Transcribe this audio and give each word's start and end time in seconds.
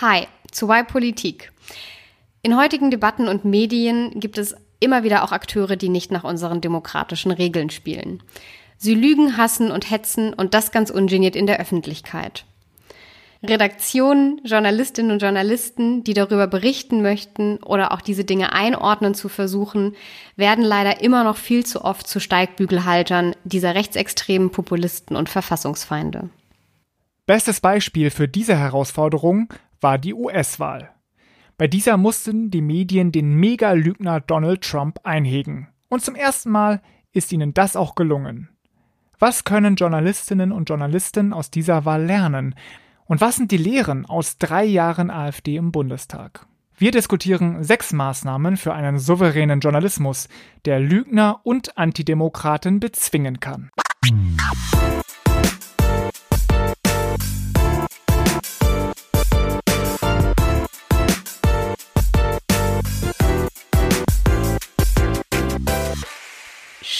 Hi, 0.00 0.28
zu 0.52 0.68
Why 0.68 0.84
Politik. 0.84 1.50
In 2.42 2.56
heutigen 2.56 2.92
Debatten 2.92 3.26
und 3.26 3.44
Medien 3.44 4.20
gibt 4.20 4.38
es 4.38 4.54
immer 4.78 5.02
wieder 5.02 5.24
auch 5.24 5.32
Akteure, 5.32 5.74
die 5.74 5.88
nicht 5.88 6.12
nach 6.12 6.22
unseren 6.22 6.60
demokratischen 6.60 7.32
Regeln 7.32 7.68
spielen. 7.68 8.22
Sie 8.76 8.94
lügen, 8.94 9.36
hassen 9.36 9.72
und 9.72 9.90
hetzen 9.90 10.32
und 10.32 10.54
das 10.54 10.70
ganz 10.70 10.90
ungeniert 10.90 11.34
in 11.34 11.48
der 11.48 11.58
Öffentlichkeit. 11.58 12.44
Redaktionen, 13.42 14.40
Journalistinnen 14.44 15.10
und 15.10 15.20
Journalisten, 15.20 16.04
die 16.04 16.14
darüber 16.14 16.46
berichten 16.46 17.02
möchten 17.02 17.56
oder 17.56 17.90
auch 17.90 18.00
diese 18.00 18.24
Dinge 18.24 18.52
einordnen 18.52 19.16
zu 19.16 19.28
versuchen, 19.28 19.96
werden 20.36 20.62
leider 20.62 21.00
immer 21.02 21.24
noch 21.24 21.36
viel 21.36 21.66
zu 21.66 21.84
oft 21.84 22.06
zu 22.06 22.20
Steigbügelhaltern 22.20 23.34
dieser 23.42 23.74
rechtsextremen 23.74 24.50
Populisten 24.50 25.16
und 25.16 25.28
Verfassungsfeinde. 25.28 26.30
Bestes 27.26 27.60
Beispiel 27.60 28.10
für 28.10 28.28
diese 28.28 28.56
Herausforderung 28.56 29.52
war 29.80 29.98
die 29.98 30.14
US-Wahl. 30.14 30.90
Bei 31.56 31.66
dieser 31.66 31.96
mussten 31.96 32.50
die 32.50 32.62
Medien 32.62 33.10
den 33.10 33.34
Mega-Lügner 33.34 34.20
Donald 34.20 34.62
Trump 34.62 35.00
einhegen. 35.02 35.68
Und 35.88 36.04
zum 36.04 36.14
ersten 36.14 36.50
Mal 36.50 36.82
ist 37.12 37.32
ihnen 37.32 37.54
das 37.54 37.74
auch 37.74 37.94
gelungen. 37.94 38.48
Was 39.18 39.42
können 39.42 39.74
Journalistinnen 39.74 40.52
und 40.52 40.68
Journalisten 40.68 41.32
aus 41.32 41.50
dieser 41.50 41.84
Wahl 41.84 42.04
lernen? 42.04 42.54
Und 43.06 43.20
was 43.20 43.36
sind 43.36 43.50
die 43.50 43.56
Lehren 43.56 44.06
aus 44.06 44.38
drei 44.38 44.64
Jahren 44.64 45.10
AfD 45.10 45.56
im 45.56 45.72
Bundestag? 45.72 46.46
Wir 46.76 46.92
diskutieren 46.92 47.64
sechs 47.64 47.92
Maßnahmen 47.92 48.56
für 48.56 48.72
einen 48.72 49.00
souveränen 49.00 49.58
Journalismus, 49.58 50.28
der 50.64 50.78
Lügner 50.78 51.40
und 51.42 51.76
Antidemokraten 51.76 52.78
bezwingen 52.78 53.40
kann. 53.40 53.70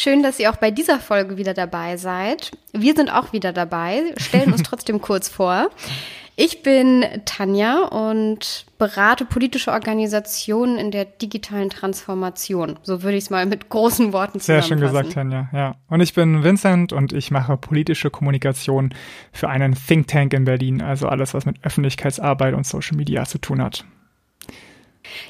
Schön, 0.08 0.22
dass 0.22 0.40
ihr 0.40 0.50
auch 0.50 0.56
bei 0.56 0.70
dieser 0.70 1.00
Folge 1.00 1.36
wieder 1.36 1.52
dabei 1.52 1.98
seid. 1.98 2.52
Wir 2.72 2.94
sind 2.94 3.10
auch 3.10 3.34
wieder 3.34 3.52
dabei, 3.52 4.14
stellen 4.16 4.52
uns 4.52 4.62
trotzdem 4.64 5.02
kurz 5.02 5.28
vor. 5.28 5.68
Ich 6.34 6.62
bin 6.62 7.04
Tanja 7.26 7.82
und 7.82 8.64
berate 8.78 9.26
politische 9.26 9.70
Organisationen 9.70 10.78
in 10.78 10.92
der 10.92 11.04
digitalen 11.04 11.68
Transformation. 11.68 12.78
So 12.84 13.02
würde 13.02 13.18
ich 13.18 13.24
es 13.24 13.30
mal 13.30 13.44
mit 13.44 13.68
großen 13.68 14.14
Worten 14.14 14.40
Sehr 14.40 14.62
schön 14.62 14.80
gesagt, 14.80 15.12
Tanja. 15.12 15.50
Ja. 15.52 15.74
Und 15.88 16.00
ich 16.00 16.14
bin 16.14 16.42
Vincent 16.42 16.94
und 16.94 17.12
ich 17.12 17.30
mache 17.30 17.58
politische 17.58 18.08
Kommunikation 18.08 18.94
für 19.30 19.50
einen 19.50 19.74
Think 19.74 20.06
Tank 20.06 20.32
in 20.32 20.46
Berlin, 20.46 20.80
also 20.80 21.06
alles, 21.06 21.34
was 21.34 21.44
mit 21.44 21.62
Öffentlichkeitsarbeit 21.62 22.54
und 22.54 22.66
Social 22.66 22.96
Media 22.96 23.26
zu 23.26 23.36
tun 23.36 23.60
hat. 23.60 23.84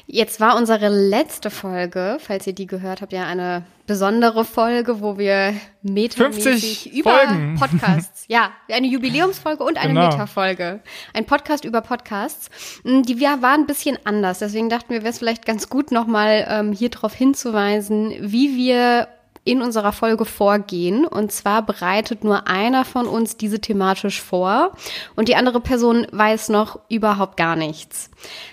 Jetzt 0.07 0.39
war 0.39 0.55
unsere 0.55 0.89
letzte 0.89 1.49
Folge, 1.49 2.17
falls 2.19 2.47
ihr 2.47 2.53
die 2.53 2.67
gehört 2.67 3.01
habt, 3.01 3.13
ja 3.13 3.25
eine 3.25 3.63
besondere 3.87 4.45
Folge, 4.45 5.01
wo 5.01 5.17
wir 5.17 5.55
metamäßig 5.81 6.93
über 6.93 7.11
Folgen. 7.11 7.55
Podcasts, 7.59 8.25
ja, 8.27 8.51
eine 8.71 8.87
Jubiläumsfolge 8.87 9.63
und 9.63 9.77
eine 9.77 9.93
genau. 9.93 10.09
Metafolge, 10.09 10.81
ein 11.13 11.25
Podcast 11.25 11.65
über 11.65 11.81
Podcasts. 11.81 12.49
Hm, 12.83 13.03
die 13.03 13.19
wir 13.19 13.41
waren 13.41 13.61
ein 13.61 13.67
bisschen 13.67 13.97
anders, 14.03 14.39
deswegen 14.39 14.69
dachten 14.69 14.89
wir, 14.89 15.01
wäre 15.01 15.09
es 15.09 15.19
vielleicht 15.19 15.45
ganz 15.45 15.69
gut, 15.69 15.91
nochmal 15.91 16.45
ähm, 16.49 16.71
hier 16.71 16.89
darauf 16.89 17.13
hinzuweisen, 17.13 18.13
wie 18.19 18.55
wir 18.55 19.07
in 19.49 19.61
unserer 19.61 19.91
Folge 19.91 20.25
vorgehen. 20.25 21.05
Und 21.05 21.31
zwar 21.31 21.65
bereitet 21.65 22.23
nur 22.23 22.47
einer 22.47 22.85
von 22.85 23.07
uns 23.07 23.37
diese 23.37 23.59
thematisch 23.59 24.21
vor 24.21 24.73
und 25.15 25.27
die 25.27 25.35
andere 25.35 25.59
Person 25.59 26.05
weiß 26.11 26.49
noch 26.49 26.79
überhaupt 26.89 27.37
gar 27.37 27.55
nichts. 27.55 28.09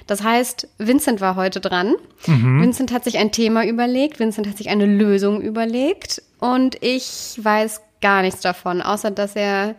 Das 0.06 0.22
heißt, 0.22 0.69
Vincent 0.78 1.20
war 1.20 1.36
heute 1.36 1.61
dran. 1.61 1.94
Mhm. 2.27 2.62
Vincent 2.62 2.92
hat 2.92 3.05
sich 3.05 3.19
ein 3.19 3.33
Thema 3.33 3.64
überlegt, 3.67 4.19
Vincent 4.19 4.47
hat 4.47 4.56
sich 4.56 4.70
eine 4.70 4.86
Lösung 4.86 5.41
überlegt 5.42 6.22
und 6.39 6.77
ich 6.80 7.39
weiß 7.42 7.83
gar 8.01 8.23
nichts 8.23 8.40
davon, 8.40 8.83
außer 8.83 9.11
dass 9.11 9.36
er 9.36 9.74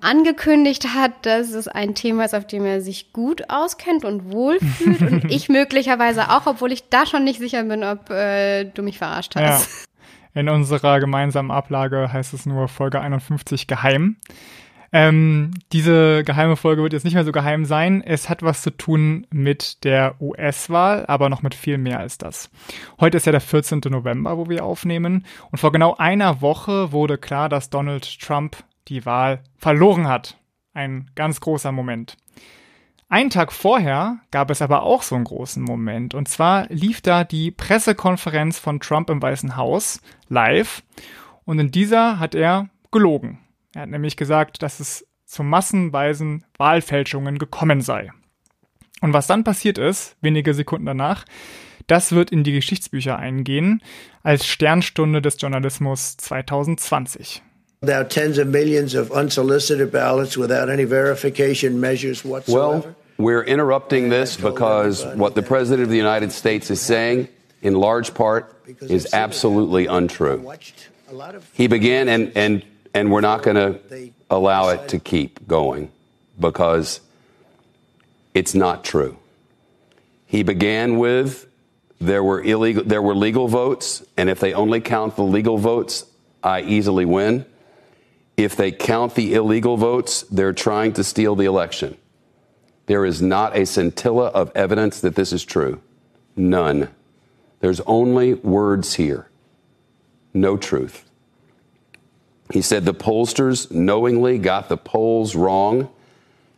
angekündigt 0.00 0.94
hat, 0.94 1.12
dass 1.22 1.50
es 1.50 1.68
ein 1.68 1.94
Thema 1.94 2.24
ist, 2.24 2.34
auf 2.34 2.46
dem 2.46 2.64
er 2.64 2.80
sich 2.80 3.12
gut 3.12 3.50
auskennt 3.50 4.04
und 4.04 4.32
wohlfühlt 4.32 5.00
und 5.00 5.24
ich 5.30 5.48
möglicherweise 5.48 6.30
auch, 6.30 6.46
obwohl 6.46 6.72
ich 6.72 6.88
da 6.88 7.06
schon 7.06 7.24
nicht 7.24 7.38
sicher 7.38 7.62
bin, 7.64 7.84
ob 7.84 8.10
äh, 8.10 8.64
du 8.64 8.82
mich 8.82 8.98
verarscht 8.98 9.36
hast. 9.36 9.66
Ja. 9.66 9.86
In 10.36 10.50
unserer 10.50 11.00
gemeinsamen 11.00 11.50
Ablage 11.50 12.12
heißt 12.12 12.34
es 12.34 12.44
nur 12.44 12.68
Folge 12.68 13.00
51 13.00 13.66
geheim. 13.66 14.16
Ähm, 14.92 15.52
diese 15.72 16.24
geheime 16.24 16.56
Folge 16.56 16.82
wird 16.82 16.92
jetzt 16.92 17.04
nicht 17.04 17.14
mehr 17.14 17.24
so 17.24 17.32
geheim 17.32 17.64
sein. 17.64 18.02
Es 18.02 18.28
hat 18.28 18.42
was 18.42 18.60
zu 18.60 18.68
tun 18.68 19.26
mit 19.30 19.82
der 19.82 20.20
US-Wahl, 20.20 21.06
aber 21.06 21.30
noch 21.30 21.40
mit 21.40 21.54
viel 21.54 21.78
mehr 21.78 22.00
als 22.00 22.18
das. 22.18 22.50
Heute 23.00 23.16
ist 23.16 23.24
ja 23.24 23.32
der 23.32 23.40
14. 23.40 23.80
November, 23.88 24.36
wo 24.36 24.50
wir 24.50 24.62
aufnehmen. 24.62 25.24
Und 25.50 25.58
vor 25.58 25.72
genau 25.72 25.94
einer 25.96 26.42
Woche 26.42 26.92
wurde 26.92 27.16
klar, 27.16 27.48
dass 27.48 27.70
Donald 27.70 28.20
Trump 28.20 28.58
die 28.88 29.06
Wahl 29.06 29.40
verloren 29.56 30.06
hat. 30.06 30.36
Ein 30.74 31.10
ganz 31.14 31.40
großer 31.40 31.72
Moment. 31.72 32.18
Einen 33.08 33.30
Tag 33.30 33.52
vorher 33.52 34.18
gab 34.32 34.50
es 34.50 34.60
aber 34.60 34.82
auch 34.82 35.02
so 35.02 35.14
einen 35.14 35.24
großen 35.24 35.62
Moment. 35.62 36.14
Und 36.14 36.28
zwar 36.28 36.66
lief 36.68 37.00
da 37.00 37.22
die 37.22 37.52
Pressekonferenz 37.52 38.58
von 38.58 38.80
Trump 38.80 39.10
im 39.10 39.22
Weißen 39.22 39.56
Haus 39.56 40.00
live. 40.28 40.82
Und 41.44 41.60
in 41.60 41.70
dieser 41.70 42.18
hat 42.18 42.34
er 42.34 42.68
gelogen. 42.90 43.38
Er 43.74 43.82
hat 43.82 43.90
nämlich 43.90 44.16
gesagt, 44.16 44.62
dass 44.62 44.80
es 44.80 45.06
zu 45.24 45.44
massenweisen 45.44 46.44
Wahlfälschungen 46.58 47.38
gekommen 47.38 47.80
sei. 47.80 48.10
Und 49.00 49.12
was 49.12 49.28
dann 49.28 49.44
passiert 49.44 49.78
ist, 49.78 50.16
wenige 50.20 50.54
Sekunden 50.54 50.86
danach, 50.86 51.24
das 51.86 52.10
wird 52.10 52.32
in 52.32 52.42
die 52.42 52.52
Geschichtsbücher 52.52 53.16
eingehen 53.18 53.82
als 54.24 54.46
Sternstunde 54.46 55.22
des 55.22 55.40
Journalismus 55.40 56.16
2020. 56.16 57.42
About 57.82 58.10
tens 58.10 58.38
of 58.38 58.48
millions 58.48 58.94
of 58.94 59.12
unsolicited 59.12 59.92
ballots 59.92 60.36
without 60.36 60.70
any 60.70 60.84
verification 60.84 61.80
measures 61.80 62.24
whatsoever. 62.24 62.80
Well, 62.80 62.96
we're 63.18 63.44
interrupting 63.44 64.08
this 64.08 64.36
because 64.36 65.04
what 65.04 65.34
the 65.34 65.42
President 65.42 65.84
of 65.84 65.90
the 65.90 65.96
United 65.96 66.32
States 66.32 66.70
is 66.70 66.80
saying, 66.80 67.28
in 67.62 67.74
large 67.74 68.14
part, 68.14 68.54
is 68.80 69.12
absolutely 69.12 69.86
untrue. 69.86 70.50
He 71.52 71.66
began, 71.66 72.08
and, 72.08 72.32
and, 72.34 72.64
and 72.94 73.12
we're 73.12 73.20
not 73.20 73.42
going 73.42 73.56
to 73.56 74.12
allow 74.30 74.70
it 74.70 74.88
to 74.88 74.98
keep 74.98 75.46
going 75.46 75.90
because 76.38 77.00
it's 78.34 78.54
not 78.54 78.84
true. 78.84 79.16
He 80.26 80.42
began 80.42 80.98
with 80.98 81.46
there 81.98 82.22
were 82.22 82.42
illegal 82.42 82.84
there 82.84 83.00
were 83.00 83.14
legal 83.14 83.48
votes 83.48 84.04
and 84.18 84.28
if 84.28 84.38
they 84.40 84.52
only 84.52 84.80
count 84.82 85.16
the 85.16 85.22
legal 85.22 85.56
votes 85.56 86.04
I 86.42 86.60
easily 86.60 87.06
win 87.06 87.46
if 88.36 88.54
they 88.54 88.70
count 88.70 89.14
the 89.14 89.34
illegal 89.34 89.76
votes, 89.76 90.22
they're 90.30 90.52
trying 90.52 90.92
to 90.94 91.04
steal 91.04 91.34
the 91.34 91.46
election. 91.46 91.96
There 92.86 93.04
is 93.04 93.20
not 93.20 93.56
a 93.56 93.66
scintilla 93.66 94.28
of 94.28 94.52
evidence 94.54 95.00
that 95.00 95.14
this 95.14 95.32
is 95.32 95.44
true. 95.44 95.80
None. 96.36 96.88
There's 97.60 97.80
only 97.80 98.34
words 98.34 98.94
here, 98.94 99.28
no 100.34 100.56
truth. 100.56 101.04
He 102.52 102.62
said 102.62 102.84
the 102.84 102.94
pollsters 102.94 103.70
knowingly 103.72 104.38
got 104.38 104.68
the 104.68 104.76
polls 104.76 105.34
wrong 105.34 105.88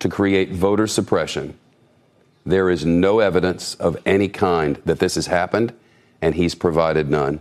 to 0.01 0.09
create 0.09 0.53
voter 0.53 0.87
suppression. 0.87 1.57
There 2.45 2.69
is 2.69 2.85
no 2.85 3.21
evidence 3.21 3.75
of 3.77 3.97
any 4.05 4.29
kind 4.29 4.81
that 4.85 4.99
this 4.99 5.15
has 5.15 5.27
happened, 5.29 5.73
and 6.21 6.35
he's 6.35 6.55
provided 6.55 7.09
none. 7.09 7.41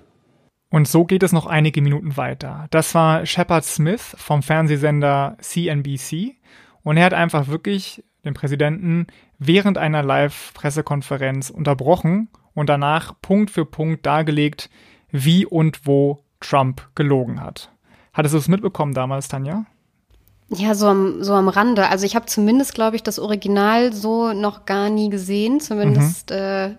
Und 0.70 0.88
so 0.88 1.06
geht 1.06 1.24
es 1.24 1.32
noch 1.32 1.46
einige 1.46 1.82
Minuten 1.82 2.18
weiter. 2.18 2.68
Das 2.72 2.94
war 2.94 3.26
Shepard 3.26 3.64
Smith 3.64 4.16
vom 4.18 4.44
Fernsehsender 4.44 5.38
CNBC 5.40 6.36
und 6.84 6.98
er 6.98 7.06
hat 7.06 7.14
einfach 7.14 7.48
wirklich 7.48 8.04
den 8.26 8.34
Präsidenten 8.34 9.08
während 9.40 9.78
einer 9.78 10.04
Live-Pressekonferenz 10.04 11.50
unterbrochen 11.50 12.30
und 12.54 12.68
danach 12.70 13.14
Punkt 13.22 13.52
für 13.52 13.66
Punkt 13.66 14.06
dargelegt, 14.06 14.70
wie 15.10 15.46
und 15.46 15.86
wo 15.86 16.24
Trump 16.42 16.90
gelogen 16.96 17.42
hat. 17.42 17.72
Hattest 18.14 18.34
du 18.34 18.40
es 18.40 18.48
mitbekommen 18.48 18.94
damals, 18.94 19.28
Tanja? 19.28 19.66
Ja, 20.50 20.76
so 20.76 20.88
am, 20.88 21.24
so 21.24 21.34
am 21.34 21.50
Rande. 21.50 21.90
Also 21.90 22.06
ich 22.06 22.16
habe 22.16 22.26
zumindest, 22.26 22.74
glaube 22.74 22.96
ich, 22.96 23.04
das 23.04 23.20
Original 23.20 23.94
so 23.94 24.34
noch 24.34 24.66
gar 24.66 24.90
nie 24.90 25.10
gesehen. 25.10 25.60
Zumindest 25.60 26.30
mhm. 26.30 26.36
äh, 26.36 26.76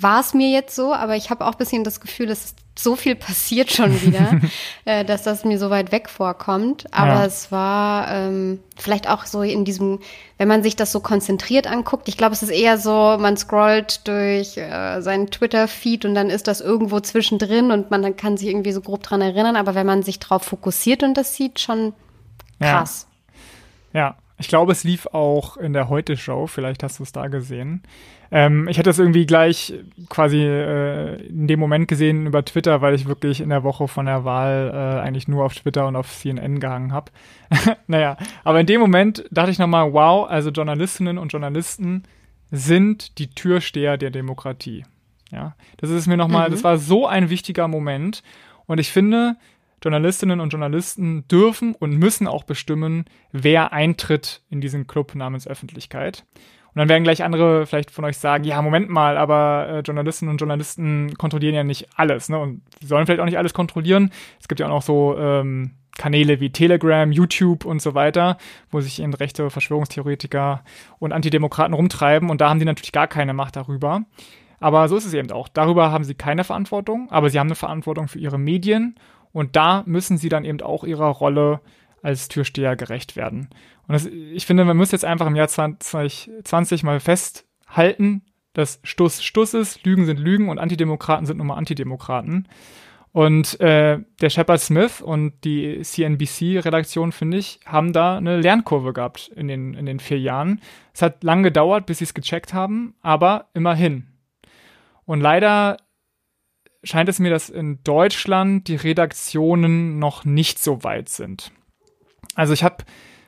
war 0.00 0.20
es 0.20 0.34
mir 0.34 0.50
jetzt 0.50 0.74
so, 0.74 0.94
aber 0.94 1.16
ich 1.16 1.30
habe 1.30 1.44
auch 1.44 1.52
ein 1.52 1.58
bisschen 1.58 1.84
das 1.84 2.00
Gefühl, 2.00 2.30
es 2.30 2.46
ist 2.46 2.58
so 2.78 2.94
viel 2.94 3.16
passiert 3.16 3.72
schon 3.72 4.00
wieder, 4.02 4.40
äh, 4.84 5.04
dass 5.04 5.24
das 5.24 5.44
mir 5.44 5.58
so 5.58 5.70
weit 5.70 5.90
weg 5.90 6.08
vorkommt. 6.08 6.86
Aber 6.92 7.14
ja. 7.14 7.24
es 7.24 7.50
war 7.50 8.08
ähm, 8.10 8.60
vielleicht 8.76 9.08
auch 9.08 9.26
so 9.26 9.42
in 9.42 9.64
diesem, 9.64 9.98
wenn 10.38 10.48
man 10.48 10.62
sich 10.62 10.76
das 10.76 10.92
so 10.92 11.00
konzentriert 11.00 11.66
anguckt, 11.66 12.08
ich 12.08 12.16
glaube, 12.16 12.34
es 12.34 12.42
ist 12.42 12.50
eher 12.50 12.78
so, 12.78 13.16
man 13.18 13.36
scrollt 13.36 14.06
durch 14.06 14.56
äh, 14.56 15.00
seinen 15.00 15.30
Twitter-Feed 15.30 16.04
und 16.04 16.14
dann 16.14 16.30
ist 16.30 16.46
das 16.46 16.60
irgendwo 16.60 17.00
zwischendrin 17.00 17.72
und 17.72 17.90
man 17.90 18.16
kann 18.16 18.36
sich 18.36 18.48
irgendwie 18.48 18.72
so 18.72 18.80
grob 18.80 19.02
dran 19.02 19.20
erinnern. 19.20 19.56
Aber 19.56 19.74
wenn 19.74 19.86
man 19.86 20.02
sich 20.02 20.20
drauf 20.20 20.42
fokussiert 20.42 21.02
und 21.02 21.14
das 21.14 21.34
sieht, 21.34 21.58
schon 21.58 21.92
krass. 22.60 23.08
Ja. 23.92 24.00
ja. 24.00 24.16
Ich 24.38 24.48
glaube, 24.48 24.72
es 24.72 24.84
lief 24.84 25.06
auch 25.06 25.56
in 25.56 25.72
der 25.72 25.88
Heute-Show, 25.88 26.46
vielleicht 26.46 26.82
hast 26.82 27.00
du 27.00 27.02
es 27.02 27.12
da 27.12 27.26
gesehen. 27.26 27.82
Ähm, 28.30 28.68
ich 28.68 28.78
hatte 28.78 28.90
es 28.90 28.98
irgendwie 28.98 29.26
gleich 29.26 29.74
quasi 30.08 30.38
äh, 30.42 31.16
in 31.26 31.46
dem 31.46 31.58
Moment 31.58 31.88
gesehen 31.88 32.26
über 32.26 32.44
Twitter, 32.44 32.80
weil 32.82 32.94
ich 32.94 33.06
wirklich 33.06 33.40
in 33.40 33.48
der 33.48 33.64
Woche 33.64 33.88
von 33.88 34.06
der 34.06 34.24
Wahl 34.24 34.70
äh, 34.72 35.00
eigentlich 35.00 35.28
nur 35.28 35.44
auf 35.44 35.54
Twitter 35.54 35.86
und 35.86 35.96
auf 35.96 36.08
CNN 36.08 36.60
gehangen 36.60 36.92
habe. 36.92 37.10
naja, 37.86 38.16
aber 38.44 38.60
in 38.60 38.66
dem 38.66 38.80
Moment 38.80 39.24
dachte 39.30 39.50
ich 39.50 39.58
nochmal, 39.58 39.92
wow, 39.92 40.28
also 40.28 40.50
Journalistinnen 40.50 41.18
und 41.18 41.32
Journalisten 41.32 42.04
sind 42.50 43.18
die 43.18 43.28
Türsteher 43.28 43.96
der 43.96 44.10
Demokratie. 44.10 44.84
Ja, 45.30 45.54
das 45.78 45.90
ist 45.90 46.06
mir 46.06 46.16
nochmal, 46.16 46.48
mhm. 46.48 46.52
das 46.52 46.64
war 46.64 46.78
so 46.78 47.06
ein 47.06 47.30
wichtiger 47.30 47.68
Moment. 47.68 48.22
Und 48.66 48.78
ich 48.78 48.90
finde, 48.90 49.36
Journalistinnen 49.82 50.40
und 50.40 50.50
Journalisten 50.50 51.26
dürfen 51.28 51.74
und 51.74 51.96
müssen 51.96 52.26
auch 52.26 52.44
bestimmen, 52.44 53.04
wer 53.32 53.72
eintritt 53.72 54.42
in 54.50 54.60
diesen 54.60 54.86
Club 54.86 55.14
namens 55.14 55.46
Öffentlichkeit. 55.46 56.24
Und 56.74 56.80
dann 56.80 56.88
werden 56.88 57.04
gleich 57.04 57.24
andere 57.24 57.66
vielleicht 57.66 57.90
von 57.90 58.04
euch 58.04 58.18
sagen, 58.18 58.44
ja, 58.44 58.60
Moment 58.60 58.88
mal, 58.88 59.16
aber 59.16 59.68
äh, 59.68 59.80
Journalistinnen 59.80 60.30
und 60.30 60.38
Journalisten 60.38 61.14
kontrollieren 61.16 61.54
ja 61.54 61.64
nicht 61.64 61.88
alles, 61.96 62.28
ne? 62.28 62.38
Und 62.38 62.62
sollen 62.82 63.06
vielleicht 63.06 63.20
auch 63.20 63.24
nicht 63.24 63.38
alles 63.38 63.54
kontrollieren. 63.54 64.10
Es 64.38 64.48
gibt 64.48 64.60
ja 64.60 64.66
auch 64.66 64.70
noch 64.70 64.82
so 64.82 65.16
ähm, 65.18 65.72
Kanäle 65.98 66.40
wie 66.40 66.50
Telegram, 66.50 67.10
YouTube 67.10 67.64
und 67.64 67.82
so 67.82 67.94
weiter, 67.94 68.38
wo 68.70 68.80
sich 68.80 69.02
eben 69.02 69.12
rechte 69.12 69.50
Verschwörungstheoretiker 69.50 70.62
und 70.98 71.12
Antidemokraten 71.12 71.74
rumtreiben 71.74 72.30
und 72.30 72.40
da 72.40 72.48
haben 72.48 72.60
die 72.60 72.64
natürlich 72.64 72.92
gar 72.92 73.08
keine 73.08 73.34
Macht 73.34 73.56
darüber. 73.56 74.02
Aber 74.60 74.88
so 74.88 74.96
ist 74.96 75.04
es 75.04 75.14
eben 75.14 75.30
auch. 75.30 75.48
Darüber 75.48 75.92
haben 75.92 76.04
sie 76.04 76.14
keine 76.14 76.44
Verantwortung, 76.44 77.10
aber 77.10 77.30
sie 77.30 77.38
haben 77.38 77.48
eine 77.48 77.54
Verantwortung 77.54 78.08
für 78.08 78.18
ihre 78.18 78.38
Medien 78.38 78.96
und 79.32 79.56
da 79.56 79.82
müssen 79.86 80.18
sie 80.18 80.28
dann 80.28 80.44
eben 80.44 80.60
auch 80.60 80.84
ihrer 80.84 81.08
Rolle 81.08 81.60
als 82.02 82.28
Türsteher 82.28 82.76
gerecht 82.76 83.16
werden. 83.16 83.48
Und 83.86 83.94
das, 83.94 84.06
ich 84.06 84.46
finde, 84.46 84.64
man 84.64 84.76
muss 84.76 84.92
jetzt 84.92 85.04
einfach 85.04 85.26
im 85.26 85.36
Jahr 85.36 85.48
2020 85.48 86.82
mal 86.82 87.00
festhalten, 87.00 88.22
dass 88.52 88.80
Stuss 88.82 89.22
Stuss 89.22 89.54
ist, 89.54 89.84
Lügen 89.84 90.06
sind 90.06 90.18
Lügen 90.18 90.48
und 90.48 90.58
Antidemokraten 90.58 91.26
sind 91.26 91.38
nun 91.38 91.46
mal 91.46 91.56
Antidemokraten. 91.56 92.48
Und 93.12 93.58
äh, 93.60 93.98
der 94.20 94.30
Shepard 94.30 94.60
Smith 94.60 95.00
und 95.00 95.32
die 95.44 95.80
CNBC-Redaktion, 95.82 97.12
finde 97.12 97.38
ich, 97.38 97.58
haben 97.64 97.92
da 97.92 98.18
eine 98.18 98.40
Lernkurve 98.40 98.92
gehabt 98.92 99.28
in 99.34 99.48
den, 99.48 99.74
in 99.74 99.86
den 99.86 99.98
vier 99.98 100.20
Jahren. 100.20 100.60
Es 100.92 101.02
hat 101.02 101.24
lang 101.24 101.42
gedauert, 101.42 101.86
bis 101.86 101.98
sie 101.98 102.04
es 102.04 102.14
gecheckt 102.14 102.52
haben, 102.52 102.94
aber 103.00 103.46
immerhin. 103.54 104.08
Und 105.04 105.20
leider 105.20 105.78
scheint 106.82 107.08
es 107.08 107.18
mir, 107.18 107.30
dass 107.30 107.50
in 107.50 107.82
Deutschland 107.84 108.68
die 108.68 108.76
Redaktionen 108.76 109.98
noch 109.98 110.24
nicht 110.24 110.58
so 110.58 110.84
weit 110.84 111.08
sind. 111.08 111.52
Also 112.34 112.52
ich 112.52 112.62
habe 112.62 112.84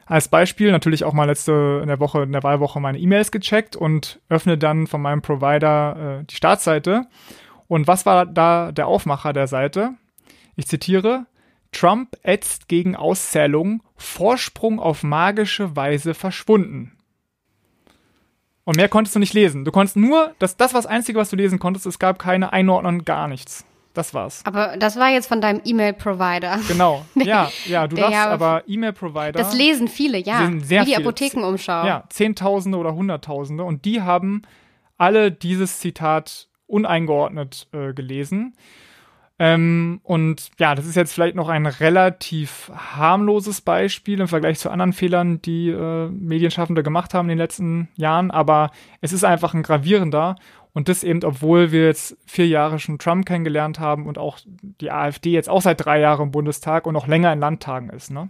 als 0.06 0.28
Beispiel 0.28 0.72
natürlich 0.72 1.04
auch 1.04 1.12
mal 1.12 1.26
letzte 1.26 1.78
in 1.82 1.88
der 1.88 2.00
Woche, 2.00 2.22
in 2.22 2.32
der 2.32 2.42
Wahlwoche 2.42 2.80
meine 2.80 2.98
E-Mails 2.98 3.30
gecheckt 3.30 3.76
und 3.76 4.20
öffne 4.28 4.58
dann 4.58 4.86
von 4.86 5.00
meinem 5.00 5.22
Provider 5.22 6.20
äh, 6.20 6.24
die 6.24 6.34
Startseite. 6.34 7.06
Und 7.68 7.86
was 7.86 8.06
war 8.06 8.26
da 8.26 8.72
der 8.72 8.88
Aufmacher 8.88 9.32
der 9.32 9.46
Seite? 9.46 9.94
Ich 10.56 10.66
zitiere, 10.66 11.26
Trump 11.72 12.16
ätzt 12.22 12.66
gegen 12.66 12.96
Auszählung, 12.96 13.82
Vorsprung 13.96 14.80
auf 14.80 15.04
magische 15.04 15.76
Weise 15.76 16.14
verschwunden. 16.14 16.92
Und 18.64 18.76
mehr 18.76 18.88
konntest 18.88 19.16
du 19.16 19.20
nicht 19.20 19.34
lesen. 19.34 19.64
Du 19.64 19.72
konntest 19.72 19.96
nur, 19.96 20.34
das, 20.38 20.56
das 20.56 20.74
war 20.74 20.82
das 20.82 20.90
Einzige, 20.90 21.18
was 21.18 21.30
du 21.30 21.36
lesen 21.36 21.58
konntest. 21.58 21.86
Es 21.86 21.98
gab 21.98 22.18
keine 22.18 22.52
Einordnung, 22.52 23.04
gar 23.04 23.26
nichts. 23.26 23.64
Das 23.94 24.14
war's. 24.14 24.42
Aber 24.44 24.76
das 24.76 24.96
war 24.96 25.10
jetzt 25.10 25.26
von 25.26 25.40
deinem 25.40 25.60
E-Mail-Provider. 25.64 26.60
Genau. 26.68 27.04
Ja, 27.16 27.50
ja, 27.66 27.88
du 27.88 27.96
darfst 27.96 28.16
aber 28.16 28.62
E-Mail-Provider. 28.66 29.32
Das 29.32 29.54
lesen 29.54 29.88
viele, 29.88 30.18
ja. 30.18 30.40
Lesen 30.40 30.60
sehr 30.60 30.82
Wie 30.82 30.86
die 30.86 30.96
Apothekenumschau. 30.96 31.84
Ja, 31.86 32.04
Zehntausende 32.08 32.78
oder 32.78 32.94
Hunderttausende. 32.94 33.64
Und 33.64 33.84
die 33.84 34.02
haben 34.02 34.42
alle 34.96 35.32
dieses 35.32 35.80
Zitat 35.80 36.48
uneingeordnet 36.66 37.66
äh, 37.72 37.92
gelesen. 37.92 38.54
Ähm, 39.42 40.00
und 40.02 40.50
ja, 40.58 40.74
das 40.74 40.84
ist 40.84 40.96
jetzt 40.96 41.14
vielleicht 41.14 41.34
noch 41.34 41.48
ein 41.48 41.64
relativ 41.64 42.70
harmloses 42.74 43.62
Beispiel 43.62 44.20
im 44.20 44.28
Vergleich 44.28 44.58
zu 44.58 44.68
anderen 44.68 44.92
Fehlern, 44.92 45.40
die 45.40 45.70
äh, 45.70 46.10
Medienschaffende 46.10 46.82
gemacht 46.82 47.14
haben 47.14 47.24
in 47.24 47.30
den 47.30 47.38
letzten 47.38 47.88
Jahren, 47.96 48.30
aber 48.30 48.70
es 49.00 49.14
ist 49.14 49.24
einfach 49.24 49.54
ein 49.54 49.62
gravierender. 49.62 50.36
Und 50.74 50.90
das 50.90 51.02
eben, 51.02 51.24
obwohl 51.24 51.72
wir 51.72 51.86
jetzt 51.86 52.18
vier 52.26 52.46
Jahre 52.46 52.78
schon 52.78 52.98
Trump 52.98 53.24
kennengelernt 53.24 53.80
haben 53.80 54.06
und 54.06 54.18
auch 54.18 54.38
die 54.60 54.90
AfD 54.90 55.30
jetzt 55.30 55.48
auch 55.48 55.62
seit 55.62 55.84
drei 55.84 56.00
Jahren 56.00 56.24
im 56.24 56.30
Bundestag 56.32 56.86
und 56.86 56.92
noch 56.92 57.08
länger 57.08 57.32
in 57.32 57.40
Landtagen 57.40 57.88
ist. 57.88 58.10
Ne? 58.10 58.28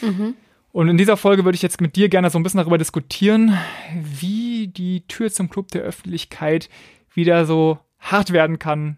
Mhm. 0.00 0.34
Und 0.72 0.88
in 0.88 0.96
dieser 0.96 1.18
Folge 1.18 1.44
würde 1.44 1.56
ich 1.56 1.62
jetzt 1.62 1.82
mit 1.82 1.96
dir 1.96 2.08
gerne 2.08 2.30
so 2.30 2.38
ein 2.38 2.42
bisschen 2.42 2.58
darüber 2.58 2.78
diskutieren, 2.78 3.56
wie 3.94 4.68
die 4.68 5.06
Tür 5.06 5.30
zum 5.30 5.50
Club 5.50 5.68
der 5.68 5.82
Öffentlichkeit 5.82 6.70
wieder 7.12 7.44
so 7.44 7.78
hart 7.98 8.32
werden 8.32 8.58
kann 8.58 8.96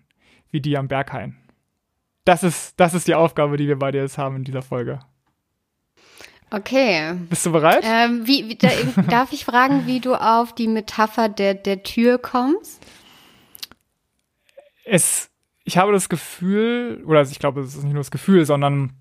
wie 0.50 0.60
die 0.60 0.78
am 0.78 0.88
Berghain 0.88 1.36
das 2.28 2.42
ist, 2.42 2.78
das 2.78 2.92
ist 2.92 3.08
die 3.08 3.14
Aufgabe, 3.14 3.56
die 3.56 3.66
wir 3.68 3.78
beide 3.78 3.98
jetzt 3.98 4.18
haben 4.18 4.36
in 4.36 4.44
dieser 4.44 4.60
Folge. 4.60 5.00
Okay. 6.50 7.14
Bist 7.30 7.46
du 7.46 7.52
bereit? 7.52 7.82
Ähm, 7.82 8.26
wie, 8.26 8.48
wie 8.48 8.56
da, 8.56 8.68
darf 9.08 9.32
ich 9.32 9.46
fragen, 9.46 9.86
wie 9.86 10.00
du 10.00 10.14
auf 10.14 10.54
die 10.54 10.68
Metapher 10.68 11.30
der, 11.30 11.54
der 11.54 11.82
Tür 11.82 12.18
kommst? 12.18 12.84
Es, 14.84 15.30
ich 15.64 15.78
habe 15.78 15.92
das 15.92 16.10
Gefühl, 16.10 17.02
oder 17.06 17.22
ich 17.22 17.38
glaube, 17.38 17.62
es 17.62 17.74
ist 17.74 17.84
nicht 17.84 17.94
nur 17.94 18.02
das 18.02 18.10
Gefühl, 18.10 18.44
sondern 18.44 18.92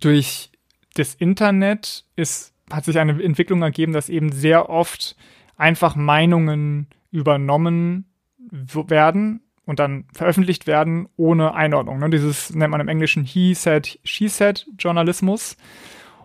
durch 0.00 0.50
das 0.94 1.14
Internet 1.14 2.04
ist, 2.16 2.52
hat 2.70 2.84
sich 2.84 2.98
eine 2.98 3.22
Entwicklung 3.22 3.62
ergeben, 3.62 3.94
dass 3.94 4.10
eben 4.10 4.30
sehr 4.30 4.68
oft 4.68 5.16
einfach 5.56 5.96
Meinungen 5.96 6.86
übernommen 7.10 8.04
werden 8.50 9.40
und 9.68 9.78
dann 9.78 10.06
veröffentlicht 10.14 10.66
werden 10.66 11.10
ohne 11.18 11.52
Einordnung. 11.52 11.98
Ne? 11.98 12.08
Dieses 12.08 12.54
nennt 12.54 12.70
man 12.70 12.80
im 12.80 12.88
Englischen 12.88 13.24
He 13.24 13.52
said, 13.52 13.98
She 14.02 14.26
said 14.26 14.66
Journalismus. 14.78 15.58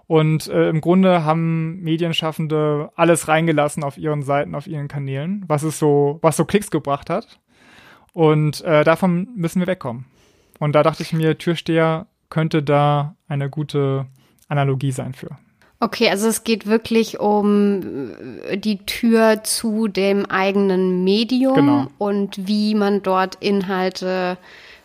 Und 0.08 0.48
äh, 0.48 0.70
im 0.70 0.80
Grunde 0.80 1.26
haben 1.26 1.82
Medienschaffende 1.82 2.90
alles 2.96 3.28
reingelassen 3.28 3.84
auf 3.84 3.98
ihren 3.98 4.24
Seiten, 4.24 4.56
auf 4.56 4.66
ihren 4.66 4.88
Kanälen, 4.88 5.44
was 5.46 5.64
es 5.64 5.78
so, 5.78 6.20
was 6.22 6.38
so 6.38 6.46
Klicks 6.46 6.72
gebracht 6.72 7.10
hat. 7.10 7.42
Und 8.14 8.62
äh, 8.62 8.86
davon 8.86 9.28
müssen 9.36 9.60
wir 9.60 9.68
wegkommen. 9.68 10.06
Und 10.60 10.74
da 10.74 10.82
dachte 10.82 11.04
ich 11.04 11.12
mir, 11.12 11.38
Türsteher 11.38 12.08
könnte 12.30 12.64
da 12.64 13.18
eine 13.28 13.50
gute 13.50 14.06
Analogie 14.48 14.92
sein 14.94 15.14
für. 15.14 15.38
Okay, 15.84 16.10
also 16.10 16.30
es 16.30 16.46
geht 16.46 16.66
wirklich 16.66 17.20
um 17.20 18.12
äh, 18.48 18.58
die 18.58 18.78
Tür 18.86 19.44
zu 19.44 19.90
dem 19.90 20.26
eigenen 20.26 21.04
Medium 21.04 21.56
genau. 21.56 21.88
und 21.98 22.48
wie 22.48 22.74
man 22.74 23.04
dort 23.04 23.36
Inhalte 23.42 24.38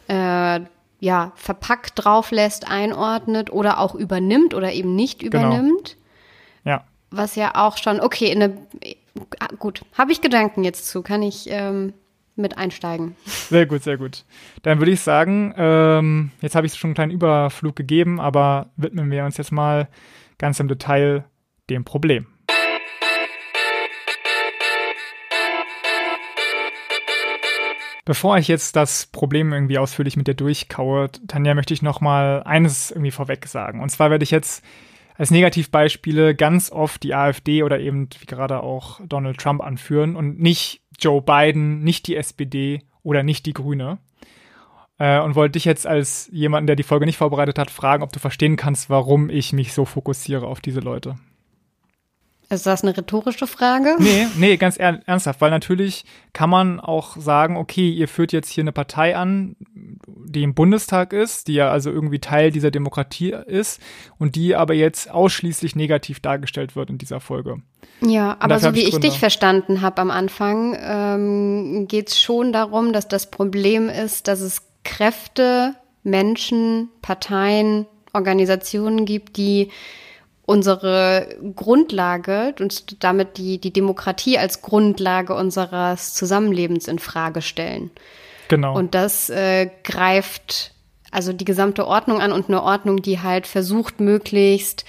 äh, 0.08 0.60
ja 0.98 1.32
verpackt 1.36 1.92
drauf 1.94 2.32
lässt, 2.32 2.68
einordnet 2.68 3.52
oder 3.52 3.78
auch 3.78 3.94
übernimmt 3.94 4.54
oder 4.54 4.72
eben 4.72 4.96
nicht 4.96 5.20
genau. 5.20 5.38
übernimmt. 5.38 5.96
Genau. 6.64 6.78
Ja. 6.78 6.84
Was 7.12 7.36
ja 7.36 7.52
auch 7.54 7.76
schon, 7.76 8.00
okay, 8.00 8.32
in 8.32 8.42
eine, 8.42 8.58
gut, 9.60 9.82
habe 9.96 10.10
ich 10.10 10.20
Gedanken 10.20 10.64
jetzt 10.64 10.88
zu, 10.88 11.02
kann 11.02 11.22
ich 11.22 11.46
ähm, 11.48 11.92
mit 12.34 12.58
einsteigen. 12.58 13.14
Sehr 13.24 13.66
gut, 13.66 13.84
sehr 13.84 13.98
gut. 13.98 14.24
Dann 14.62 14.80
würde 14.80 14.90
ich 14.90 15.00
sagen, 15.00 15.54
ähm, 15.56 16.32
jetzt 16.40 16.56
habe 16.56 16.66
ich 16.66 16.74
schon 16.74 16.88
einen 16.88 16.94
kleinen 16.96 17.12
Überflug 17.12 17.76
gegeben, 17.76 18.18
aber 18.20 18.70
widmen 18.76 19.12
wir 19.12 19.24
uns 19.24 19.36
jetzt 19.36 19.52
mal 19.52 19.86
ganz 20.38 20.60
im 20.60 20.68
Detail 20.68 21.24
dem 21.68 21.84
Problem. 21.84 22.26
Bevor 28.08 28.38
ich 28.38 28.48
jetzt 28.48 28.74
das 28.74 29.04
Problem 29.04 29.52
irgendwie 29.52 29.76
ausführlich 29.76 30.16
mit 30.16 30.28
dir 30.28 30.34
durchkaue, 30.34 31.10
Tanja, 31.26 31.54
möchte 31.54 31.74
ich 31.74 31.82
noch 31.82 32.00
mal 32.00 32.42
eines 32.42 32.90
irgendwie 32.90 33.10
vorweg 33.10 33.44
sagen. 33.46 33.82
Und 33.82 33.90
zwar 33.90 34.10
werde 34.10 34.22
ich 34.22 34.30
jetzt 34.30 34.64
als 35.18 35.30
Negativbeispiele 35.30 36.34
ganz 36.34 36.72
oft 36.72 37.02
die 37.02 37.14
AfD 37.14 37.64
oder 37.64 37.80
eben 37.80 38.08
wie 38.18 38.24
gerade 38.24 38.62
auch 38.62 39.00
Donald 39.06 39.36
Trump 39.36 39.60
anführen 39.60 40.16
und 40.16 40.40
nicht 40.40 40.80
Joe 40.98 41.20
Biden, 41.20 41.80
nicht 41.84 42.06
die 42.06 42.16
SPD 42.16 42.82
oder 43.02 43.22
nicht 43.22 43.44
die 43.44 43.52
Grüne. 43.52 43.98
Äh, 44.98 45.20
und 45.20 45.34
wollte 45.34 45.52
dich 45.52 45.64
jetzt 45.64 45.86
als 45.86 46.28
jemanden, 46.32 46.66
der 46.66 46.76
die 46.76 46.82
Folge 46.82 47.06
nicht 47.06 47.18
vorbereitet 47.18 47.58
hat, 47.58 47.70
fragen, 47.70 48.02
ob 48.02 48.12
du 48.12 48.18
verstehen 48.18 48.56
kannst, 48.56 48.90
warum 48.90 49.30
ich 49.30 49.52
mich 49.52 49.72
so 49.72 49.84
fokussiere 49.84 50.46
auf 50.46 50.60
diese 50.60 50.80
Leute. 50.80 51.16
Ist 52.50 52.64
das 52.64 52.82
eine 52.82 52.96
rhetorische 52.96 53.46
Frage? 53.46 53.96
Nee, 53.98 54.26
nee, 54.38 54.56
ganz 54.56 54.78
ernsthaft, 54.78 55.42
weil 55.42 55.50
natürlich 55.50 56.06
kann 56.32 56.48
man 56.48 56.80
auch 56.80 57.16
sagen, 57.18 57.58
okay, 57.58 57.90
ihr 57.90 58.08
führt 58.08 58.32
jetzt 58.32 58.48
hier 58.48 58.64
eine 58.64 58.72
Partei 58.72 59.16
an, 59.16 59.54
die 59.66 60.44
im 60.44 60.54
Bundestag 60.54 61.12
ist, 61.12 61.48
die 61.48 61.54
ja 61.54 61.70
also 61.70 61.90
irgendwie 61.90 62.20
Teil 62.20 62.50
dieser 62.50 62.70
Demokratie 62.70 63.34
ist 63.46 63.82
und 64.18 64.34
die 64.34 64.56
aber 64.56 64.72
jetzt 64.72 65.10
ausschließlich 65.10 65.76
negativ 65.76 66.20
dargestellt 66.20 66.74
wird 66.74 66.88
in 66.88 66.96
dieser 66.96 67.20
Folge. 67.20 67.56
Ja, 68.00 68.38
aber 68.40 68.58
so 68.58 68.74
wie 68.74 68.80
ich, 68.80 68.94
ich 68.94 69.00
dich 69.00 69.18
verstanden 69.18 69.82
habe 69.82 70.00
am 70.00 70.10
Anfang, 70.10 70.74
ähm, 70.80 71.86
geht 71.86 72.08
es 72.08 72.20
schon 72.20 72.54
darum, 72.54 72.94
dass 72.94 73.08
das 73.08 73.30
Problem 73.30 73.90
ist, 73.90 74.26
dass 74.26 74.40
es 74.40 74.67
Kräfte, 74.84 75.74
Menschen, 76.02 76.88
Parteien, 77.02 77.86
Organisationen 78.12 79.04
gibt, 79.04 79.36
die 79.36 79.70
unsere 80.46 81.36
Grundlage 81.56 82.54
und 82.58 83.04
damit 83.04 83.36
die, 83.36 83.58
die 83.58 83.72
Demokratie 83.72 84.38
als 84.38 84.62
Grundlage 84.62 85.34
unseres 85.34 86.14
Zusammenlebens 86.14 86.88
in 86.88 86.98
Frage 86.98 87.42
stellen. 87.42 87.90
Genau. 88.48 88.74
Und 88.74 88.94
das 88.94 89.28
äh, 89.28 89.68
greift 89.84 90.72
also 91.10 91.32
die 91.32 91.44
gesamte 91.44 91.86
Ordnung 91.86 92.20
an 92.20 92.32
und 92.32 92.48
eine 92.48 92.62
Ordnung, 92.62 93.02
die 93.02 93.20
halt 93.20 93.46
versucht, 93.46 94.00
möglichst 94.00 94.84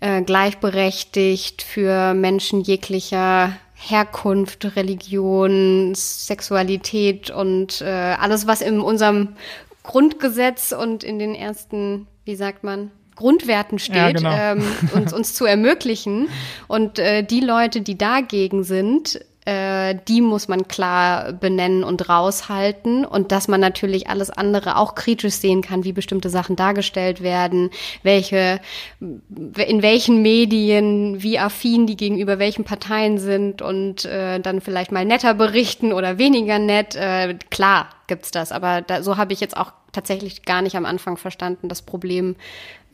äh, 0.00 0.22
gleichberechtigt 0.22 1.62
für 1.62 2.14
Menschen 2.14 2.60
jeglicher 2.60 3.56
Herkunft, 3.86 4.76
Religion, 4.76 5.94
Sexualität 5.94 7.30
und 7.30 7.80
äh, 7.80 7.84
alles, 7.84 8.46
was 8.46 8.60
in 8.60 8.80
unserem 8.80 9.36
Grundgesetz 9.82 10.72
und 10.72 11.04
in 11.04 11.18
den 11.18 11.34
ersten, 11.34 12.06
wie 12.24 12.36
sagt 12.36 12.64
man, 12.64 12.90
Grundwerten 13.16 13.78
steht, 13.78 13.96
ja, 13.96 14.12
genau. 14.12 14.32
ähm, 14.32 14.64
uns, 14.94 15.12
uns 15.12 15.34
zu 15.34 15.44
ermöglichen. 15.44 16.28
Und 16.66 16.98
äh, 16.98 17.22
die 17.22 17.40
Leute, 17.40 17.80
die 17.80 17.96
dagegen 17.96 18.64
sind, 18.64 19.20
äh, 19.44 19.94
die 20.08 20.22
muss 20.22 20.48
man 20.48 20.68
klar 20.68 21.32
benennen 21.32 21.84
und 21.84 22.08
raushalten 22.08 23.04
und 23.04 23.30
dass 23.30 23.46
man 23.46 23.60
natürlich 23.60 24.08
alles 24.08 24.30
andere 24.30 24.76
auch 24.76 24.94
kritisch 24.94 25.34
sehen 25.34 25.60
kann, 25.60 25.84
wie 25.84 25.92
bestimmte 25.92 26.30
Sachen 26.30 26.56
dargestellt 26.56 27.22
werden, 27.22 27.70
welche, 28.02 28.60
in 29.00 29.82
welchen 29.82 30.22
Medien, 30.22 31.22
wie 31.22 31.38
affin 31.38 31.86
die 31.86 31.96
gegenüber 31.96 32.38
welchen 32.38 32.64
Parteien 32.64 33.18
sind 33.18 33.60
und 33.60 34.06
äh, 34.06 34.40
dann 34.40 34.62
vielleicht 34.62 34.92
mal 34.92 35.04
netter 35.04 35.34
berichten 35.34 35.92
oder 35.92 36.16
weniger 36.16 36.58
nett. 36.58 36.94
Äh, 36.94 37.36
klar 37.50 37.88
gibt's 38.06 38.30
das, 38.30 38.50
aber 38.50 38.80
da, 38.80 39.02
so 39.02 39.18
habe 39.18 39.34
ich 39.34 39.40
jetzt 39.40 39.56
auch 39.56 39.72
tatsächlich 39.92 40.44
gar 40.44 40.62
nicht 40.62 40.76
am 40.76 40.86
Anfang 40.86 41.16
verstanden, 41.16 41.68
das 41.68 41.82
Problem 41.82 42.36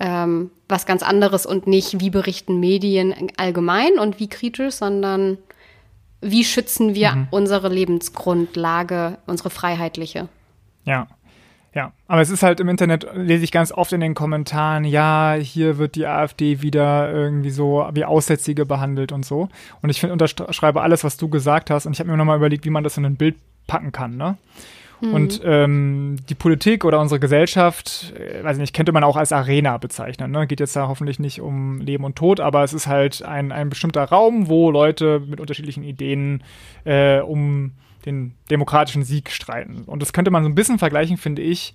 ähm, 0.00 0.50
was 0.69 0.87
ganz 0.87 1.02
anderes 1.02 1.47
und 1.47 1.66
nicht, 1.66 2.00
wie 2.00 2.11
berichten 2.11 2.59
Medien 2.59 3.14
allgemein 3.37 3.99
und 3.99 4.19
wie 4.19 4.28
kritisch, 4.28 4.75
sondern 4.75 5.38
wie 6.21 6.45
schützen 6.45 6.95
wir 6.95 7.12
mhm. 7.12 7.29
unsere 7.31 7.69
Lebensgrundlage, 7.69 9.19
unsere 9.27 9.50
freiheitliche. 9.50 10.29
Ja. 10.85 11.09
Ja, 11.73 11.93
aber 12.09 12.21
es 12.21 12.31
ist 12.31 12.43
halt 12.43 12.59
im 12.59 12.69
Internet, 12.69 13.07
lese 13.15 13.45
ich 13.45 13.53
ganz 13.53 13.71
oft 13.71 13.93
in 13.93 14.00
den 14.00 14.15
Kommentaren, 14.15 14.83
ja, 14.83 15.37
hier 15.39 15.79
wird 15.79 15.95
die 15.95 16.05
AfD 16.05 16.62
wieder 16.62 17.12
irgendwie 17.12 17.50
so 17.50 17.89
wie 17.93 18.05
Aussätzige 18.05 18.67
behandelt 18.67 19.12
und 19.12 19.25
so. 19.25 19.49
Und 19.81 19.91
ich 19.91 20.00
finde, 20.00 20.15
unterschreibe 20.15 20.83
alles, 20.83 21.05
was 21.05 21.17
du 21.17 21.29
gesagt 21.29 21.71
hast. 21.71 21.87
Und 21.87 21.93
ich 21.93 22.00
habe 22.00 22.11
mir 22.11 22.17
nochmal 22.17 22.39
überlegt, 22.39 22.65
wie 22.65 22.71
man 22.71 22.83
das 22.83 22.97
in 22.97 23.05
ein 23.05 23.15
Bild 23.15 23.37
packen 23.69 23.93
kann, 23.93 24.17
ne? 24.17 24.37
Mhm. 25.00 25.14
Und 25.14 25.40
ähm, 25.45 26.16
die 26.28 26.35
Politik 26.35 26.85
oder 26.85 27.00
unsere 27.00 27.21
Gesellschaft, 27.21 28.12
äh, 28.16 28.42
weiß 28.45 28.59
nicht, 28.59 28.75
könnte 28.75 28.92
man 28.92 29.04
auch 29.04 29.16
als 29.16 29.33
Arena 29.33 29.78
bezeichnen. 29.78 30.30
Ne? 30.30 30.47
Geht 30.47 30.61
jetzt 30.61 30.76
da 30.76 30.88
hoffentlich 30.88 31.19
nicht 31.19 31.40
um 31.40 31.80
Leben 31.80 32.04
und 32.04 32.16
Tod, 32.16 32.40
aber 32.40 32.64
es 32.64 32.73
ist 32.73 32.87
halt 32.87 33.23
ein, 33.23 33.52
ein 33.52 33.71
bestimmter 33.71 34.04
Raum, 34.04 34.49
wo 34.49 34.71
Leute 34.71 35.21
mit 35.21 35.40
unterschiedlichen 35.40 35.83
Ideen 35.83 36.42
äh, 36.85 37.21
um 37.21 37.73
den 38.07 38.35
demokratischen 38.50 39.02
Sieg 39.02 39.30
streiten. 39.30 39.83
Und 39.87 40.00
das 40.00 40.12
könnte 40.12 40.30
man 40.30 40.42
so 40.42 40.49
ein 40.49 40.54
bisschen 40.54 40.78
vergleichen, 40.78 41.16
finde 41.16 41.42
ich, 41.42 41.75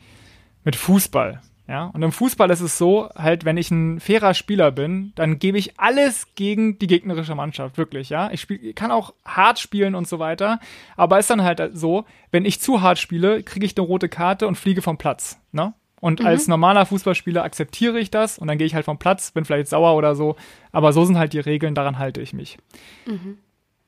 mit 0.63 0.75
Fußball. 0.75 1.41
Ja, 1.67 1.85
und 1.85 2.03
im 2.03 2.11
Fußball 2.11 2.51
ist 2.51 2.61
es 2.61 2.77
so, 2.77 3.09
halt, 3.15 3.43
wenn 3.43 3.57
ich 3.57 3.71
ein 3.71 3.99
fairer 3.99 4.35
Spieler 4.35 4.71
bin, 4.71 5.13
dann 5.15 5.39
gebe 5.39 5.57
ich 5.57 5.79
alles 5.79 6.27
gegen 6.35 6.77
die 6.77 6.85
gegnerische 6.85 7.33
Mannschaft, 7.33 7.79
wirklich, 7.79 8.09
ja. 8.09 8.29
Ich 8.31 8.41
spiel, 8.41 8.73
kann 8.73 8.91
auch 8.91 9.15
hart 9.25 9.57
spielen 9.57 9.95
und 9.95 10.07
so 10.07 10.19
weiter, 10.19 10.59
aber 10.95 11.17
ist 11.17 11.29
dann 11.31 11.43
halt 11.43 11.71
so, 11.73 12.05
wenn 12.29 12.45
ich 12.45 12.61
zu 12.61 12.81
hart 12.81 12.99
spiele, 12.99 13.41
kriege 13.41 13.65
ich 13.65 13.75
eine 13.75 13.87
rote 13.87 14.09
Karte 14.09 14.47
und 14.47 14.55
fliege 14.55 14.83
vom 14.83 14.97
Platz, 14.97 15.39
ne? 15.51 15.73
Und 16.01 16.19
mhm. 16.19 16.27
als 16.27 16.47
normaler 16.47 16.85
Fußballspieler 16.85 17.43
akzeptiere 17.43 17.99
ich 17.99 18.11
das 18.11 18.37
und 18.37 18.47
dann 18.47 18.59
gehe 18.59 18.67
ich 18.67 18.75
halt 18.75 18.85
vom 18.85 18.99
Platz, 18.99 19.31
bin 19.31 19.43
vielleicht 19.43 19.67
sauer 19.67 19.95
oder 19.95 20.13
so, 20.13 20.35
aber 20.71 20.93
so 20.93 21.03
sind 21.03 21.17
halt 21.17 21.33
die 21.33 21.39
Regeln, 21.39 21.73
daran 21.73 21.97
halte 21.97 22.21
ich 22.21 22.31
mich. 22.31 22.59
Mhm. 23.07 23.39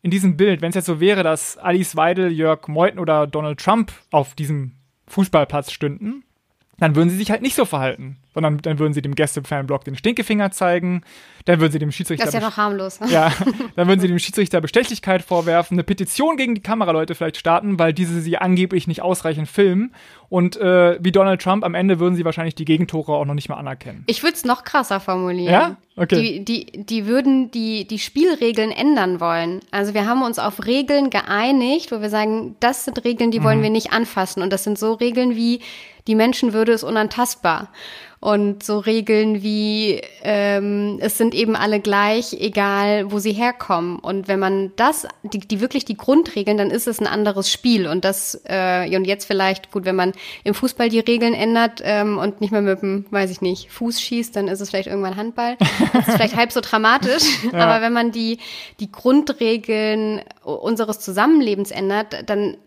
In 0.01 0.09
diesem 0.09 0.35
Bild, 0.35 0.61
wenn 0.61 0.69
es 0.69 0.75
jetzt 0.75 0.85
so 0.87 0.99
wäre, 0.99 1.21
dass 1.21 1.57
Alice 1.57 1.95
Weidel, 1.95 2.31
Jörg 2.31 2.67
Meuthen 2.67 2.97
oder 2.97 3.27
Donald 3.27 3.59
Trump 3.59 3.91
auf 4.09 4.33
diesem 4.33 4.73
Fußballplatz 5.07 5.71
stünden, 5.71 6.23
dann 6.79 6.95
würden 6.95 7.09
sie 7.09 7.17
sich 7.17 7.31
halt 7.31 7.41
nicht 7.41 7.55
so 7.55 7.65
verhalten, 7.65 8.17
sondern 8.37 8.59
dann 8.59 8.77
würden 8.77 8.93
sie 8.93 9.01
dem 9.01 9.15
Gäste-Fanblock 9.15 9.83
den 9.83 9.95
Stinkefinger 9.95 10.51
zeigen, 10.51 11.01
dann 11.45 11.59
würden 11.59 11.71
sie 11.71 11.79
dem 11.79 11.91
Schiedsrichter. 11.91 12.25
Das 12.25 12.35
ist 12.35 12.39
ja 12.39 12.47
noch 12.47 12.55
harmlos. 12.55 12.99
Ne? 12.99 13.07
Ja, 13.17 13.33
dann 13.75 13.87
würden 13.87 13.99
sie 13.99 14.07
dem 14.09 14.19
Schiedsrichter 14.19 14.61
Bestechlichkeit 14.61 15.23
vorwerfen, 15.23 15.73
eine 15.73 15.83
Petition 15.83 16.37
gegen 16.37 16.53
die 16.53 16.61
Kameraleute 16.61 17.15
vielleicht 17.15 17.37
starten, 17.37 17.79
weil 17.79 17.93
diese 17.93 18.21
sie 18.21 18.37
angeblich 18.37 18.85
nicht 18.85 19.01
ausreichend 19.01 19.47
filmen. 19.47 19.91
Und 20.29 20.55
äh, 20.57 20.99
wie 21.01 21.11
Donald 21.11 21.41
Trump, 21.41 21.63
am 21.63 21.73
Ende 21.73 21.99
würden 21.99 22.13
sie 22.13 22.25
wahrscheinlich 22.25 22.53
die 22.53 22.65
Gegentore 22.65 23.13
auch 23.13 23.25
noch 23.25 23.33
nicht 23.33 23.49
mal 23.49 23.55
anerkennen. 23.55 24.03
Ich 24.05 24.21
würde 24.21 24.35
es 24.35 24.45
noch 24.45 24.63
krasser 24.63 24.99
formulieren. 24.99 25.51
Ja? 25.51 25.77
Okay. 25.95 26.43
Die, 26.43 26.45
die, 26.45 26.85
die 26.85 27.07
würden 27.07 27.49
die, 27.49 27.87
die 27.87 27.97
Spielregeln 27.97 28.69
ändern 28.69 29.19
wollen. 29.19 29.61
Also 29.71 29.95
wir 29.95 30.05
haben 30.05 30.21
uns 30.21 30.37
auf 30.37 30.67
Regeln 30.67 31.09
geeinigt, 31.09 31.91
wo 31.91 32.01
wir 32.01 32.11
sagen, 32.11 32.55
das 32.59 32.85
sind 32.85 33.03
Regeln, 33.03 33.31
die 33.31 33.39
mhm. 33.39 33.45
wollen 33.45 33.63
wir 33.63 33.71
nicht 33.71 33.93
anfassen. 33.93 34.43
Und 34.43 34.53
das 34.53 34.63
sind 34.63 34.77
so 34.77 34.93
Regeln 34.93 35.35
wie, 35.35 35.61
die 36.05 36.15
Menschenwürde 36.15 36.71
ist 36.71 36.83
unantastbar. 36.83 37.69
Und 38.27 38.61
so 38.61 38.79
Regeln 38.79 39.41
wie, 39.41 40.01
ähm, 40.21 40.97
es 40.99 41.17
sind 41.17 41.33
eben 41.33 41.55
alle 41.55 41.79
gleich, 41.79 42.33
egal 42.33 43.09
wo 43.09 43.19
sie 43.19 43.31
herkommen. 43.31 43.99
Und 43.99 44.27
wenn 44.27 44.37
man 44.37 44.73
das, 44.75 45.07
die, 45.23 45.39
die 45.39 45.61
wirklich 45.61 45.85
die 45.85 45.95
Grundregeln, 45.95 46.57
dann 46.57 46.69
ist 46.69 46.87
es 46.87 46.99
ein 46.99 47.07
anderes 47.07 47.49
Spiel. 47.49 47.87
Und 47.87 48.03
das, 48.03 48.41
äh, 48.43 48.93
und 48.97 49.05
jetzt 49.05 49.23
vielleicht, 49.23 49.71
gut, 49.71 49.85
wenn 49.85 49.95
man 49.95 50.11
im 50.43 50.53
Fußball 50.53 50.89
die 50.89 50.99
Regeln 50.99 51.33
ändert 51.33 51.79
ähm, 51.85 52.17
und 52.17 52.41
nicht 52.41 52.51
mehr 52.51 52.61
mit 52.61 52.81
dem, 52.81 53.05
weiß 53.11 53.31
ich 53.31 53.39
nicht, 53.39 53.71
Fuß 53.71 54.01
schießt, 54.01 54.35
dann 54.35 54.49
ist 54.49 54.59
es 54.59 54.71
vielleicht 54.71 54.89
irgendwann 54.89 55.15
Handball. 55.15 55.55
Das 55.93 56.09
ist 56.09 56.15
vielleicht 56.15 56.35
halb 56.35 56.51
so 56.51 56.59
dramatisch. 56.59 57.23
Ja. 57.53 57.59
Aber 57.59 57.81
wenn 57.81 57.93
man 57.93 58.11
die, 58.11 58.39
die 58.81 58.91
Grundregeln 58.91 60.21
unseres 60.43 60.99
Zusammenlebens 60.99 61.71
ändert, 61.71 62.29
dann 62.29 62.57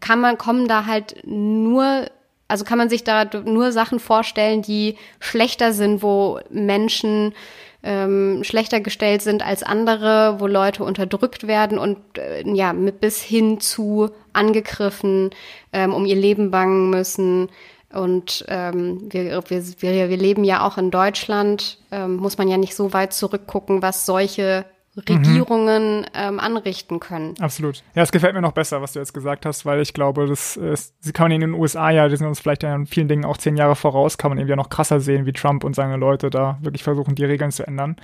kann 0.00 0.20
man, 0.20 0.38
kommen 0.38 0.66
da 0.66 0.86
halt 0.86 1.22
nur 1.24 2.06
also 2.48 2.64
kann 2.64 2.78
man 2.78 2.88
sich 2.88 3.04
da 3.04 3.24
nur 3.44 3.72
Sachen 3.72 3.98
vorstellen, 3.98 4.62
die 4.62 4.96
schlechter 5.20 5.72
sind, 5.72 6.02
wo 6.02 6.40
Menschen 6.50 7.34
ähm, 7.82 8.42
schlechter 8.44 8.80
gestellt 8.80 9.22
sind 9.22 9.44
als 9.44 9.62
andere, 9.62 10.36
wo 10.40 10.46
Leute 10.46 10.84
unterdrückt 10.84 11.46
werden 11.46 11.78
und 11.78 11.98
äh, 12.18 12.42
ja, 12.46 12.72
mit 12.72 13.00
bis 13.00 13.22
hin 13.22 13.60
zu 13.60 14.10
angegriffen, 14.32 15.30
ähm, 15.72 15.92
um 15.92 16.06
ihr 16.06 16.16
Leben 16.16 16.50
bangen 16.50 16.90
müssen. 16.90 17.50
Und 17.92 18.44
ähm, 18.48 19.06
wir, 19.10 19.44
wir, 19.48 20.08
wir, 20.10 20.16
leben 20.16 20.42
ja 20.42 20.66
auch 20.66 20.78
in 20.78 20.90
Deutschland, 20.90 21.78
ähm, 21.92 22.16
muss 22.16 22.38
man 22.38 22.48
ja 22.48 22.56
nicht 22.56 22.74
so 22.74 22.92
weit 22.92 23.12
zurückgucken, 23.12 23.82
was 23.82 24.04
solche 24.04 24.64
Regierungen 24.96 26.00
mhm. 26.00 26.06
ähm, 26.14 26.40
anrichten 26.40 27.00
können. 27.00 27.34
Absolut. 27.40 27.82
Ja, 27.94 28.02
es 28.02 28.12
gefällt 28.12 28.34
mir 28.34 28.40
noch 28.40 28.52
besser, 28.52 28.80
was 28.80 28.92
du 28.92 29.00
jetzt 29.00 29.12
gesagt 29.12 29.44
hast, 29.46 29.66
weil 29.66 29.80
ich 29.80 29.92
glaube, 29.92 30.26
das 30.26 30.56
ist, 30.56 30.94
sie 31.00 31.12
kann 31.12 31.24
man 31.24 31.32
in 31.32 31.40
den 31.40 31.54
USA 31.54 31.90
ja, 31.90 32.08
die 32.08 32.16
sind 32.16 32.26
uns 32.26 32.40
vielleicht 32.40 32.62
in 32.62 32.86
vielen 32.86 33.08
Dingen 33.08 33.24
auch 33.24 33.36
zehn 33.36 33.56
Jahre 33.56 33.76
voraus, 33.76 34.18
kann 34.18 34.30
man 34.30 34.38
eben 34.38 34.48
ja 34.48 34.56
noch 34.56 34.70
krasser 34.70 35.00
sehen, 35.00 35.26
wie 35.26 35.32
Trump 35.32 35.64
und 35.64 35.74
seine 35.74 35.96
Leute 35.96 36.30
da 36.30 36.58
wirklich 36.60 36.82
versuchen, 36.82 37.14
die 37.14 37.24
Regeln 37.24 37.50
zu 37.50 37.66
ändern. 37.66 37.96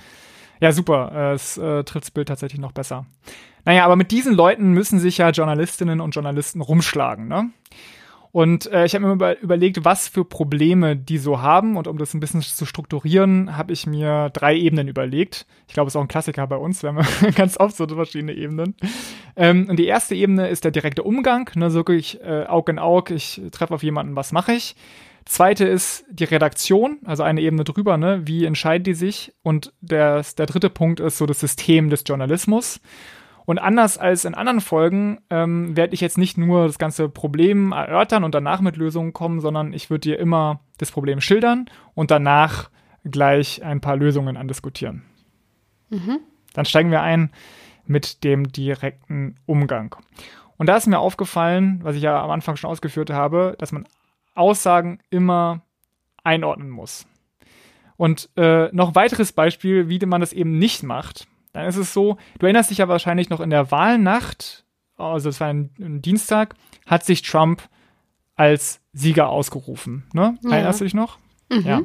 Ja, 0.59 0.71
super. 0.71 1.11
Äh, 1.13 1.33
es 1.33 1.57
äh, 1.57 1.83
trifft 1.83 2.05
das 2.05 2.11
Bild 2.11 2.27
tatsächlich 2.27 2.61
noch 2.61 2.71
besser. 2.71 3.05
Naja, 3.65 3.85
aber 3.85 3.95
mit 3.95 4.11
diesen 4.11 4.33
Leuten 4.33 4.71
müssen 4.71 4.99
sich 4.99 5.17
ja 5.17 5.29
Journalistinnen 5.29 6.01
und 6.01 6.15
Journalisten 6.15 6.61
rumschlagen, 6.61 7.27
ne? 7.27 7.51
Und 8.31 8.71
äh, 8.71 8.85
ich 8.85 8.95
habe 8.95 9.05
mir 9.05 9.13
über, 9.13 9.39
überlegt, 9.39 9.83
was 9.83 10.07
für 10.07 10.23
Probleme 10.23 10.95
die 10.95 11.17
so 11.17 11.41
haben. 11.41 11.75
Und 11.75 11.87
um 11.87 11.97
das 11.97 12.13
ein 12.13 12.19
bisschen 12.19 12.41
zu 12.41 12.65
strukturieren, 12.65 13.57
habe 13.57 13.73
ich 13.73 13.85
mir 13.85 14.29
drei 14.29 14.55
Ebenen 14.55 14.87
überlegt. 14.87 15.45
Ich 15.67 15.73
glaube, 15.73 15.87
es 15.87 15.93
ist 15.93 15.97
auch 15.97 16.03
ein 16.03 16.07
Klassiker 16.07 16.47
bei 16.47 16.55
uns. 16.55 16.81
Wir 16.81 16.93
haben 16.93 17.05
ganz 17.35 17.59
oft 17.59 17.75
so 17.75 17.87
verschiedene 17.87 18.33
Ebenen. 18.33 18.75
Ähm, 19.35 19.67
und 19.69 19.77
die 19.77 19.85
erste 19.85 20.15
Ebene 20.15 20.47
ist 20.47 20.63
der 20.63 20.71
direkte 20.71 21.03
Umgang. 21.03 21.49
Ne, 21.55 21.69
so 21.69 21.79
wirklich 21.79 22.21
äh, 22.21 22.45
Aug 22.45 22.69
in 22.69 22.79
Aug. 22.79 23.11
Ich 23.11 23.41
treffe 23.51 23.73
auf 23.73 23.83
jemanden, 23.83 24.15
was 24.15 24.31
mache 24.31 24.53
ich? 24.53 24.75
Zweite 25.25 25.65
ist 25.65 26.03
die 26.09 26.23
Redaktion, 26.23 26.97
also 27.05 27.23
eine 27.23 27.41
Ebene 27.41 27.63
drüber, 27.63 27.97
ne? 27.97 28.21
Wie 28.25 28.43
entscheiden 28.45 28.83
die 28.83 28.95
sich? 28.95 29.33
Und 29.43 29.71
der, 29.79 30.25
der 30.37 30.47
dritte 30.47 30.69
Punkt 30.69 30.99
ist 30.99 31.19
so 31.19 31.27
das 31.27 31.39
System 31.39 31.89
des 31.91 32.03
Journalismus. 32.07 32.81
Und 33.51 33.59
anders 33.59 33.97
als 33.97 34.23
in 34.23 34.33
anderen 34.33 34.61
Folgen 34.61 35.19
ähm, 35.29 35.75
werde 35.75 35.93
ich 35.93 35.99
jetzt 35.99 36.17
nicht 36.17 36.37
nur 36.37 36.67
das 36.67 36.79
ganze 36.79 37.09
Problem 37.09 37.73
erörtern 37.73 38.23
und 38.23 38.33
danach 38.33 38.61
mit 38.61 38.77
Lösungen 38.77 39.11
kommen, 39.11 39.41
sondern 39.41 39.73
ich 39.73 39.89
würde 39.89 39.99
dir 39.99 40.19
immer 40.19 40.61
das 40.77 40.89
Problem 40.89 41.19
schildern 41.19 41.65
und 41.93 42.11
danach 42.11 42.69
gleich 43.03 43.61
ein 43.61 43.81
paar 43.81 43.97
Lösungen 43.97 44.37
andiskutieren. 44.37 45.03
Mhm. 45.89 46.19
Dann 46.53 46.63
steigen 46.63 46.91
wir 46.91 47.01
ein 47.01 47.29
mit 47.85 48.23
dem 48.23 48.53
direkten 48.53 49.35
Umgang. 49.45 49.97
Und 50.55 50.67
da 50.67 50.77
ist 50.77 50.87
mir 50.87 50.99
aufgefallen, 50.99 51.81
was 51.83 51.97
ich 51.97 52.03
ja 52.03 52.23
am 52.23 52.31
Anfang 52.31 52.55
schon 52.55 52.69
ausgeführt 52.69 53.09
habe, 53.09 53.55
dass 53.57 53.73
man 53.73 53.85
Aussagen 54.33 54.99
immer 55.09 55.59
einordnen 56.23 56.69
muss. 56.69 57.05
Und 57.97 58.29
äh, 58.37 58.69
noch 58.71 58.95
weiteres 58.95 59.33
Beispiel, 59.33 59.89
wie 59.89 59.99
man 60.05 60.21
das 60.21 60.31
eben 60.31 60.57
nicht 60.57 60.83
macht, 60.83 61.27
dann 61.53 61.67
ist 61.67 61.77
es 61.77 61.93
so, 61.93 62.17
du 62.39 62.45
erinnerst 62.45 62.69
dich 62.69 62.79
ja 62.79 62.87
wahrscheinlich 62.87 63.29
noch 63.29 63.39
in 63.39 63.49
der 63.49 63.71
Wahlnacht, 63.71 64.65
also 64.97 65.29
es 65.29 65.39
war 65.39 65.47
ein, 65.47 65.71
ein 65.79 66.01
Dienstag, 66.01 66.55
hat 66.85 67.03
sich 67.05 67.21
Trump 67.21 67.63
als 68.35 68.81
Sieger 68.93 69.29
ausgerufen. 69.29 70.03
Ne? 70.13 70.37
Ja. 70.43 70.51
Erinnerst 70.51 70.81
du 70.81 70.85
dich 70.85 70.93
noch? 70.93 71.17
Mhm. 71.49 71.65
Ja. 71.65 71.81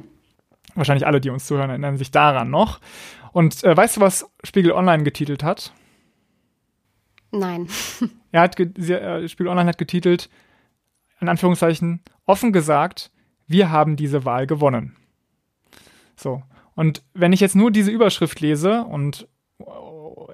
Wahrscheinlich 0.75 1.07
alle, 1.07 1.21
die 1.21 1.31
uns 1.31 1.47
zuhören, 1.47 1.71
erinnern 1.71 1.97
sich 1.97 2.11
daran 2.11 2.51
noch. 2.51 2.81
Und 3.33 3.65
äh, 3.65 3.77
weißt 3.77 3.97
du, 3.97 4.01
was 4.01 4.31
Spiegel 4.45 4.73
Online 4.73 5.05
getitelt 5.05 5.43
hat? 5.43 5.73
Nein. 7.31 7.69
er 8.33 8.43
hat 8.43 8.59
äh, 8.59 9.29
Spiegel 9.29 9.49
Online 9.49 9.69
hat 9.69 9.79
getitelt, 9.79 10.29
in 11.21 11.29
Anführungszeichen, 11.29 12.03
offen 12.27 12.53
gesagt, 12.53 13.11
wir 13.47 13.71
haben 13.71 13.97
diese 13.97 14.25
Wahl 14.25 14.47
gewonnen. 14.47 14.97
So. 16.17 16.43
Und 16.75 17.03
wenn 17.15 17.33
ich 17.33 17.41
jetzt 17.41 17.57
nur 17.57 17.71
diese 17.71 17.91
Überschrift 17.91 18.41
lese 18.41 18.83
und 18.85 19.29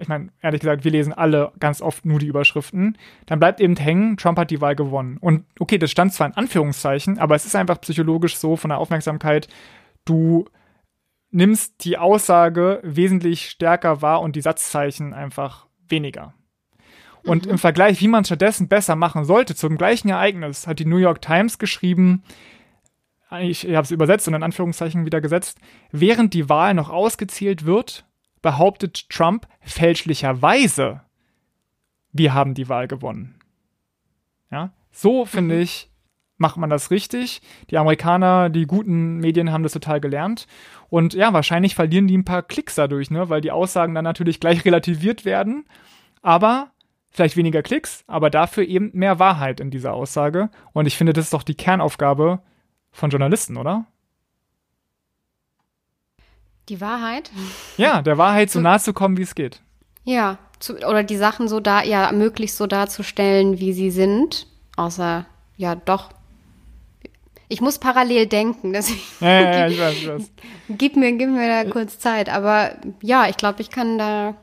ich 0.01 0.09
meine, 0.09 0.31
ehrlich 0.41 0.61
gesagt, 0.61 0.85
wir 0.85 0.91
lesen 0.91 1.13
alle 1.13 1.53
ganz 1.61 1.81
oft 1.81 2.05
nur 2.05 2.19
die 2.19 2.27
Überschriften, 2.27 2.99
dann 3.27 3.39
bleibt 3.39 3.61
eben 3.61 3.77
hängen, 3.77 4.17
Trump 4.17 4.39
hat 4.39 4.51
die 4.51 4.61
Wahl 4.61 4.75
gewonnen. 4.75 5.17
Und 5.19 5.45
okay, 5.59 5.79
das 5.79 5.91
stand 5.91 6.13
zwar 6.13 6.27
in 6.27 6.35
Anführungszeichen, 6.35 7.19
aber 7.19 7.35
es 7.35 7.47
ist 7.47 7.55
einfach 7.55 7.81
psychologisch 7.81 8.37
so 8.37 8.57
von 8.57 8.71
der 8.71 8.79
Aufmerksamkeit, 8.79 9.49
du 10.05 10.47
nimmst 11.31 11.85
die 11.85 11.99
Aussage 11.99 12.81
wesentlich 12.83 13.49
stärker 13.49 14.03
wahr 14.03 14.21
und 14.21 14.37
die 14.37 14.43
Satzzeichen 14.43 15.15
einfach 15.15 15.67
weniger. 15.89 16.35
Und 17.25 17.47
mhm. 17.47 17.53
im 17.53 17.59
Vergleich, 17.59 18.01
wie 18.01 18.09
man 18.09 18.25
stattdessen 18.25 18.69
besser 18.69 18.97
machen 18.97 19.25
sollte, 19.25 19.55
zum 19.55 19.79
gleichen 19.79 20.09
Ereignis 20.09 20.67
hat 20.67 20.79
die 20.79 20.85
New 20.85 20.97
York 20.97 21.23
Times 21.23 21.59
geschrieben, 21.59 22.25
ich 23.41 23.65
habe 23.65 23.81
es 23.81 23.91
übersetzt 23.91 24.29
und 24.29 24.35
in 24.35 24.43
Anführungszeichen 24.43 25.07
wieder 25.07 25.23
gesetzt, 25.23 25.59
während 25.91 26.35
die 26.35 26.51
Wahl 26.51 26.75
noch 26.75 26.91
ausgezählt 26.91 27.65
wird, 27.65 28.05
behauptet 28.43 29.09
Trump 29.09 29.47
fälschlicherweise, 29.61 31.01
wir 32.13 32.35
haben 32.35 32.55
die 32.55 32.69
Wahl 32.69 32.89
gewonnen. 32.89 33.37
Ja, 34.51 34.73
so 34.91 35.25
finde 35.25 35.57
mhm. 35.57 35.63
ich, 35.63 35.91
macht 36.37 36.59
man 36.59 36.69
das 36.69 36.91
richtig. 36.91 37.41
Die 37.71 37.79
Amerikaner, 37.79 38.51
die 38.51 38.67
guten 38.67 39.19
Medien 39.19 39.51
haben 39.51 39.63
das 39.63 39.73
total 39.73 40.01
gelernt. 40.01 40.47
Und 40.91 41.15
ja, 41.15 41.33
wahrscheinlich 41.33 41.75
verlieren 41.75 42.07
die 42.07 42.19
ein 42.19 42.25
paar 42.25 42.43
Klicks 42.43 42.75
dadurch, 42.75 43.11
ne? 43.11 43.31
weil 43.31 43.41
die 43.41 43.53
Aussagen 43.53 43.95
dann 43.95 44.05
natürlich 44.05 44.41
gleich 44.41 44.65
relativiert 44.67 45.25
werden. 45.25 45.65
Aber 46.21 46.73
vielleicht 47.11 47.37
weniger 47.37 47.63
Klicks, 47.63 48.05
aber 48.07 48.29
dafür 48.29 48.65
eben 48.65 48.91
mehr 48.93 49.19
Wahrheit 49.19 49.61
in 49.61 49.71
dieser 49.71 49.95
Aussage. 49.95 50.51
Und 50.73 50.87
ich 50.87 50.97
finde, 50.97 51.13
das 51.13 51.27
ist 51.27 51.33
doch 51.33 51.43
die 51.43 51.55
Kernaufgabe 51.55 52.43
von 52.91 53.11
Journalisten, 53.11 53.57
oder? 53.57 53.87
Die 56.73 56.81
Wahrheit? 56.81 57.31
Ja, 57.77 58.01
der 58.01 58.17
Wahrheit 58.17 58.51
so 58.51 58.59
nah 58.59 58.79
zu 58.79 58.95
kommen, 58.95 59.19
wie 59.19 59.23
es 59.23 59.35
geht. 59.35 59.61
Ja, 60.05 60.39
zu, 60.59 60.79
oder 60.79 61.03
die 61.03 61.19
Sachen 61.19 61.47
so 61.47 61.61
da, 61.61 61.83
ja, 61.83 62.11
möglichst 62.13 62.57
so 62.57 62.67
darzustellen, 62.67 63.61
wie 63.61 63.75
sie 63.75 63.91
sind. 63.91 64.47
Außer, 64.79 65.27
ja, 65.59 65.75
doch. 65.75 66.09
Ich 67.49 67.61
muss 67.61 67.79
parallel 67.79 68.27
denken, 68.27 68.73
deswegen. 68.73 69.03
Ja, 69.21 69.29
ja, 69.29 69.51
ja, 69.51 69.67
ich 69.67 69.79
weiß, 69.79 69.95
ich 69.97 70.09
weiß. 70.09 70.31
Gib 70.71 70.97
mir, 70.97 71.13
gib 71.13 71.29
mir 71.29 71.47
da 71.47 71.71
kurz 71.71 71.99
Zeit. 71.99 72.31
Aber 72.31 72.75
ja, 73.03 73.29
ich 73.29 73.37
glaube, 73.37 73.61
ich 73.61 73.69
kann 73.69 73.99
da 73.99 74.35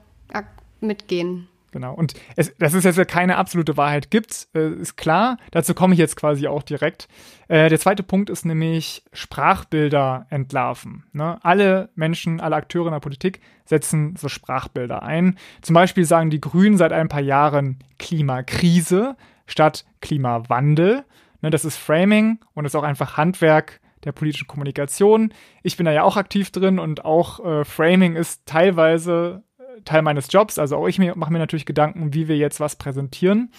mitgehen. 0.82 1.48
Genau. 1.72 1.94
Und 1.94 2.14
es, 2.36 2.56
dass 2.58 2.74
es 2.74 2.84
jetzt 2.84 3.08
keine 3.08 3.38
absolute 3.38 3.78
Wahrheit 3.78 4.10
gibt, 4.10 4.48
äh, 4.56 4.70
ist 4.74 4.98
klar. 4.98 5.38
Dazu 5.52 5.74
komme 5.74 5.94
ich 5.94 6.00
jetzt 6.00 6.16
quasi 6.16 6.48
auch 6.48 6.64
direkt. 6.64 7.08
Äh, 7.48 7.70
der 7.70 7.80
zweite 7.80 8.04
Punkt 8.04 8.30
ist 8.30 8.46
nämlich 8.46 9.04
Sprachbilder 9.14 10.26
entlarven. 10.30 11.06
Ne? 11.14 11.38
Alle 11.44 11.90
Menschen, 11.96 12.40
alle 12.40 12.56
Akteure 12.56 12.88
in 12.88 12.94
der 12.94 13.00
Politik 13.00 13.42
setzen 13.66 14.16
so 14.16 14.30
Sprachbilder 14.30 15.04
ein. 15.04 15.38
Zum 15.62 15.76
Beispiel 15.76 16.06
sagen 16.06 16.30
die 16.30 16.42
Grünen 16.42 16.78
seit 16.78 16.92
ein 16.92 17.10
paar 17.10 17.22
Jahren 17.22 17.80
Klimakrise 18.00 19.16
statt 19.46 19.86
Klimawandel. 20.02 21.06
Ne, 21.42 21.50
das 21.50 21.66
ist 21.66 21.78
Framing 21.78 22.40
und 22.54 22.66
ist 22.66 22.76
auch 22.76 22.84
einfach 22.84 23.18
Handwerk 23.18 23.80
der 24.04 24.12
politischen 24.12 24.48
Kommunikation. 24.48 25.34
Ich 25.64 25.78
bin 25.78 25.86
da 25.86 25.92
ja 25.92 26.04
auch 26.04 26.18
aktiv 26.18 26.52
drin 26.52 26.80
und 26.80 27.06
auch 27.06 27.46
äh, 27.46 27.66
Framing 27.66 28.16
ist 28.16 28.46
teilweise 28.46 29.44
Teil 29.86 30.02
meines 30.02 30.32
Jobs. 30.32 30.60
Also 30.60 30.78
auch 30.78 30.88
ich 30.88 31.00
mache 31.00 31.32
mir 31.32 31.40
natürlich 31.40 31.66
Gedanken, 31.66 32.14
wie 32.14 32.28
wir 32.28 32.38
jetzt 32.38 32.60
was 32.60 32.76
präsentieren. 32.76 33.52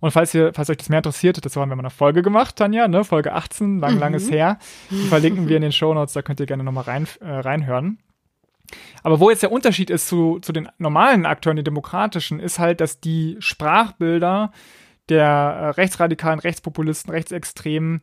Und 0.00 0.10
falls 0.10 0.34
ihr, 0.34 0.52
falls 0.54 0.70
euch 0.70 0.76
das 0.76 0.88
mehr 0.88 0.98
interessiert, 0.98 1.44
das 1.44 1.56
haben 1.56 1.70
wir 1.70 1.76
mal 1.76 1.82
eine 1.82 1.90
Folge 1.90 2.22
gemacht, 2.22 2.56
Tanja, 2.56 2.88
ne? 2.88 3.04
Folge 3.04 3.32
18, 3.32 3.78
lang, 3.78 3.94
mhm. 3.94 4.00
langes 4.00 4.30
her. 4.30 4.58
Die 4.90 5.08
verlinken 5.08 5.48
wir 5.48 5.56
in 5.56 5.62
den 5.62 5.72
Show 5.72 5.94
Notes, 5.94 6.14
da 6.14 6.22
könnt 6.22 6.40
ihr 6.40 6.46
gerne 6.46 6.64
nochmal 6.64 6.84
rein, 6.84 7.06
äh, 7.20 7.30
reinhören. 7.30 7.98
Aber 9.02 9.20
wo 9.20 9.30
jetzt 9.30 9.42
der 9.42 9.52
Unterschied 9.52 9.90
ist 9.90 10.08
zu, 10.08 10.40
zu 10.40 10.52
den 10.52 10.68
normalen 10.78 11.26
Akteuren, 11.26 11.56
den 11.56 11.64
demokratischen, 11.64 12.40
ist 12.40 12.58
halt, 12.58 12.80
dass 12.80 13.00
die 13.00 13.36
Sprachbilder 13.38 14.52
der 15.08 15.24
äh, 15.24 15.68
rechtsradikalen, 15.70 16.40
Rechtspopulisten, 16.40 17.12
Rechtsextremen 17.12 18.02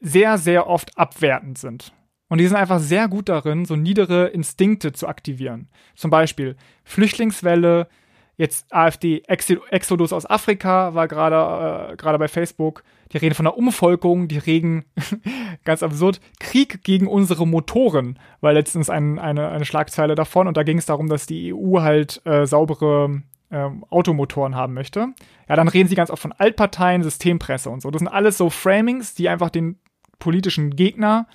sehr, 0.00 0.38
sehr 0.38 0.66
oft 0.66 0.96
abwertend 0.98 1.58
sind. 1.58 1.92
Und 2.28 2.38
die 2.38 2.46
sind 2.46 2.56
einfach 2.56 2.80
sehr 2.80 3.08
gut 3.08 3.28
darin, 3.28 3.64
so 3.64 3.76
niedere 3.76 4.26
Instinkte 4.28 4.92
zu 4.92 5.06
aktivieren. 5.06 5.68
Zum 5.94 6.10
Beispiel 6.10 6.56
Flüchtlingswelle, 6.84 7.88
jetzt 8.36 8.72
AfD 8.72 9.22
Exodus 9.26 10.12
aus 10.12 10.28
Afrika 10.28 10.94
war 10.94 11.08
gerade 11.08 11.92
äh, 11.92 11.96
gerade 11.96 12.18
bei 12.18 12.28
Facebook. 12.28 12.82
Die 13.12 13.18
reden 13.18 13.34
von 13.34 13.44
der 13.44 13.56
Umvolkung, 13.56 14.28
die 14.28 14.38
reden 14.38 14.84
ganz 15.64 15.82
absurd 15.82 16.20
Krieg 16.40 16.82
gegen 16.82 17.06
unsere 17.06 17.46
Motoren, 17.46 18.18
weil 18.40 18.54
letztens 18.54 18.90
ein, 18.90 19.18
eine, 19.18 19.48
eine 19.48 19.64
Schlagzeile 19.64 20.16
davon 20.16 20.48
und 20.48 20.56
da 20.56 20.64
ging 20.64 20.78
es 20.78 20.86
darum, 20.86 21.08
dass 21.08 21.26
die 21.26 21.54
EU 21.54 21.80
halt 21.80 22.20
äh, 22.26 22.46
saubere 22.46 23.22
äh, 23.50 23.68
Automotoren 23.90 24.56
haben 24.56 24.74
möchte. 24.74 25.08
Ja, 25.48 25.54
dann 25.54 25.68
reden 25.68 25.88
sie 25.88 25.94
ganz 25.94 26.10
oft 26.10 26.22
von 26.22 26.32
Altparteien, 26.32 27.04
Systempresse 27.04 27.70
und 27.70 27.80
so. 27.80 27.90
Das 27.92 28.00
sind 28.00 28.08
alles 28.08 28.36
so 28.36 28.50
Framings, 28.50 29.14
die 29.14 29.28
einfach 29.28 29.50
den 29.50 29.78
politischen 30.18 30.74
Gegner 30.74 31.28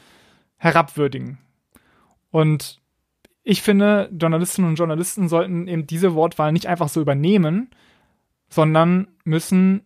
herabwürdigen. 0.61 1.39
Und 2.29 2.79
ich 3.43 3.63
finde, 3.63 4.09
Journalistinnen 4.13 4.69
und 4.69 4.75
Journalisten 4.75 5.27
sollten 5.27 5.67
eben 5.67 5.87
diese 5.87 6.13
Wortwahl 6.13 6.51
nicht 6.51 6.67
einfach 6.67 6.87
so 6.87 7.01
übernehmen, 7.01 7.71
sondern 8.47 9.07
müssen 9.23 9.81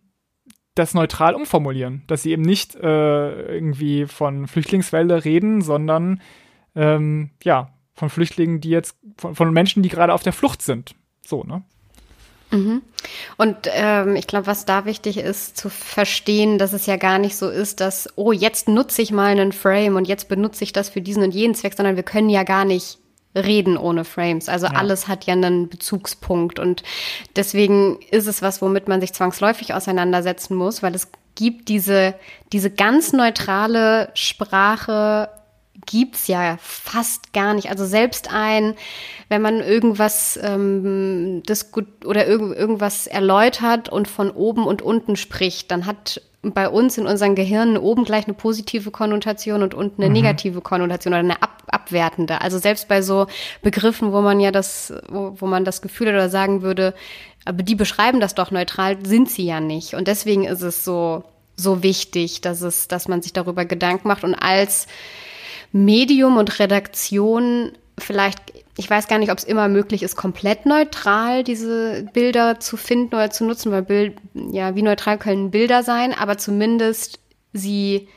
das 0.74 0.92
neutral 0.92 1.34
umformulieren, 1.34 2.02
dass 2.08 2.22
sie 2.22 2.32
eben 2.32 2.42
nicht 2.42 2.74
äh, 2.74 3.54
irgendwie 3.54 4.04
von 4.04 4.46
Flüchtlingswelle 4.46 5.24
reden, 5.24 5.62
sondern 5.62 6.20
ähm, 6.74 7.30
ja 7.42 7.70
von 7.94 8.10
Flüchtlingen, 8.10 8.60
die 8.60 8.68
jetzt 8.68 8.98
von, 9.16 9.34
von 9.34 9.50
Menschen, 9.54 9.82
die 9.82 9.88
gerade 9.88 10.12
auf 10.12 10.22
der 10.22 10.34
Flucht 10.34 10.60
sind. 10.60 10.94
So 11.22 11.42
ne? 11.42 11.64
Mhm. 12.50 12.82
Und 13.36 13.56
ähm, 13.72 14.16
ich 14.16 14.26
glaube, 14.26 14.46
was 14.46 14.64
da 14.64 14.84
wichtig 14.84 15.18
ist, 15.18 15.56
zu 15.56 15.68
verstehen, 15.68 16.58
dass 16.58 16.72
es 16.72 16.86
ja 16.86 16.96
gar 16.96 17.18
nicht 17.18 17.36
so 17.36 17.48
ist, 17.48 17.80
dass, 17.80 18.08
oh, 18.16 18.32
jetzt 18.32 18.68
nutze 18.68 19.02
ich 19.02 19.10
mal 19.10 19.30
einen 19.30 19.52
Frame 19.52 19.96
und 19.96 20.06
jetzt 20.06 20.28
benutze 20.28 20.64
ich 20.64 20.72
das 20.72 20.88
für 20.88 21.00
diesen 21.00 21.22
und 21.22 21.34
jenen 21.34 21.54
Zweck, 21.54 21.74
sondern 21.76 21.96
wir 21.96 22.02
können 22.02 22.30
ja 22.30 22.44
gar 22.44 22.64
nicht 22.64 22.98
reden 23.34 23.76
ohne 23.76 24.04
Frames. 24.04 24.48
Also 24.48 24.66
ja. 24.66 24.72
alles 24.72 25.08
hat 25.08 25.24
ja 25.26 25.34
einen 25.34 25.68
Bezugspunkt 25.68 26.58
und 26.58 26.82
deswegen 27.34 27.98
ist 28.10 28.26
es 28.26 28.42
was, 28.42 28.62
womit 28.62 28.88
man 28.88 29.00
sich 29.00 29.12
zwangsläufig 29.12 29.74
auseinandersetzen 29.74 30.56
muss, 30.56 30.82
weil 30.82 30.94
es 30.94 31.08
gibt 31.34 31.68
diese, 31.68 32.14
diese 32.52 32.70
ganz 32.70 33.12
neutrale 33.12 34.10
Sprache 34.14 35.28
gibt's 35.86 36.26
ja 36.26 36.58
fast 36.60 37.32
gar 37.32 37.54
nicht. 37.54 37.70
Also 37.70 37.86
selbst 37.86 38.32
ein, 38.32 38.74
wenn 39.28 39.42
man 39.42 39.60
irgendwas 39.60 40.38
ähm, 40.42 41.42
das 41.46 41.70
gut 41.72 41.86
oder 42.04 42.26
irg 42.26 42.56
irgendwas 42.56 43.06
erläutert 43.06 43.88
und 43.88 44.08
von 44.08 44.30
oben 44.30 44.66
und 44.66 44.82
unten 44.82 45.16
spricht, 45.16 45.70
dann 45.70 45.86
hat 45.86 46.20
bei 46.42 46.68
uns 46.68 46.96
in 46.98 47.06
unseren 47.06 47.34
Gehirnen 47.34 47.76
oben 47.76 48.04
gleich 48.04 48.26
eine 48.26 48.34
positive 48.34 48.90
Konnotation 48.90 49.62
und 49.62 49.74
unten 49.74 50.02
eine 50.02 50.10
mhm. 50.10 50.20
negative 50.20 50.60
Konnotation 50.60 51.12
oder 51.12 51.20
eine 51.20 51.42
ab 51.42 51.62
abwertende. 51.68 52.40
Also 52.42 52.58
selbst 52.58 52.86
bei 52.86 53.02
so 53.02 53.26
Begriffen, 53.60 54.12
wo 54.12 54.20
man 54.20 54.38
ja 54.38 54.52
das, 54.52 54.92
wo, 55.08 55.34
wo 55.36 55.46
man 55.46 55.64
das 55.64 55.82
Gefühl 55.82 56.08
oder 56.08 56.28
sagen 56.28 56.62
würde, 56.62 56.94
aber 57.44 57.64
die 57.64 57.74
beschreiben 57.74 58.20
das 58.20 58.36
doch 58.36 58.52
neutral, 58.52 59.04
sind 59.04 59.28
sie 59.28 59.46
ja 59.46 59.58
nicht. 59.58 59.94
Und 59.94 60.06
deswegen 60.06 60.44
ist 60.44 60.62
es 60.62 60.84
so 60.84 61.24
so 61.56 61.82
wichtig, 61.82 62.42
dass 62.42 62.60
es, 62.60 62.86
dass 62.86 63.08
man 63.08 63.22
sich 63.22 63.32
darüber 63.32 63.64
Gedanken 63.64 64.08
macht 64.08 64.24
und 64.24 64.34
als 64.34 64.86
Medium 65.76 66.38
und 66.38 66.58
Redaktion 66.58 67.72
vielleicht, 67.98 68.38
ich 68.76 68.88
weiß 68.88 69.08
gar 69.08 69.18
nicht, 69.18 69.30
ob 69.30 69.38
es 69.38 69.44
immer 69.44 69.68
möglich 69.68 70.02
ist, 70.02 70.16
komplett 70.16 70.66
neutral 70.66 71.44
diese 71.44 72.08
Bilder 72.12 72.60
zu 72.60 72.76
finden 72.76 73.14
oder 73.14 73.30
zu 73.30 73.44
nutzen, 73.44 73.72
weil 73.72 73.82
Bild, 73.82 74.16
ja, 74.34 74.74
wie 74.74 74.82
neutral 74.82 75.18
können 75.18 75.50
Bilder 75.50 75.82
sein, 75.82 76.14
aber 76.14 76.38
zumindest 76.38 77.18
sie, 77.52 78.08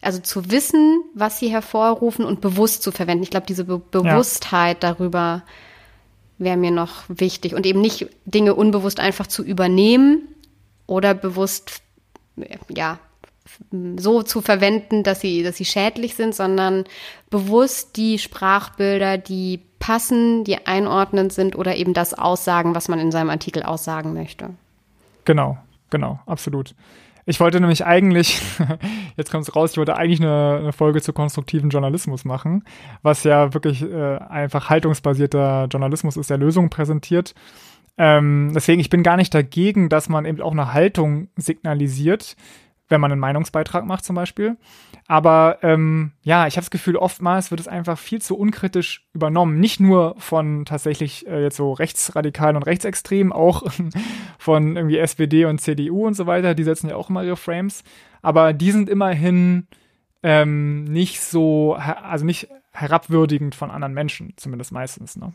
also 0.00 0.20
zu 0.20 0.50
wissen, 0.50 1.02
was 1.14 1.38
sie 1.38 1.48
hervorrufen 1.48 2.24
und 2.24 2.40
bewusst 2.40 2.82
zu 2.82 2.92
verwenden. 2.92 3.22
Ich 3.22 3.30
glaube, 3.30 3.46
diese 3.46 3.64
Be 3.64 3.78
Bewusstheit 3.78 4.82
ja. 4.82 4.92
darüber 4.92 5.42
wäre 6.38 6.56
mir 6.56 6.70
noch 6.70 7.04
wichtig 7.08 7.54
und 7.54 7.66
eben 7.66 7.80
nicht 7.80 8.08
Dinge 8.24 8.54
unbewusst 8.54 9.00
einfach 9.00 9.26
zu 9.26 9.44
übernehmen 9.44 10.28
oder 10.86 11.14
bewusst, 11.14 11.82
ja, 12.68 12.98
so 13.96 14.22
zu 14.22 14.40
verwenden, 14.40 15.02
dass 15.02 15.20
sie, 15.20 15.42
dass 15.42 15.56
sie 15.56 15.64
schädlich 15.64 16.14
sind, 16.14 16.34
sondern 16.34 16.84
bewusst 17.30 17.96
die 17.96 18.18
Sprachbilder, 18.18 19.18
die 19.18 19.60
passen, 19.78 20.44
die 20.44 20.66
einordnend 20.66 21.32
sind 21.32 21.56
oder 21.56 21.76
eben 21.76 21.94
das 21.94 22.14
aussagen, 22.14 22.74
was 22.74 22.88
man 22.88 22.98
in 22.98 23.12
seinem 23.12 23.30
Artikel 23.30 23.62
aussagen 23.62 24.12
möchte. 24.12 24.50
Genau, 25.24 25.58
genau, 25.90 26.20
absolut. 26.26 26.74
Ich 27.26 27.40
wollte 27.40 27.60
nämlich 27.60 27.84
eigentlich, 27.84 28.40
jetzt 29.18 29.30
kommt 29.30 29.46
es 29.46 29.54
raus, 29.54 29.72
ich 29.72 29.76
wollte 29.76 29.96
eigentlich 29.96 30.20
eine, 30.20 30.58
eine, 30.60 30.72
Folge 30.72 31.02
zu 31.02 31.12
konstruktiven 31.12 31.68
Journalismus 31.68 32.24
machen, 32.24 32.64
was 33.02 33.22
ja 33.24 33.52
wirklich 33.52 33.82
äh, 33.82 34.16
einfach 34.16 34.70
haltungsbasierter 34.70 35.66
Journalismus 35.70 36.16
ist, 36.16 36.30
der 36.30 36.38
Lösungen 36.38 36.70
präsentiert. 36.70 37.34
Ähm, 37.98 38.52
deswegen, 38.54 38.80
ich 38.80 38.88
bin 38.88 39.02
gar 39.02 39.18
nicht 39.18 39.34
dagegen, 39.34 39.90
dass 39.90 40.08
man 40.08 40.24
eben 40.24 40.40
auch 40.40 40.52
eine 40.52 40.72
Haltung 40.72 41.28
signalisiert, 41.36 42.34
wenn 42.88 43.00
man 43.00 43.12
einen 43.12 43.20
Meinungsbeitrag 43.20 43.84
macht 43.84 44.04
zum 44.04 44.16
Beispiel. 44.16 44.56
Aber 45.06 45.58
ähm, 45.62 46.12
ja, 46.22 46.46
ich 46.46 46.56
habe 46.56 46.64
das 46.64 46.70
Gefühl, 46.70 46.96
oftmals 46.96 47.50
wird 47.50 47.60
es 47.60 47.68
einfach 47.68 47.98
viel 47.98 48.20
zu 48.20 48.36
unkritisch 48.36 49.06
übernommen. 49.12 49.60
Nicht 49.60 49.80
nur 49.80 50.14
von 50.18 50.64
tatsächlich 50.64 51.26
äh, 51.26 51.42
jetzt 51.42 51.56
so 51.56 51.72
Rechtsradikalen 51.72 52.56
und 52.56 52.64
Rechtsextremen, 52.64 53.32
auch 53.32 53.64
von 54.38 54.76
irgendwie 54.76 54.98
SPD 54.98 55.44
und 55.44 55.60
CDU 55.60 56.06
und 56.06 56.14
so 56.14 56.26
weiter. 56.26 56.54
Die 56.54 56.64
setzen 56.64 56.88
ja 56.90 56.96
auch 56.96 57.10
immer 57.10 57.24
ihre 57.24 57.36
Frames. 57.36 57.84
Aber 58.22 58.52
die 58.52 58.70
sind 58.70 58.88
immerhin 58.88 59.66
ähm, 60.22 60.84
nicht 60.84 61.20
so, 61.20 61.74
also 61.74 62.24
nicht 62.24 62.48
herabwürdigend 62.72 63.54
von 63.54 63.70
anderen 63.70 63.94
Menschen, 63.94 64.34
zumindest 64.36 64.72
meistens. 64.72 65.16
Ne? 65.16 65.32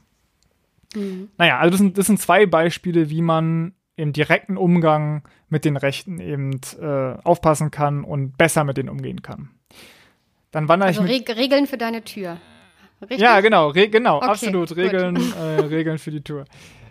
Mhm. 0.95 1.29
Naja, 1.37 1.59
also 1.59 1.71
das 1.71 1.79
sind, 1.79 1.97
das 1.97 2.07
sind 2.07 2.19
zwei 2.19 2.45
Beispiele, 2.45 3.09
wie 3.09 3.21
man 3.21 3.73
im 3.95 4.13
direkten 4.13 4.57
Umgang 4.57 5.23
mit 5.49 5.65
den 5.65 5.77
Rechten 5.77 6.19
eben 6.19 6.59
äh, 6.81 7.15
aufpassen 7.23 7.71
kann 7.71 8.03
und 8.03 8.37
besser 8.37 8.63
mit 8.63 8.77
denen 8.77 8.89
umgehen 8.89 9.21
kann. 9.21 9.49
Dann 10.51 10.67
wandere 10.67 10.87
also 10.87 11.03
ich. 11.03 11.09
Reg 11.09 11.35
Regeln 11.35 11.67
für 11.67 11.77
deine 11.77 12.03
Tür. 12.03 12.37
Richtig? 13.01 13.19
Ja, 13.19 13.41
genau, 13.41 13.69
Re 13.69 13.89
genau, 13.89 14.17
okay, 14.17 14.25
absolut. 14.25 14.75
Regeln, 14.75 15.15
äh, 15.39 15.61
Regeln 15.61 15.97
für 15.97 16.11
die 16.11 16.21
Tür. 16.21 16.45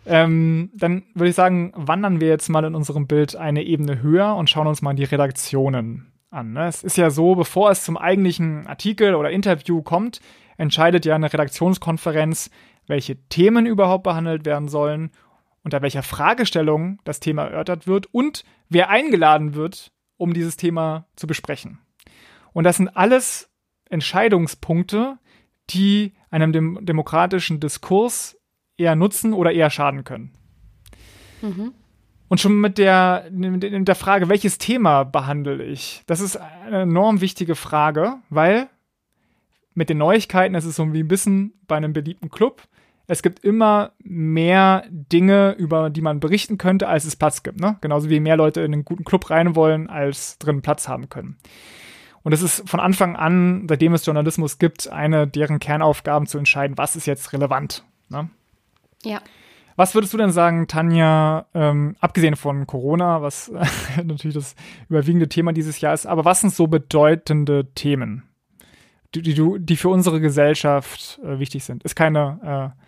Ähm, 0.04 0.70
dann 0.74 1.04
würde 1.14 1.30
ich 1.30 1.36
sagen, 1.36 1.72
wandern 1.76 2.20
wir 2.20 2.28
jetzt 2.28 2.48
mal 2.48 2.64
in 2.64 2.74
unserem 2.74 3.06
Bild 3.06 3.36
eine 3.36 3.62
Ebene 3.62 4.02
höher 4.02 4.34
und 4.34 4.50
schauen 4.50 4.66
uns 4.66 4.82
mal 4.82 4.94
die 4.94 5.04
Redaktionen 5.04 6.12
an. 6.30 6.52
Ne? 6.52 6.66
Es 6.66 6.82
ist 6.82 6.96
ja 6.96 7.10
so, 7.10 7.34
bevor 7.34 7.70
es 7.70 7.84
zum 7.84 7.96
eigentlichen 7.96 8.66
Artikel 8.66 9.14
oder 9.14 9.30
Interview 9.30 9.82
kommt, 9.82 10.20
entscheidet 10.56 11.04
ja 11.04 11.14
eine 11.14 11.32
Redaktionskonferenz, 11.32 12.50
welche 12.86 13.16
Themen 13.28 13.64
überhaupt 13.66 14.02
behandelt 14.02 14.44
werden 14.44 14.68
sollen, 14.68 15.10
unter 15.62 15.82
welcher 15.82 16.02
Fragestellung 16.02 16.98
das 17.04 17.20
Thema 17.20 17.44
erörtert 17.44 17.86
wird 17.86 18.06
und 18.12 18.44
wer 18.68 18.90
eingeladen 18.90 19.54
wird, 19.54 19.92
um 20.16 20.34
dieses 20.34 20.56
Thema 20.56 21.06
zu 21.16 21.26
besprechen. 21.26 21.78
Und 22.52 22.64
das 22.64 22.76
sind 22.76 22.88
alles 22.88 23.50
Entscheidungspunkte, 23.88 25.18
die 25.70 26.12
einem 26.30 26.52
dem 26.52 26.84
demokratischen 26.84 27.60
Diskurs 27.60 28.36
eher 28.76 28.96
nutzen 28.96 29.32
oder 29.32 29.52
eher 29.52 29.70
schaden 29.70 30.04
können. 30.04 30.32
Mhm. 31.40 31.72
Und 32.28 32.40
schon 32.40 32.60
mit 32.60 32.78
der, 32.78 33.28
mit 33.30 33.88
der 33.88 33.94
Frage, 33.94 34.30
welches 34.30 34.56
Thema 34.56 35.04
behandle 35.04 35.62
ich? 35.64 36.02
Das 36.06 36.20
ist 36.20 36.36
eine 36.36 36.82
enorm 36.82 37.20
wichtige 37.20 37.54
Frage, 37.54 38.14
weil 38.30 38.70
mit 39.74 39.90
den 39.90 39.98
Neuigkeiten 39.98 40.54
ist 40.54 40.64
es 40.64 40.76
so 40.76 40.92
wie 40.92 41.02
ein 41.02 41.08
bisschen 41.08 41.52
bei 41.66 41.76
einem 41.76 41.92
beliebten 41.92 42.30
Club 42.30 42.62
es 43.12 43.22
gibt 43.22 43.44
immer 43.44 43.92
mehr 43.98 44.84
Dinge, 44.88 45.54
über 45.58 45.90
die 45.90 46.00
man 46.00 46.18
berichten 46.18 46.56
könnte, 46.56 46.88
als 46.88 47.04
es 47.04 47.14
Platz 47.14 47.42
gibt. 47.42 47.60
Ne? 47.60 47.76
Genauso 47.82 48.08
wie 48.08 48.20
mehr 48.20 48.38
Leute 48.38 48.62
in 48.62 48.72
einen 48.72 48.86
guten 48.86 49.04
Club 49.04 49.28
rein 49.28 49.54
wollen, 49.54 49.90
als 49.90 50.38
drin 50.38 50.62
Platz 50.62 50.88
haben 50.88 51.10
können. 51.10 51.36
Und 52.22 52.32
es 52.32 52.40
ist 52.40 52.66
von 52.66 52.80
Anfang 52.80 53.14
an, 53.14 53.66
seitdem 53.68 53.92
es 53.92 54.06
Journalismus 54.06 54.58
gibt, 54.58 54.90
eine 54.90 55.26
deren 55.26 55.58
Kernaufgaben 55.58 56.26
zu 56.26 56.38
entscheiden, 56.38 56.78
was 56.78 56.96
ist 56.96 57.04
jetzt 57.04 57.34
relevant. 57.34 57.84
Ne? 58.08 58.30
Ja. 59.04 59.20
Was 59.76 59.94
würdest 59.94 60.14
du 60.14 60.16
denn 60.16 60.30
sagen, 60.30 60.66
Tanja, 60.66 61.44
ähm, 61.52 61.96
abgesehen 62.00 62.36
von 62.36 62.66
Corona, 62.66 63.20
was 63.20 63.52
natürlich 64.02 64.36
das 64.36 64.54
überwiegende 64.88 65.28
Thema 65.28 65.52
dieses 65.52 65.82
Jahr 65.82 65.92
ist, 65.92 66.06
aber 66.06 66.24
was 66.24 66.40
sind 66.40 66.54
so 66.54 66.66
bedeutende 66.66 67.74
Themen, 67.74 68.22
die, 69.14 69.20
die, 69.20 69.34
die 69.58 69.76
für 69.76 69.90
unsere 69.90 70.18
Gesellschaft 70.18 71.20
äh, 71.22 71.38
wichtig 71.38 71.64
sind? 71.64 71.82
Ist 71.82 71.94
keine 71.94 72.72
äh, 72.74 72.82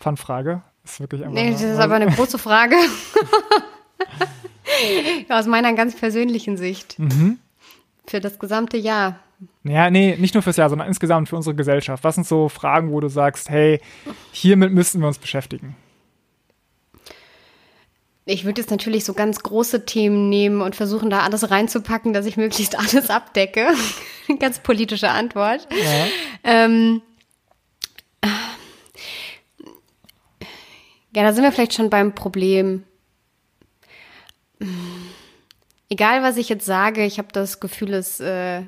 Fun-Frage. 0.00 0.62
Ist 0.84 1.00
wirklich 1.00 1.22
einfach. 1.22 1.34
Nee, 1.34 1.52
das 1.52 1.62
ist 1.62 1.78
aber 1.78 1.94
eine 1.94 2.06
große 2.16 2.38
Frage. 2.38 2.76
aus 5.28 5.46
meiner 5.46 5.72
ganz 5.74 5.94
persönlichen 5.94 6.56
Sicht. 6.56 6.98
Mhm. 6.98 7.38
Für 8.06 8.20
das 8.20 8.38
gesamte 8.38 8.76
Jahr. 8.76 9.20
Ja, 9.62 9.90
nee, 9.90 10.16
nicht 10.18 10.34
nur 10.34 10.42
fürs 10.42 10.56
Jahr, 10.56 10.68
sondern 10.68 10.88
insgesamt 10.88 11.28
für 11.28 11.36
unsere 11.36 11.54
Gesellschaft. 11.54 12.02
Was 12.04 12.14
sind 12.14 12.26
so 12.26 12.48
Fragen, 12.48 12.92
wo 12.92 13.00
du 13.00 13.08
sagst, 13.08 13.48
hey, 13.50 13.80
hiermit 14.32 14.72
müssten 14.72 15.00
wir 15.00 15.06
uns 15.06 15.18
beschäftigen? 15.18 15.76
Ich 18.26 18.44
würde 18.44 18.60
jetzt 18.60 18.70
natürlich 18.70 19.04
so 19.04 19.14
ganz 19.14 19.40
große 19.40 19.86
Themen 19.86 20.28
nehmen 20.28 20.60
und 20.60 20.76
versuchen, 20.76 21.10
da 21.10 21.20
alles 21.20 21.50
reinzupacken, 21.50 22.12
dass 22.12 22.26
ich 22.26 22.36
möglichst 22.36 22.78
alles 22.78 23.10
abdecke. 23.10 23.68
ganz 24.38 24.60
politische 24.60 25.10
Antwort. 25.10 25.66
Ja. 25.70 26.06
Ähm, 26.44 27.02
Ja, 31.14 31.22
da 31.22 31.32
sind 31.32 31.42
wir 31.42 31.52
vielleicht 31.52 31.74
schon 31.74 31.90
beim 31.90 32.14
Problem. 32.14 32.84
Egal, 35.88 36.22
was 36.22 36.36
ich 36.36 36.48
jetzt 36.48 36.66
sage, 36.66 37.04
ich 37.04 37.18
habe 37.18 37.28
das 37.32 37.60
Gefühl, 37.60 37.94
es 37.94 38.20
äh, 38.20 38.62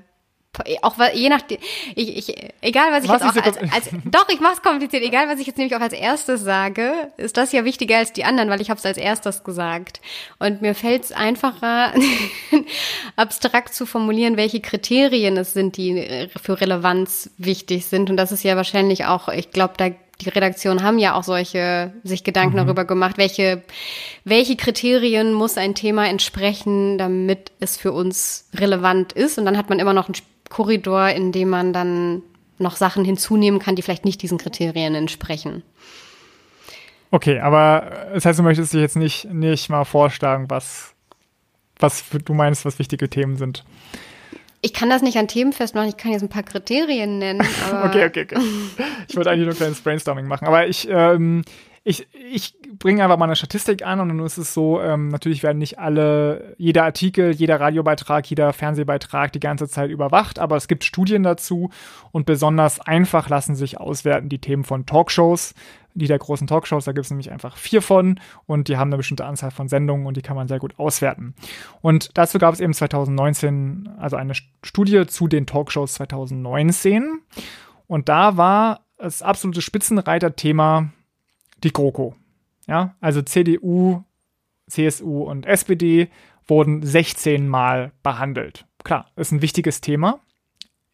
auch 0.83 0.97
je 1.15 1.31
nachdem, 1.31 1.59
ich, 1.95 2.29
ich, 2.29 2.37
egal 2.61 2.93
was 2.93 3.05
ich 3.05 3.11
was 3.11 3.23
jetzt 3.23 3.39
auch 3.39 3.47
als, 3.47 3.57
als, 3.73 3.89
doch, 4.05 4.29
ich 4.29 4.41
mach's 4.41 4.61
kompliziert, 4.61 5.03
egal 5.03 5.27
was 5.29 5.41
ich 5.41 5.47
jetzt 5.47 5.57
nämlich 5.57 5.75
auch 5.75 5.81
als 5.81 5.95
erstes 5.95 6.43
sage, 6.43 6.93
ist 7.17 7.39
das 7.39 7.53
ja 7.53 7.65
wichtiger 7.65 7.97
als 7.97 8.13
die 8.13 8.25
anderen, 8.25 8.51
weil 8.51 8.61
ich 8.61 8.69
habe 8.69 8.79
es 8.79 8.85
als 8.85 8.99
erstes 8.99 9.45
gesagt. 9.45 10.03
Und 10.39 10.61
mir 10.61 10.75
fällt 10.75 11.05
es 11.05 11.13
einfacher, 11.13 11.95
abstrakt 13.17 13.73
zu 13.75 13.87
formulieren, 13.87 14.37
welche 14.37 14.61
Kriterien 14.61 15.39
es 15.39 15.55
sind, 15.55 15.79
die 15.79 16.29
für 16.43 16.61
Relevanz 16.61 17.31
wichtig 17.39 17.87
sind. 17.87 18.11
Und 18.11 18.19
das 18.19 18.31
ist 18.31 18.45
ja 18.45 18.57
wahrscheinlich 18.57 19.07
auch, 19.07 19.29
ich 19.29 19.53
glaube, 19.53 19.75
da 19.79 19.89
die 20.21 20.29
Redaktion 20.29 20.83
haben 20.83 20.99
ja 20.99 21.15
auch 21.15 21.25
solche 21.25 21.93
sich 22.05 22.25
Gedanken 22.25 22.55
mhm. 22.55 22.67
darüber 22.67 22.85
gemacht, 22.85 23.19
welche, 23.19 23.63
welche 24.25 24.57
Kriterien 24.57 25.33
muss 25.33 25.57
ein 25.57 25.75
Thema 25.75 26.09
entsprechen, 26.09 26.99
damit 26.99 27.53
es 27.61 27.77
für 27.77 27.93
uns 27.93 28.49
relevant 28.55 29.13
ist. 29.13 29.39
Und 29.39 29.47
dann 29.47 29.57
hat 29.57 29.69
man 29.69 29.79
immer 29.79 29.95
noch 29.95 30.07
einen 30.07 30.17
Korridor, 30.49 31.09
in 31.09 31.33
dem 31.33 31.49
man 31.49 31.73
dann 31.73 32.23
noch 32.59 32.77
Sachen 32.77 33.05
hinzunehmen 33.05 33.59
kann, 33.59 33.75
die 33.75 33.83
vielleicht 33.83 34.05
nicht 34.05 34.23
diesen 34.23 34.39
Kriterien 34.39 34.95
entsprechen. 34.95 35.63
Okay, 37.11 37.41
aber 37.41 38.09
das 38.15 38.25
heißt, 38.25 38.39
du 38.39 38.43
möchtest 38.43 38.73
dich 38.73 38.81
jetzt 38.81 38.97
nicht, 38.97 39.27
nicht 39.27 39.69
mal 39.69 39.85
vorschlagen, 39.85 40.49
was, 40.49 40.95
was 41.79 42.05
du 42.25 42.33
meinst, 42.33 42.65
was 42.65 42.79
wichtige 42.79 43.11
Themen 43.11 43.37
sind. 43.37 43.65
Ich 44.65 44.73
kann 44.73 44.89
das 44.89 45.03
nicht 45.03 45.19
an 45.19 45.27
Themen 45.27 45.53
festmachen, 45.53 45.89
ich 45.89 45.97
kann 45.97 46.13
jetzt 46.13 46.23
ein 46.23 46.29
paar 46.29 46.45
Kriterien 46.45 47.19
nennen. 47.19 47.41
okay, 47.85 48.07
okay, 48.07 48.23
okay. 48.23 48.41
Ich 49.09 49.17
wollte 49.17 49.31
eigentlich 49.31 49.47
nur 49.47 49.55
ein 49.55 49.57
kleines 49.57 49.81
Brainstorming 49.81 50.27
machen, 50.27 50.47
aber 50.47 50.69
ich, 50.69 50.89
ähm, 50.89 51.43
ich, 51.83 52.07
ich 52.13 52.55
bringe 52.79 53.03
einfach 53.03 53.17
mal 53.17 53.25
eine 53.25 53.35
Statistik 53.35 53.85
an 53.85 53.99
und 53.99 54.09
dann 54.09 54.21
ist 54.21 54.39
es 54.39 54.55
so, 54.55 54.81
ähm, 54.81 55.09
natürlich 55.09 55.43
werden 55.43 55.59
nicht 55.59 55.81
alle, 55.81 56.55
jeder 56.59 56.85
Artikel, 56.85 57.33
jeder 57.33 57.59
Radiobeitrag, 57.59 58.25
jeder 58.27 58.53
Fernsehbeitrag 58.53 59.33
die 59.33 59.41
ganze 59.41 59.69
Zeit 59.69 59.91
überwacht, 59.91 60.39
aber 60.39 60.55
es 60.55 60.69
gibt 60.69 60.85
Studien 60.85 61.25
dazu 61.25 61.71
und 62.13 62.25
besonders 62.25 62.79
einfach 62.79 63.29
lassen 63.29 63.57
sich 63.57 63.81
auswerten 63.81 64.29
die 64.29 64.39
Themen 64.39 64.63
von 64.63 64.87
Talkshows, 64.87 65.55
die 65.95 66.07
der 66.07 66.19
großen 66.19 66.47
Talkshows, 66.47 66.85
da 66.85 66.93
gibt 66.93 67.05
es 67.05 67.11
nämlich 67.11 67.31
einfach 67.31 67.57
vier 67.57 67.83
von 67.83 68.19
und 68.47 68.69
die 68.69 68.77
haben 68.77 68.89
eine 68.89 68.97
bestimmte 68.97 69.25
Anzahl 69.25 69.51
von 69.51 69.69
Sendungen 69.69 70.07
und 70.07 70.17
die 70.17 70.23
kann 70.23 70.37
man 70.37 70.49
sehr 70.49 70.59
gut 70.59 70.79
auswerten. 70.79 71.35
Und 71.81 72.11
dazu 72.15 72.39
gab 72.39 72.55
es 72.55 72.61
eben 72.61 72.75
2019, 72.75 73.91
also 73.99 74.17
eine 74.17 74.35
Studie 74.63 75.07
zu 75.07 75.29
den 75.29 75.47
Talkshows 75.47 75.95
2019 75.95 77.21
und 77.87 78.09
da 78.09 78.37
war 78.37 78.81
das 78.97 79.23
absolute 79.23 79.63
Spitzenreiter-Thema 79.63 80.93
die 81.63 81.73
GroKo. 81.73 82.15
Ja, 82.67 82.95
also 83.01 83.23
CDU, 83.23 84.05
CSU 84.69 85.25
und 85.25 85.47
SPD 85.47 86.09
wurden 86.47 86.83
16 86.83 87.49
Mal 87.49 87.93
behandelt. 88.03 88.67
Klar, 88.85 89.11
ist 89.17 89.33
ein 89.33 89.43
wichtiges 89.43 89.81
Thema, 89.81 90.21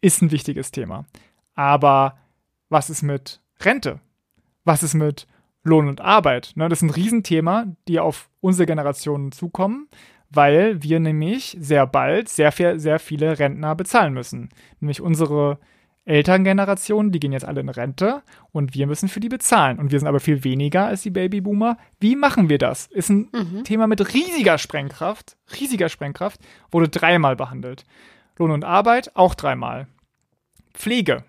ist 0.01 0.21
ein 0.21 0.31
wichtiges 0.31 0.71
Thema. 0.71 1.05
Aber 1.55 2.17
was 2.69 2.89
ist 2.89 3.01
mit 3.01 3.41
Rente? 3.61 3.99
Was 4.63 4.83
ist 4.83 4.93
mit 4.93 5.27
Lohn 5.63 5.87
und 5.87 6.01
Arbeit? 6.01 6.51
Ne, 6.55 6.69
das 6.69 6.79
ist 6.79 6.83
ein 6.83 6.89
Riesenthema, 6.89 7.65
die 7.87 7.99
auf 7.99 8.29
unsere 8.41 8.65
Generationen 8.65 9.31
zukommen, 9.31 9.87
weil 10.29 10.81
wir 10.83 10.99
nämlich 10.99 11.57
sehr 11.59 11.87
bald 11.87 12.29
sehr, 12.29 12.51
sehr 12.51 12.99
viele 12.99 13.39
Rentner 13.39 13.75
bezahlen 13.75 14.13
müssen. 14.13 14.49
Nämlich 14.79 15.01
unsere 15.01 15.59
Elterngeneration, 16.05 17.11
die 17.11 17.19
gehen 17.19 17.33
jetzt 17.33 17.45
alle 17.45 17.61
in 17.61 17.69
Rente 17.69 18.23
und 18.51 18.73
wir 18.73 18.87
müssen 18.87 19.09
für 19.09 19.19
die 19.19 19.29
bezahlen. 19.29 19.77
Und 19.77 19.91
wir 19.91 19.99
sind 19.99 20.07
aber 20.07 20.19
viel 20.19 20.43
weniger 20.43 20.87
als 20.87 21.03
die 21.03 21.11
Babyboomer. 21.11 21.77
Wie 21.99 22.15
machen 22.15 22.49
wir 22.49 22.57
das? 22.57 22.87
Ist 22.87 23.09
ein 23.09 23.29
mhm. 23.31 23.63
Thema 23.63 23.85
mit 23.85 24.13
riesiger 24.13 24.57
Sprengkraft, 24.57 25.37
riesiger 25.59 25.87
Sprengkraft, 25.87 26.41
wurde 26.71 26.89
dreimal 26.89 27.35
behandelt. 27.35 27.83
Lohn 28.37 28.51
und 28.51 28.63
Arbeit 28.63 29.15
auch 29.15 29.35
dreimal. 29.35 29.87
Pflege. 30.73 31.25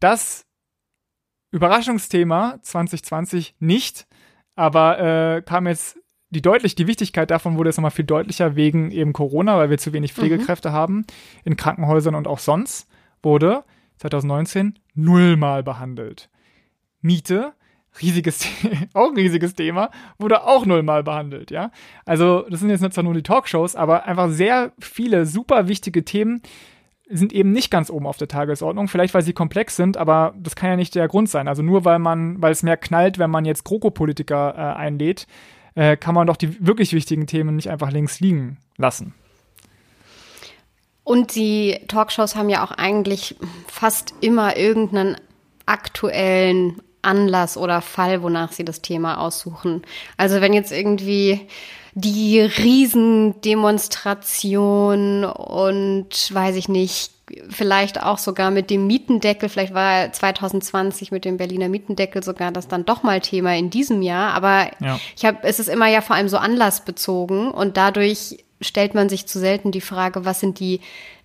Das 0.00 0.46
Überraschungsthema 1.54 2.58
2020 2.62 3.54
nicht, 3.60 4.08
aber 4.56 4.98
äh, 5.36 5.42
kam 5.42 5.68
jetzt 5.68 5.98
die 6.30 6.42
deutlich, 6.42 6.74
die 6.74 6.88
Wichtigkeit 6.88 7.30
davon 7.30 7.56
wurde 7.56 7.68
jetzt 7.68 7.76
nochmal 7.76 7.92
viel 7.92 8.04
deutlicher 8.04 8.56
wegen 8.56 8.90
eben 8.90 9.12
Corona, 9.12 9.56
weil 9.56 9.70
wir 9.70 9.78
zu 9.78 9.92
wenig 9.92 10.12
Pflegekräfte 10.14 10.70
mhm. 10.70 10.74
haben 10.74 11.06
in 11.44 11.56
Krankenhäusern 11.56 12.16
und 12.16 12.26
auch 12.26 12.40
sonst, 12.40 12.88
wurde 13.22 13.62
2019 13.98 14.80
nullmal 14.94 15.62
behandelt. 15.62 16.28
Miete, 17.00 17.52
riesiges, 18.02 18.48
auch 18.92 19.10
ein 19.10 19.16
riesiges 19.16 19.54
Thema, 19.54 19.92
wurde 20.18 20.42
auch 20.42 20.66
nullmal 20.66 21.04
behandelt, 21.04 21.52
ja. 21.52 21.70
Also, 22.04 22.46
das 22.50 22.58
sind 22.60 22.70
jetzt 22.70 22.80
nicht 22.80 23.00
nur 23.00 23.14
die 23.14 23.22
Talkshows, 23.22 23.76
aber 23.76 24.06
einfach 24.06 24.28
sehr 24.28 24.72
viele 24.80 25.24
super 25.24 25.68
wichtige 25.68 26.04
Themen, 26.04 26.42
sind 27.08 27.32
eben 27.32 27.52
nicht 27.52 27.70
ganz 27.70 27.90
oben 27.90 28.06
auf 28.06 28.16
der 28.16 28.28
Tagesordnung. 28.28 28.88
Vielleicht, 28.88 29.14
weil 29.14 29.22
sie 29.22 29.32
komplex 29.32 29.76
sind, 29.76 29.96
aber 29.96 30.34
das 30.38 30.56
kann 30.56 30.70
ja 30.70 30.76
nicht 30.76 30.94
der 30.94 31.08
Grund 31.08 31.28
sein. 31.28 31.48
Also 31.48 31.62
nur 31.62 31.84
weil 31.84 31.98
man, 31.98 32.40
weil 32.40 32.52
es 32.52 32.62
mehr 32.62 32.76
knallt, 32.76 33.18
wenn 33.18 33.30
man 33.30 33.44
jetzt 33.44 33.64
GroKo-Politiker 33.64 34.54
äh, 34.56 34.78
einlädt, 34.78 35.26
äh, 35.74 35.96
kann 35.96 36.14
man 36.14 36.26
doch 36.26 36.36
die 36.36 36.66
wirklich 36.66 36.92
wichtigen 36.92 37.26
Themen 37.26 37.56
nicht 37.56 37.70
einfach 37.70 37.90
links 37.90 38.20
liegen 38.20 38.58
lassen. 38.76 39.14
Und 41.02 41.34
die 41.34 41.78
Talkshows 41.88 42.34
haben 42.34 42.48
ja 42.48 42.64
auch 42.64 42.70
eigentlich 42.70 43.36
fast 43.66 44.14
immer 44.22 44.56
irgendeinen 44.56 45.16
aktuellen 45.66 46.80
Anlass 47.02 47.58
oder 47.58 47.82
Fall, 47.82 48.22
wonach 48.22 48.52
sie 48.52 48.64
das 48.64 48.80
Thema 48.80 49.18
aussuchen. 49.18 49.82
Also 50.16 50.40
wenn 50.40 50.54
jetzt 50.54 50.72
irgendwie 50.72 51.46
die 51.94 52.40
Riesendemonstration 52.40 55.24
und 55.24 56.34
weiß 56.34 56.56
ich 56.56 56.68
nicht, 56.68 57.12
vielleicht 57.48 58.02
auch 58.02 58.18
sogar 58.18 58.50
mit 58.50 58.68
dem 58.68 58.86
Mietendeckel, 58.86 59.48
vielleicht 59.48 59.72
war 59.72 60.12
2020 60.12 61.10
mit 61.10 61.24
dem 61.24 61.38
Berliner 61.38 61.68
Mietendeckel 61.68 62.22
sogar 62.22 62.52
das 62.52 62.68
dann 62.68 62.84
doch 62.84 63.02
mal 63.02 63.20
Thema 63.20 63.56
in 63.56 63.70
diesem 63.70 64.02
Jahr, 64.02 64.34
aber 64.34 64.70
ja. 64.80 65.00
ich 65.16 65.24
habe 65.24 65.38
es 65.42 65.58
ist 65.58 65.68
immer 65.68 65.88
ja 65.88 66.02
vor 66.02 66.16
allem 66.16 66.28
so 66.28 66.36
anlassbezogen 66.36 67.50
und 67.50 67.78
dadurch 67.78 68.44
stellt 68.60 68.94
man 68.94 69.08
sich 69.08 69.26
zu 69.26 69.38
selten 69.38 69.72
die 69.72 69.80
Frage, 69.80 70.24
was 70.24 70.40
sind 70.40 70.60
die 70.60 70.80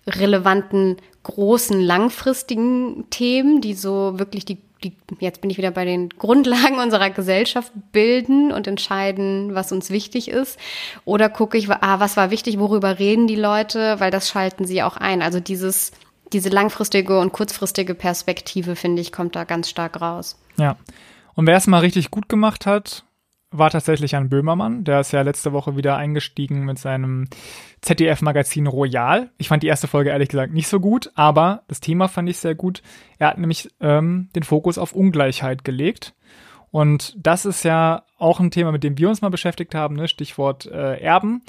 relevanten 0.06 0.96
großen 1.22 1.80
langfristigen 1.80 3.04
Themen, 3.10 3.60
die 3.60 3.74
so 3.74 4.18
wirklich 4.18 4.44
die 4.44 4.58
die, 4.84 4.96
jetzt 5.18 5.40
bin 5.40 5.50
ich 5.50 5.58
wieder 5.58 5.70
bei 5.70 5.84
den 5.84 6.08
Grundlagen 6.10 6.78
unserer 6.82 7.10
Gesellschaft 7.10 7.72
bilden 7.92 8.52
und 8.52 8.66
entscheiden, 8.66 9.54
was 9.54 9.72
uns 9.72 9.90
wichtig 9.90 10.28
ist. 10.28 10.58
Oder 11.04 11.28
gucke 11.28 11.58
ich, 11.58 11.70
ah, 11.70 12.00
was 12.00 12.16
war 12.16 12.30
wichtig, 12.30 12.58
worüber 12.58 12.98
reden 12.98 13.26
die 13.26 13.36
Leute, 13.36 14.00
weil 14.00 14.10
das 14.10 14.28
schalten 14.28 14.64
sie 14.64 14.82
auch 14.82 14.96
ein. 14.96 15.22
Also 15.22 15.40
dieses, 15.40 15.92
diese 16.32 16.48
langfristige 16.48 17.18
und 17.18 17.32
kurzfristige 17.32 17.94
Perspektive, 17.94 18.76
finde 18.76 19.02
ich, 19.02 19.12
kommt 19.12 19.36
da 19.36 19.44
ganz 19.44 19.68
stark 19.68 20.00
raus. 20.00 20.38
Ja. 20.56 20.76
Und 21.34 21.46
wer 21.46 21.56
es 21.56 21.66
mal 21.66 21.78
richtig 21.78 22.10
gut 22.10 22.28
gemacht 22.28 22.66
hat, 22.66 23.04
war 23.50 23.70
tatsächlich 23.70 24.12
Jan 24.12 24.28
Böhmermann. 24.28 24.84
Der 24.84 25.00
ist 25.00 25.12
ja 25.12 25.22
letzte 25.22 25.52
Woche 25.52 25.76
wieder 25.76 25.96
eingestiegen 25.96 26.64
mit 26.64 26.78
seinem 26.78 27.26
ZDF-Magazin 27.80 28.66
Royal. 28.66 29.30
Ich 29.38 29.48
fand 29.48 29.62
die 29.62 29.66
erste 29.66 29.88
Folge 29.88 30.10
ehrlich 30.10 30.28
gesagt 30.28 30.52
nicht 30.52 30.68
so 30.68 30.78
gut, 30.78 31.10
aber 31.14 31.62
das 31.66 31.80
Thema 31.80 32.08
fand 32.08 32.28
ich 32.28 32.38
sehr 32.38 32.54
gut. 32.54 32.82
Er 33.18 33.28
hat 33.28 33.38
nämlich 33.38 33.70
ähm, 33.80 34.28
den 34.36 34.44
Fokus 34.44 34.78
auf 34.78 34.92
Ungleichheit 34.92 35.64
gelegt. 35.64 36.14
Und 36.70 37.16
das 37.18 37.44
ist 37.44 37.64
ja 37.64 38.04
auch 38.18 38.38
ein 38.38 38.52
Thema, 38.52 38.70
mit 38.70 38.84
dem 38.84 38.96
wir 38.96 39.08
uns 39.08 39.22
mal 39.22 39.30
beschäftigt 39.30 39.74
haben, 39.74 39.96
ne? 39.96 40.06
Stichwort 40.06 40.66
äh, 40.66 41.00
Erben. 41.00 41.42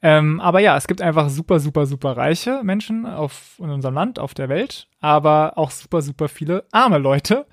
Ähm, 0.00 0.40
aber 0.40 0.60
ja, 0.60 0.76
es 0.76 0.86
gibt 0.86 1.02
einfach 1.02 1.28
super, 1.28 1.58
super, 1.58 1.86
super 1.86 2.16
reiche 2.16 2.60
Menschen 2.62 3.04
auf, 3.04 3.56
in 3.58 3.70
unserem 3.70 3.94
Land, 3.94 4.18
auf 4.18 4.32
der 4.32 4.48
Welt, 4.48 4.86
aber 5.00 5.54
auch 5.56 5.72
super, 5.72 6.02
super 6.02 6.28
viele 6.28 6.66
arme 6.70 6.98
Leute, 6.98 7.46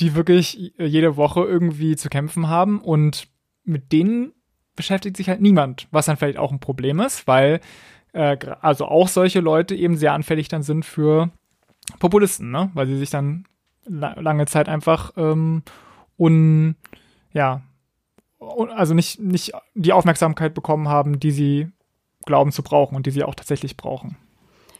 die 0.00 0.16
wirklich 0.16 0.72
jede 0.78 1.16
Woche 1.16 1.42
irgendwie 1.44 1.94
zu 1.94 2.08
kämpfen 2.08 2.48
haben 2.48 2.80
und 2.80 3.28
mit 3.64 3.92
denen 3.92 4.32
beschäftigt 4.76 5.16
sich 5.16 5.28
halt 5.28 5.40
niemand, 5.40 5.88
was 5.90 6.06
dann 6.06 6.16
vielleicht 6.16 6.38
auch 6.38 6.52
ein 6.52 6.60
Problem 6.60 7.00
ist, 7.00 7.26
weil 7.26 7.60
äh, 8.12 8.36
also 8.60 8.86
auch 8.86 9.08
solche 9.08 9.40
Leute 9.40 9.74
eben 9.74 9.96
sehr 9.96 10.12
anfällig 10.12 10.48
dann 10.48 10.62
sind 10.62 10.84
für 10.84 11.30
Populisten, 11.98 12.50
ne? 12.50 12.70
weil 12.74 12.86
sie 12.86 12.96
sich 12.96 13.10
dann 13.10 13.44
la 13.84 14.18
lange 14.18 14.46
Zeit 14.46 14.68
einfach 14.68 15.12
ähm, 15.16 15.62
un, 16.18 16.76
ja, 17.32 17.62
also 18.40 18.94
nicht, 18.94 19.20
nicht 19.20 19.52
die 19.74 19.92
Aufmerksamkeit 19.92 20.54
bekommen 20.54 20.88
haben, 20.88 21.20
die 21.20 21.30
sie 21.30 21.68
glauben 22.26 22.52
zu 22.52 22.62
brauchen 22.62 22.96
und 22.96 23.06
die 23.06 23.10
sie 23.10 23.24
auch 23.24 23.34
tatsächlich 23.34 23.76
brauchen. 23.76 24.16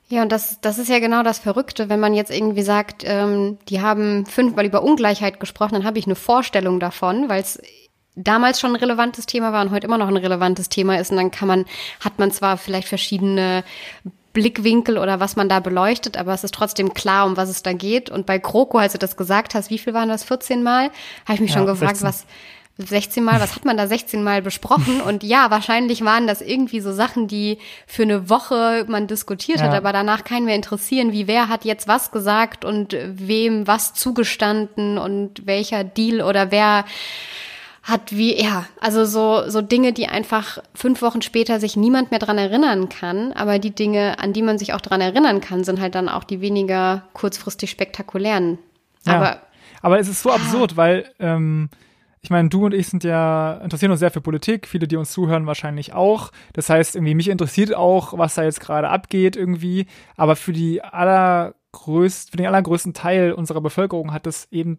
Ja, 0.09 0.23
und 0.23 0.33
das, 0.33 0.61
das 0.61 0.79
ist 0.79 0.89
ja 0.89 0.99
genau 0.99 1.23
das 1.23 1.39
Verrückte, 1.39 1.89
wenn 1.89 2.01
man 2.01 2.13
jetzt 2.13 2.31
irgendwie 2.31 2.63
sagt, 2.63 3.03
ähm, 3.07 3.59
die 3.69 3.81
haben 3.81 4.27
fünfmal 4.27 4.67
über 4.67 4.83
Ungleichheit 4.83 5.41
gesprochen, 5.41 5.75
dann 5.75 5.85
habe 5.85 5.99
ich 5.99 6.07
eine 6.07 6.17
Vorstellung 6.17 6.81
davon, 6.81 7.29
weil 7.29 7.41
es 7.41 7.61
damals 8.15 8.61
schon 8.61 8.73
ein 8.73 8.77
relevantes 8.77 9.27
Thema 9.27 9.53
war 9.53 9.63
und 9.63 9.71
heute 9.71 9.87
immer 9.87 9.99
noch 9.99 10.09
ein 10.09 10.17
relevantes 10.17 10.69
Thema 10.69 10.99
ist. 10.99 11.11
Und 11.11 11.17
dann 11.17 11.31
kann 11.31 11.49
man, 11.49 11.65
hat 12.01 12.19
man 12.19 12.31
zwar 12.31 12.57
vielleicht 12.57 12.89
verschiedene 12.89 13.65
Blickwinkel 14.33 14.99
oder 14.99 15.21
was 15.21 15.37
man 15.37 15.49
da 15.49 15.61
beleuchtet, 15.61 16.17
aber 16.17 16.33
es 16.33 16.45
ist 16.45 16.55
trotzdem 16.55 16.95
klar, 16.95 17.27
um 17.27 17.37
was 17.37 17.49
es 17.49 17.63
da 17.63 17.73
geht. 17.73 18.11
Und 18.11 18.27
bei 18.27 18.39
GroKo, 18.39 18.79
als 18.79 18.93
du 18.93 18.99
das 18.99 19.17
gesagt 19.17 19.55
hast, 19.55 19.71
wie 19.71 19.79
viel 19.79 19.95
waren 19.95 20.09
das? 20.09 20.25
14 20.25 20.63
Mal? 20.63 20.91
Habe 21.25 21.35
ich 21.35 21.41
mich 21.41 21.51
ja, 21.51 21.59
schon 21.59 21.67
gefragt, 21.67 21.99
16. 21.99 22.09
was 22.09 22.27
16 22.79 23.23
Mal, 23.23 23.41
was 23.41 23.55
hat 23.55 23.67
man 23.67 23.77
da 23.77 23.87
16 23.87 24.23
Mal 24.23 24.41
besprochen? 24.41 25.01
Und 25.07 25.23
ja, 25.23 25.51
wahrscheinlich 25.51 26.05
waren 26.05 26.27
das 26.27 26.41
irgendwie 26.41 26.81
so 26.81 26.93
Sachen, 26.93 27.29
die 27.29 27.59
für 27.87 28.03
eine 28.03 28.31
Woche 28.31 28.87
man 28.89 29.07
diskutiert 29.07 29.61
ja. 29.61 29.67
hat, 29.67 29.75
aber 29.75 29.93
danach 29.93 30.25
keinen 30.25 30.47
mehr 30.47 30.57
interessieren, 30.57 31.13
wie 31.13 31.27
wer 31.27 31.49
hat 31.49 31.65
jetzt 31.65 31.87
was 31.87 32.11
gesagt 32.11 32.65
und 32.65 32.97
wem 33.07 33.67
was 33.67 33.93
zugestanden 33.95 34.99
und 34.99 35.47
welcher 35.47 35.85
Deal 35.85 36.23
oder 36.23 36.51
wer 36.51 36.85
hat 37.83 38.13
wie, 38.13 38.41
ja, 38.41 38.67
also 38.81 39.05
so, 39.05 39.49
so 39.49 39.61
Dinge, 39.61 39.93
die 39.93 40.07
einfach 40.07 40.59
fünf 40.73 41.03
Wochen 41.03 41.21
später 41.21 41.59
sich 41.59 41.77
niemand 41.77 42.11
mehr 42.11 42.21
dran 42.21 42.39
erinnern 42.39 42.89
kann. 42.89 43.33
Aber 43.33 43.59
die 43.59 43.75
Dinge, 43.75 44.21
an 44.21 44.33
die 44.33 44.43
man 44.43 44.57
sich 44.59 44.73
auch 44.73 44.81
dran 44.81 45.01
erinnern 45.01 45.41
kann, 45.41 45.65
sind 45.65 45.81
halt 45.81 45.97
dann 45.97 46.09
auch 46.09 46.23
die 46.23 46.41
weniger 46.41 47.03
kurzfristig 47.13 47.71
spektakulären. 47.71 48.59
Ja, 49.05 49.17
aber, 49.17 49.43
aber 49.81 49.99
es 49.99 50.09
ist 50.09 50.23
so 50.23 50.31
absurd, 50.31 50.77
weil, 50.77 51.11
ähm, 51.19 51.71
ich 52.21 52.31
meine, 52.31 52.49
du 52.49 52.67
und 52.67 52.73
ich 52.73 52.87
sind 52.87 53.03
ja, 53.03 53.55
interessieren 53.65 53.91
uns 53.91 53.99
sehr 53.99 54.13
für 54.13 54.21
Politik, 54.21 54.69
viele, 54.69 54.87
die 54.87 54.97
uns 54.97 55.11
zuhören, 55.11 55.49
wahrscheinlich 55.49 55.93
auch. 55.93 56.31
Das 56.53 56.71
heißt, 56.71 56.95
irgendwie, 56.95 57.17
mich 57.17 57.29
interessiert 57.29 57.75
auch, 57.75 58.17
was 58.17 58.37
da 58.37 58.45
jetzt 58.45 58.61
gerade 58.61 58.91
abgeht, 58.91 59.35
irgendwie. 59.35 59.87
Aber 60.17 60.37
für 60.37 60.53
die 60.53 60.85
allergrößten, 60.85 62.31
für 62.31 62.37
den 62.37 62.47
allergrößten 62.47 62.95
Teil 62.95 63.33
unserer 63.33 63.61
Bevölkerung 63.61 64.13
hat 64.13 64.27
das 64.27 64.47
eben 64.53 64.79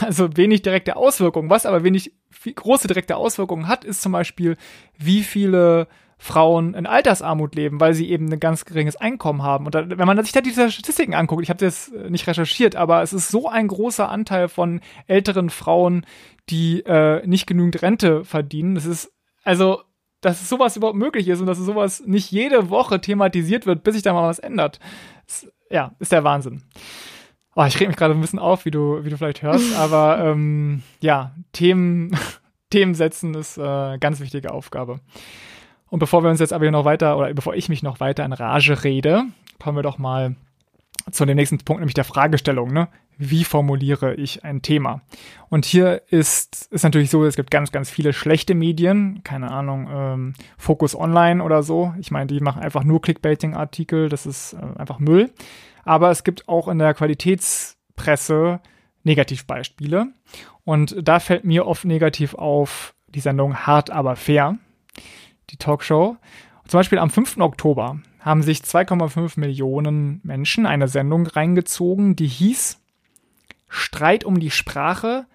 also 0.00 0.36
wenig 0.36 0.62
direkte 0.62 0.96
Auswirkungen. 0.96 1.50
Was 1.50 1.66
aber 1.66 1.84
wenig 1.84 2.12
große 2.54 2.88
direkte 2.88 3.16
Auswirkungen 3.16 3.68
hat, 3.68 3.84
ist 3.84 4.02
zum 4.02 4.12
Beispiel, 4.12 4.56
wie 4.98 5.22
viele 5.22 5.88
Frauen 6.22 6.74
in 6.74 6.86
Altersarmut 6.86 7.56
leben, 7.56 7.80
weil 7.80 7.94
sie 7.94 8.08
eben 8.08 8.32
ein 8.32 8.38
ganz 8.38 8.64
geringes 8.64 8.94
Einkommen 8.94 9.42
haben. 9.42 9.66
Und 9.66 9.74
da, 9.74 9.88
wenn 9.88 10.06
man 10.06 10.22
sich 10.22 10.30
da 10.30 10.40
diese 10.40 10.70
Statistiken 10.70 11.14
anguckt, 11.14 11.42
ich 11.42 11.50
habe 11.50 11.64
das 11.64 11.90
nicht 12.08 12.28
recherchiert, 12.28 12.76
aber 12.76 13.02
es 13.02 13.12
ist 13.12 13.28
so 13.28 13.48
ein 13.48 13.66
großer 13.66 14.08
Anteil 14.08 14.48
von 14.48 14.80
älteren 15.08 15.50
Frauen, 15.50 16.06
die 16.48 16.80
äh, 16.86 17.26
nicht 17.26 17.48
genügend 17.48 17.82
Rente 17.82 18.24
verdienen. 18.24 18.76
Das 18.76 18.86
ist 18.86 19.12
also, 19.42 19.82
dass 20.20 20.48
sowas 20.48 20.76
überhaupt 20.76 20.96
möglich 20.96 21.26
ist 21.26 21.40
und 21.40 21.46
dass 21.46 21.58
sowas 21.58 22.04
nicht 22.06 22.30
jede 22.30 22.70
Woche 22.70 23.00
thematisiert 23.00 23.66
wird, 23.66 23.82
bis 23.82 23.94
sich 23.94 24.04
da 24.04 24.12
mal 24.12 24.28
was 24.28 24.38
ändert. 24.38 24.78
Das, 25.26 25.48
ja, 25.70 25.96
ist 25.98 26.12
der 26.12 26.22
Wahnsinn. 26.22 26.62
Oh, 27.54 27.64
ich 27.64 27.78
reg 27.78 27.88
mich 27.88 27.96
gerade 27.96 28.14
ein 28.14 28.20
bisschen 28.20 28.38
auf, 28.38 28.64
wie 28.64 28.70
du, 28.70 29.04
wie 29.04 29.10
du 29.10 29.16
vielleicht 29.18 29.42
hörst, 29.42 29.76
aber 29.78 30.18
ähm, 30.24 30.82
ja, 31.00 31.32
Themen, 31.52 32.16
Themen 32.70 32.94
setzen 32.94 33.34
ist 33.34 33.58
äh, 33.58 33.98
ganz 33.98 34.20
wichtige 34.20 34.52
Aufgabe. 34.52 35.00
Und 35.90 35.98
bevor 35.98 36.22
wir 36.22 36.30
uns 36.30 36.40
jetzt 36.40 36.54
aber 36.54 36.64
hier 36.64 36.72
noch 36.72 36.86
weiter, 36.86 37.18
oder 37.18 37.34
bevor 37.34 37.54
ich 37.54 37.68
mich 37.68 37.82
noch 37.82 38.00
weiter 38.00 38.24
in 38.24 38.32
Rage 38.32 38.82
rede, 38.84 39.24
kommen 39.58 39.76
wir 39.76 39.82
doch 39.82 39.98
mal 39.98 40.36
zu 41.10 41.26
dem 41.26 41.36
nächsten 41.36 41.58
Punkt, 41.58 41.80
nämlich 41.80 41.94
der 41.94 42.04
Fragestellung. 42.04 42.72
Ne? 42.72 42.88
Wie 43.18 43.44
formuliere 43.44 44.14
ich 44.14 44.44
ein 44.44 44.62
Thema? 44.62 45.02
Und 45.50 45.66
hier 45.66 46.02
ist, 46.08 46.72
ist 46.72 46.84
natürlich 46.84 47.10
so, 47.10 47.24
es 47.24 47.36
gibt 47.36 47.50
ganz, 47.50 47.72
ganz 47.72 47.90
viele 47.90 48.14
schlechte 48.14 48.54
Medien, 48.54 49.22
keine 49.22 49.50
Ahnung, 49.50 49.88
ähm, 49.92 50.34
Focus 50.56 50.94
Online 50.94 51.42
oder 51.42 51.62
so. 51.62 51.92
Ich 51.98 52.10
meine, 52.10 52.28
die 52.28 52.40
machen 52.40 52.62
einfach 52.62 52.84
nur 52.84 53.02
Clickbaiting-Artikel, 53.02 54.08
das 54.08 54.24
ist 54.24 54.54
äh, 54.54 54.78
einfach 54.78 54.98
Müll 54.98 55.30
aber 55.84 56.10
es 56.10 56.24
gibt 56.24 56.48
auch 56.48 56.68
in 56.68 56.78
der 56.78 56.94
Qualitätspresse 56.94 58.60
Negativbeispiele. 59.04 60.08
Und 60.64 60.96
da 61.00 61.18
fällt 61.18 61.44
mir 61.44 61.66
oft 61.66 61.84
negativ 61.84 62.34
auf 62.34 62.94
die 63.08 63.20
Sendung 63.20 63.56
Hart 63.56 63.90
aber 63.90 64.16
fair, 64.16 64.58
die 65.50 65.56
Talkshow. 65.56 66.16
Zum 66.66 66.78
Beispiel 66.78 66.98
am 66.98 67.10
5. 67.10 67.38
Oktober 67.38 67.98
haben 68.20 68.42
sich 68.42 68.60
2,5 68.60 69.38
Millionen 69.38 70.20
Menschen 70.22 70.66
eine 70.66 70.88
Sendung 70.88 71.26
reingezogen, 71.26 72.16
die 72.16 72.28
hieß 72.28 72.80
Streit 73.68 74.24
um 74.24 74.38
die 74.38 74.50
Sprache, 74.50 75.26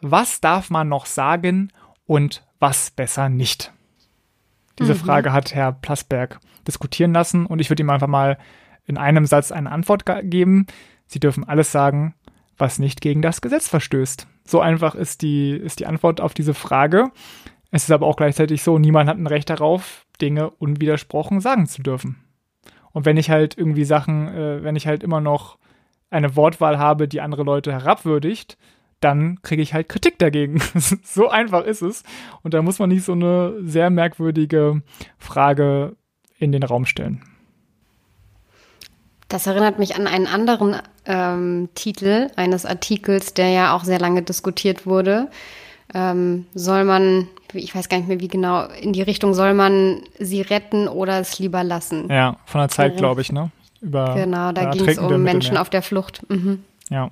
was 0.00 0.40
darf 0.40 0.70
man 0.70 0.88
noch 0.88 1.06
sagen 1.06 1.72
und 2.06 2.44
was 2.60 2.90
besser 2.90 3.28
nicht. 3.28 3.72
Diese 4.78 4.94
mhm. 4.94 4.98
Frage 4.98 5.32
hat 5.32 5.54
Herr 5.54 5.72
Plasberg 5.72 6.38
diskutieren 6.66 7.12
lassen 7.12 7.46
und 7.46 7.60
ich 7.60 7.70
würde 7.70 7.82
ihm 7.82 7.90
einfach 7.90 8.06
mal 8.06 8.38
in 8.86 8.96
einem 8.96 9.26
Satz 9.26 9.52
eine 9.52 9.70
Antwort 9.70 10.04
geben. 10.22 10.66
Sie 11.06 11.20
dürfen 11.20 11.44
alles 11.44 11.72
sagen, 11.72 12.14
was 12.56 12.78
nicht 12.78 13.00
gegen 13.00 13.22
das 13.22 13.40
Gesetz 13.40 13.68
verstößt. 13.68 14.26
So 14.44 14.60
einfach 14.60 14.94
ist 14.94 15.22
die, 15.22 15.50
ist 15.50 15.80
die 15.80 15.86
Antwort 15.86 16.20
auf 16.20 16.34
diese 16.34 16.54
Frage. 16.54 17.10
es 17.70 17.84
ist 17.84 17.90
aber 17.90 18.06
auch 18.06 18.16
gleichzeitig 18.16 18.62
so, 18.62 18.78
niemand 18.78 19.10
hat 19.10 19.18
ein 19.18 19.26
Recht 19.26 19.50
darauf, 19.50 20.06
Dinge 20.20 20.50
unwidersprochen 20.50 21.40
sagen 21.40 21.66
zu 21.66 21.82
dürfen. 21.82 22.16
Und 22.92 23.04
wenn 23.04 23.18
ich 23.18 23.28
halt 23.28 23.58
irgendwie 23.58 23.84
Sachen, 23.84 24.28
äh, 24.28 24.62
wenn 24.62 24.76
ich 24.76 24.86
halt 24.86 25.02
immer 25.02 25.20
noch 25.20 25.58
eine 26.08 26.36
Wortwahl 26.36 26.78
habe, 26.78 27.08
die 27.08 27.20
andere 27.20 27.42
Leute 27.42 27.72
herabwürdigt, 27.72 28.56
dann 29.00 29.42
kriege 29.42 29.60
ich 29.60 29.74
halt 29.74 29.88
Kritik 29.88 30.18
dagegen. 30.18 30.60
so 31.02 31.28
einfach 31.28 31.64
ist 31.64 31.82
es. 31.82 32.04
Und 32.42 32.54
da 32.54 32.62
muss 32.62 32.78
man 32.78 32.88
nicht 32.88 33.04
so 33.04 33.12
eine 33.12 33.54
sehr 33.60 33.90
merkwürdige 33.90 34.82
Frage 35.18 35.96
in 36.38 36.52
den 36.52 36.62
Raum 36.62 36.86
stellen. 36.86 37.22
Das 39.28 39.46
erinnert 39.46 39.78
mich 39.78 39.96
an 39.96 40.06
einen 40.06 40.26
anderen 40.26 40.76
ähm, 41.04 41.68
Titel 41.74 42.28
eines 42.36 42.64
Artikels, 42.64 43.34
der 43.34 43.48
ja 43.48 43.74
auch 43.74 43.84
sehr 43.84 43.98
lange 43.98 44.22
diskutiert 44.22 44.86
wurde. 44.86 45.28
Ähm, 45.94 46.46
soll 46.54 46.84
man, 46.84 47.28
ich 47.52 47.74
weiß 47.74 47.88
gar 47.88 47.98
nicht 47.98 48.08
mehr 48.08 48.20
wie 48.20 48.28
genau, 48.28 48.66
in 48.80 48.92
die 48.92 49.02
Richtung, 49.02 49.34
soll 49.34 49.54
man 49.54 50.02
sie 50.18 50.42
retten 50.42 50.88
oder 50.88 51.20
es 51.20 51.38
lieber 51.38 51.64
lassen? 51.64 52.08
Ja, 52.08 52.36
von 52.44 52.60
der 52.60 52.68
Zeit, 52.68 52.96
glaube 52.96 53.20
ich, 53.20 53.32
ne? 53.32 53.50
Über, 53.80 54.14
genau, 54.14 54.52
da 54.52 54.70
ging 54.70 54.86
es 54.88 54.98
um 54.98 55.22
Menschen 55.22 55.56
auf 55.56 55.70
der 55.70 55.82
Flucht. 55.82 56.28
Mhm. 56.28 56.64
Ja. 56.90 57.10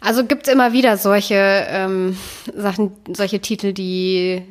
Also 0.00 0.24
gibt 0.24 0.46
es 0.46 0.52
immer 0.52 0.72
wieder 0.72 0.96
solche 0.96 1.34
ähm, 1.68 2.16
Sachen, 2.54 2.92
solche 3.12 3.40
Titel, 3.40 3.72
die 3.72 4.42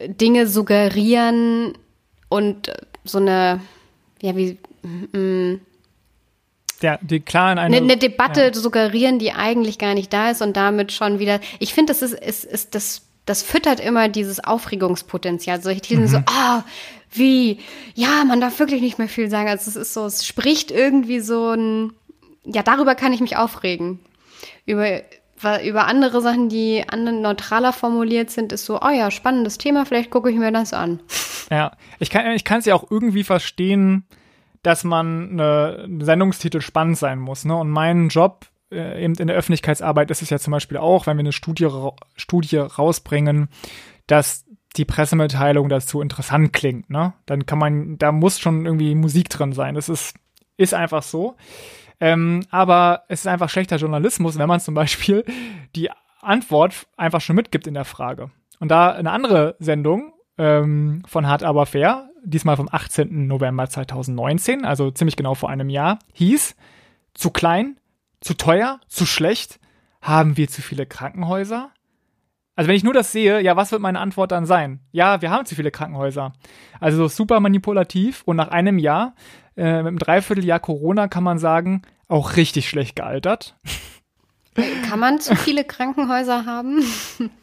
Dinge 0.00 0.46
suggerieren 0.46 1.74
und 2.28 2.72
so 3.04 3.18
eine, 3.18 3.60
ja, 4.22 4.34
wie, 4.36 4.58
mm, 4.82 5.60
ja, 6.84 6.98
die 7.00 7.20
klar 7.20 7.50
in 7.50 7.58
eine, 7.58 7.76
eine, 7.76 7.84
eine 7.84 7.96
Debatte 7.96 8.42
ja. 8.42 8.54
suggerieren, 8.54 9.18
die 9.18 9.32
eigentlich 9.32 9.78
gar 9.78 9.94
nicht 9.94 10.12
da 10.12 10.30
ist 10.30 10.42
und 10.42 10.54
damit 10.54 10.92
schon 10.92 11.18
wieder. 11.18 11.40
Ich 11.58 11.72
finde, 11.72 11.94
das 11.94 12.02
ist, 12.02 12.12
ist, 12.12 12.44
ist 12.44 12.74
das, 12.74 13.06
das 13.24 13.42
füttert 13.42 13.80
immer 13.80 14.10
dieses 14.10 14.44
Aufregungspotenzial. 14.44 15.62
Solche 15.62 15.80
Titel 15.80 16.02
mhm. 16.02 16.08
so, 16.08 16.18
ah, 16.26 16.58
oh, 16.58 16.62
wie, 17.10 17.58
ja, 17.94 18.24
man 18.26 18.40
darf 18.40 18.58
wirklich 18.58 18.82
nicht 18.82 18.98
mehr 18.98 19.08
viel 19.08 19.30
sagen. 19.30 19.48
Also 19.48 19.70
es 19.70 19.76
ist 19.76 19.94
so, 19.94 20.04
es 20.04 20.26
spricht 20.26 20.70
irgendwie 20.70 21.20
so 21.20 21.52
ein, 21.52 21.92
ja, 22.44 22.62
darüber 22.62 22.94
kann 22.94 23.14
ich 23.14 23.20
mich 23.22 23.38
aufregen. 23.38 24.00
Über, 24.66 25.00
über 25.64 25.86
andere 25.86 26.20
Sachen, 26.20 26.50
die 26.50 26.84
anderen 26.86 27.22
neutraler 27.22 27.72
formuliert 27.72 28.30
sind, 28.30 28.52
ist 28.52 28.66
so, 28.66 28.78
oh 28.82 28.90
ja, 28.90 29.10
spannendes 29.10 29.56
Thema, 29.56 29.86
vielleicht 29.86 30.10
gucke 30.10 30.30
ich 30.30 30.36
mir 30.36 30.52
das 30.52 30.74
an. 30.74 31.00
Ja, 31.50 31.72
ich 31.98 32.10
kann 32.10 32.32
ich 32.32 32.44
kann 32.44 32.58
es 32.58 32.66
ja 32.66 32.74
auch 32.74 32.90
irgendwie 32.90 33.24
verstehen, 33.24 34.04
dass 34.64 34.82
man 34.82 35.38
ein 35.38 36.00
Sendungstitel 36.00 36.60
spannend 36.60 36.98
sein 36.98 37.20
muss. 37.20 37.44
Ne? 37.44 37.54
Und 37.54 37.70
mein 37.70 38.08
Job 38.08 38.46
äh, 38.72 39.04
eben 39.04 39.14
in 39.14 39.28
der 39.28 39.36
Öffentlichkeitsarbeit 39.36 40.10
ist 40.10 40.22
es 40.22 40.30
ja 40.30 40.38
zum 40.38 40.50
Beispiel 40.50 40.78
auch, 40.78 41.06
wenn 41.06 41.16
wir 41.16 41.20
eine 41.20 41.32
Studie, 41.32 41.68
Studie 42.16 42.56
rausbringen, 42.56 43.48
dass 44.06 44.44
die 44.76 44.84
Pressemitteilung 44.84 45.68
dazu 45.68 46.00
interessant 46.00 46.52
klingt. 46.52 46.90
Ne? 46.90 47.12
Dann 47.26 47.46
kann 47.46 47.58
man, 47.58 47.98
da 47.98 48.10
muss 48.10 48.40
schon 48.40 48.66
irgendwie 48.66 48.94
Musik 48.94 49.28
drin 49.28 49.52
sein. 49.52 49.74
Das 49.74 49.88
ist, 49.88 50.14
ist 50.56 50.74
einfach 50.74 51.02
so. 51.02 51.36
Ähm, 52.00 52.44
aber 52.50 53.04
es 53.08 53.20
ist 53.20 53.26
einfach 53.26 53.50
schlechter 53.50 53.76
Journalismus, 53.76 54.38
wenn 54.38 54.48
man 54.48 54.60
zum 54.60 54.74
Beispiel 54.74 55.24
die 55.76 55.90
Antwort 56.20 56.86
einfach 56.96 57.20
schon 57.20 57.36
mitgibt 57.36 57.66
in 57.66 57.74
der 57.74 57.84
Frage. 57.84 58.30
Und 58.58 58.70
da 58.70 58.92
eine 58.92 59.10
andere 59.12 59.56
Sendung 59.58 60.12
ähm, 60.38 61.02
von 61.06 61.26
Hart 61.26 61.42
aber 61.42 61.66
fair, 61.66 62.08
diesmal 62.24 62.56
vom 62.56 62.68
18. 62.70 63.26
November 63.26 63.68
2019, 63.68 64.64
also 64.64 64.90
ziemlich 64.90 65.16
genau 65.16 65.34
vor 65.34 65.50
einem 65.50 65.68
Jahr, 65.68 65.98
hieß 66.14 66.56
zu 67.14 67.30
klein, 67.30 67.78
zu 68.20 68.34
teuer, 68.34 68.80
zu 68.88 69.06
schlecht, 69.06 69.60
haben 70.00 70.36
wir 70.36 70.48
zu 70.48 70.62
viele 70.62 70.86
Krankenhäuser? 70.86 71.70
Also 72.56 72.68
wenn 72.68 72.76
ich 72.76 72.84
nur 72.84 72.94
das 72.94 73.10
sehe, 73.10 73.40
ja, 73.40 73.56
was 73.56 73.72
wird 73.72 73.82
meine 73.82 74.00
Antwort 74.00 74.32
dann 74.32 74.46
sein? 74.46 74.80
Ja, 74.92 75.22
wir 75.22 75.30
haben 75.30 75.46
zu 75.46 75.54
viele 75.54 75.70
Krankenhäuser. 75.70 76.32
Also 76.80 77.08
super 77.08 77.40
manipulativ 77.40 78.22
und 78.24 78.36
nach 78.36 78.48
einem 78.48 78.78
Jahr, 78.78 79.14
äh, 79.56 79.78
mit 79.78 79.86
einem 79.86 79.98
Dreivierteljahr 79.98 80.60
Corona 80.60 81.08
kann 81.08 81.24
man 81.24 81.38
sagen, 81.38 81.82
auch 82.08 82.36
richtig 82.36 82.68
schlecht 82.68 82.96
gealtert. 82.96 83.56
Kann 84.88 85.00
man 85.00 85.20
zu 85.20 85.34
viele 85.34 85.64
Krankenhäuser 85.64 86.46
haben? 86.46 86.82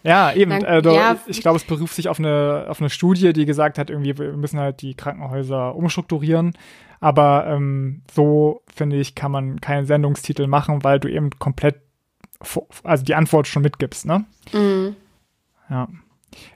Ja, 0.04 0.34
eben. 0.34 0.52
Dann, 0.52 0.66
also, 0.66 0.92
ja, 0.94 1.18
ich 1.28 1.42
glaube, 1.42 1.58
es 1.58 1.64
beruft 1.64 1.96
sich 1.96 2.10
auf 2.10 2.20
eine, 2.20 2.66
auf 2.68 2.80
eine 2.80 2.90
Studie, 2.90 3.34
die 3.34 3.46
gesagt 3.46 3.78
hat, 3.78 3.90
irgendwie, 3.90 4.18
wir 4.18 4.34
müssen 4.34 4.60
halt 4.60 4.82
die 4.82 4.96
Krankenhäuser 4.96 5.76
umstrukturieren. 5.76 6.54
Aber 7.00 7.46
ähm, 7.48 8.02
so, 8.12 8.64
finde 8.74 8.98
ich, 8.98 9.16
kann 9.16 9.32
man 9.32 9.62
keinen 9.62 9.86
Sendungstitel 9.86 10.48
machen, 10.48 10.84
weil 10.84 11.00
du 11.00 11.08
eben 11.08 11.30
komplett, 11.32 11.82
also 12.84 13.04
die 13.04 13.16
Antwort 13.16 13.48
schon 13.48 13.64
mitgibst, 13.64 14.06
ne? 14.06 14.26
Mhm. 14.54 14.96
Ja. 15.70 15.88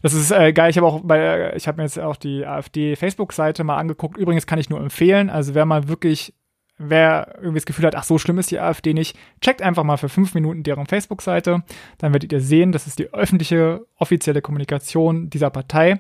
Das 0.02 0.14
ist 0.14 0.32
äh, 0.32 0.54
geil. 0.54 0.70
Ich 0.70 0.78
habe 0.78 0.88
auch 0.88 1.02
bei, 1.04 1.54
ich 1.56 1.68
habe 1.68 1.78
mir 1.78 1.84
jetzt 1.84 2.00
auch 2.00 2.16
die 2.16 2.46
AfD-Facebook-Seite 2.46 3.64
mal 3.64 3.78
angeguckt. 3.78 4.18
Übrigens 4.18 4.48
kann 4.48 4.60
ich 4.60 4.70
nur 4.70 4.80
empfehlen. 4.80 5.30
Also 5.30 5.54
wer 5.54 5.66
mal 5.66 5.88
wirklich 5.88 6.34
wer 6.78 7.36
irgendwie 7.38 7.60
das 7.60 7.66
Gefühl 7.66 7.86
hat, 7.86 7.96
ach 7.96 8.04
so 8.04 8.18
schlimm 8.18 8.38
ist 8.38 8.52
die 8.52 8.60
AfD 8.60 8.94
nicht, 8.94 9.18
checkt 9.42 9.62
einfach 9.62 9.84
mal 9.84 9.98
für 9.98 10.10
fünf 10.10 10.34
Minuten 10.34 10.64
deren 10.64 10.88
Facebook-Seite. 10.88 11.64
Dann 11.98 12.14
werdet 12.14 12.34
ihr 12.34 12.42
sehen, 12.42 12.72
das 12.72 12.88
ist 12.88 13.00
die 13.00 13.14
öffentliche, 13.14 13.86
offizielle 13.98 14.42
Kommunikation 14.42 15.30
dieser 15.30 15.50
Partei. 15.50 16.00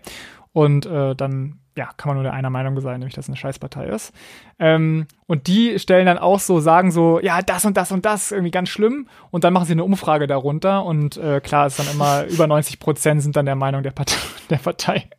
Und 0.51 0.85
äh, 0.85 1.15
dann 1.15 1.59
ja, 1.77 1.89
kann 1.97 2.09
man 2.09 2.15
nur 2.15 2.23
der 2.23 2.33
einer 2.33 2.49
Meinung 2.49 2.79
sein, 2.79 2.99
nämlich 2.99 3.15
dass 3.15 3.25
es 3.25 3.29
eine 3.29 3.35
Scheißpartei 3.35 3.87
ist. 3.87 4.13
Ähm, 4.59 5.07
und 5.27 5.47
die 5.47 5.77
stellen 5.77 6.05
dann 6.05 6.17
auch 6.17 6.39
so, 6.39 6.61
sagen 6.61 6.91
so, 6.91 7.19
ja, 7.19 7.41
das 7.41 7.65
und 7.65 7.75
das 7.75 7.91
und 7.91 8.05
das, 8.05 8.31
irgendwie 8.31 8.51
ganz 8.51 8.69
schlimm. 8.69 9.09
Und 9.29 9.43
dann 9.43 9.51
machen 9.51 9.65
sie 9.65 9.73
eine 9.73 9.83
Umfrage 9.83 10.27
darunter 10.27 10.85
und 10.85 11.17
äh, 11.17 11.41
klar 11.41 11.67
ist 11.67 11.79
dann 11.79 11.87
immer, 11.91 12.25
über 12.29 12.47
90 12.47 12.79
Prozent 12.79 13.21
sind 13.21 13.35
dann 13.35 13.45
der 13.45 13.55
Meinung 13.55 13.83
der 13.83 13.91
Partei. 13.91 14.15
Der 14.49 14.57
Partei. 14.57 15.09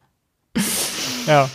ja. 1.27 1.51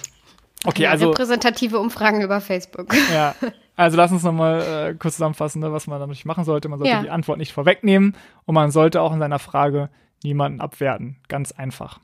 Okay, 0.65 0.83
ja, 0.83 0.91
also. 0.91 1.09
Repräsentative 1.09 1.79
Umfragen 1.79 2.21
über 2.21 2.41
Facebook. 2.41 2.93
Ja, 3.13 3.33
also 3.81 3.97
lass 3.97 4.11
uns 4.11 4.23
nochmal 4.23 4.61
äh, 4.61 4.95
kurz 4.95 5.15
zusammenfassen, 5.15 5.59
ne, 5.59 5.71
was 5.71 5.87
man 5.87 5.99
natürlich 5.99 6.25
machen 6.25 6.43
sollte. 6.43 6.69
Man 6.69 6.79
sollte 6.79 6.93
ja. 6.93 7.01
die 7.01 7.09
Antwort 7.09 7.37
nicht 7.37 7.53
vorwegnehmen 7.53 8.15
und 8.45 8.55
man 8.55 8.71
sollte 8.71 9.01
auch 9.01 9.13
in 9.13 9.19
seiner 9.19 9.39
Frage 9.39 9.89
niemanden 10.23 10.61
abwerten. 10.61 11.17
Ganz 11.27 11.51
einfach. 11.51 11.99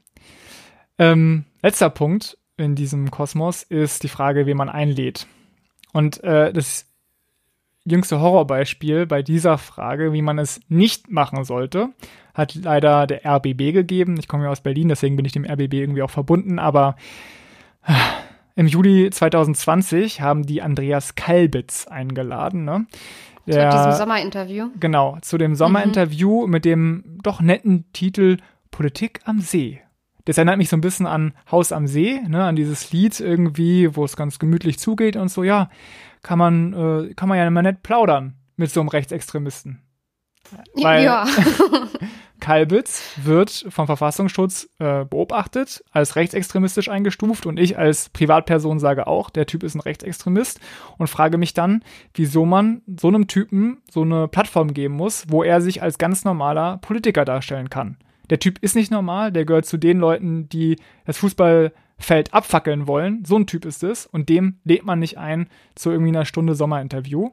Ähm, 0.98 1.46
letzter 1.62 1.90
Punkt 1.90 2.38
in 2.58 2.76
diesem 2.76 3.12
Kosmos 3.12 3.64
ist 3.64 4.04
die 4.04 4.08
Frage, 4.08 4.46
wen 4.46 4.58
man 4.58 4.70
einlädt. 4.70 5.28
Und 5.94 6.24
äh, 6.24 6.52
das 6.52 6.88
jüngste 7.86 8.20
Horrorbeispiel 8.20 9.06
bei 9.06 9.22
dieser 9.22 9.58
Frage, 9.58 10.12
wie 10.12 10.22
man 10.22 10.40
es 10.40 10.60
nicht 10.68 11.10
machen 11.10 11.46
sollte, 11.46 11.90
hat 12.34 12.56
leider 12.56 13.08
der 13.08 13.26
RBB 13.26 13.72
gegeben. 13.72 14.18
Ich 14.20 14.28
komme 14.28 14.46
ja 14.46 14.50
aus 14.50 14.62
Berlin, 14.62 14.90
deswegen 14.90 15.16
bin 15.16 15.26
ich 15.26 15.32
dem 15.32 15.46
RBB 15.46 15.74
irgendwie 15.74 16.02
auch 16.02 16.10
verbunden, 16.10 16.60
aber 16.60 16.96
im 18.58 18.66
Juli 18.66 19.10
2020 19.12 20.20
haben 20.20 20.44
die 20.44 20.64
Andreas 20.64 21.14
Kalbitz 21.14 21.86
eingeladen. 21.88 22.66
Ne? 22.66 22.88
Der, 23.46 23.70
zu 23.70 23.78
diesem 23.78 23.92
Sommerinterview? 23.94 24.70
Genau, 24.80 25.18
zu 25.22 25.38
dem 25.38 25.56
Sommerinterview 25.56 26.46
mhm. 26.46 26.52
mit 26.52 26.66
dem 26.66 27.04
doch 27.22 27.40
netten 27.40 27.86
Titel 27.94 28.38
Politik 28.72 29.22
am 29.26 29.40
See. 29.40 29.82
Das 30.26 30.38
erinnert 30.38 30.58
mich 30.58 30.70
so 30.70 30.76
ein 30.76 30.82
bisschen 30.82 31.06
an 31.06 31.34
Haus 31.52 31.72
am 31.72 31.88
See, 31.88 32.20
ne, 32.28 32.44
an 32.44 32.56
dieses 32.56 32.92
Lied 32.92 33.20
irgendwie, 33.20 33.96
wo 33.96 34.04
es 34.04 34.18
ganz 34.18 34.40
gemütlich 34.40 34.80
zugeht 34.80 35.16
und 35.16 35.30
so, 35.30 35.44
ja, 35.44 35.70
kann 36.24 36.40
man, 36.40 36.74
äh, 36.74 37.14
kann 37.14 37.30
man 37.30 37.38
ja 37.38 37.48
immer 37.48 37.62
nett 37.62 37.84
plaudern 37.84 38.34
mit 38.58 38.72
so 38.72 38.80
einem 38.80 38.90
Rechtsextremisten. 38.90 39.84
Weil 40.76 41.04
ja. 41.04 41.26
Kalbitz 42.40 43.04
wird 43.24 43.66
vom 43.70 43.88
Verfassungsschutz 43.88 44.70
äh, 44.80 45.06
beobachtet, 45.06 45.84
als 45.92 46.16
rechtsextremistisch 46.16 46.90
eingestuft 46.90 47.46
und 47.46 47.60
ich 47.60 47.78
als 47.78 48.10
Privatperson 48.10 48.80
sage 48.80 49.08
auch, 49.08 49.30
der 49.30 49.46
Typ 49.46 49.64
ist 49.64 49.76
ein 49.76 49.82
Rechtsextremist 49.82 50.60
und 50.98 51.08
frage 51.08 51.38
mich 51.38 51.54
dann, 51.54 51.84
wieso 52.14 52.46
man 52.46 52.82
so 53.00 53.08
einem 53.08 53.28
Typen 53.28 53.80
so 53.90 54.04
eine 54.04 54.28
Plattform 54.28 54.74
geben 54.74 54.96
muss, 54.96 55.26
wo 55.30 55.44
er 55.44 55.62
sich 55.62 55.82
als 55.82 55.98
ganz 55.98 56.26
normaler 56.26 56.78
Politiker 56.78 57.26
darstellen 57.26 57.70
kann. 57.70 57.98
Der 58.30 58.40
Typ 58.40 58.60
ist 58.60 58.76
nicht 58.76 58.92
normal, 58.92 59.32
der 59.32 59.46
gehört 59.46 59.66
zu 59.66 59.78
den 59.78 60.00
Leuten, 60.00 60.50
die 60.50 60.78
das 61.06 61.18
Fußballfeld 61.18 62.34
abfackeln 62.34 62.88
wollen. 62.88 63.24
So 63.26 63.38
ein 63.38 63.48
Typ 63.48 63.66
ist 63.66 63.84
es 63.84 64.06
und 64.06 64.30
dem 64.30 64.60
lädt 64.64 64.86
man 64.86 65.00
nicht 65.00 65.18
ein 65.18 65.48
zu 65.76 65.92
irgendwie 65.92 66.10
einer 66.10 66.26
Stunde 66.26 66.54
Sommerinterview. 66.54 67.32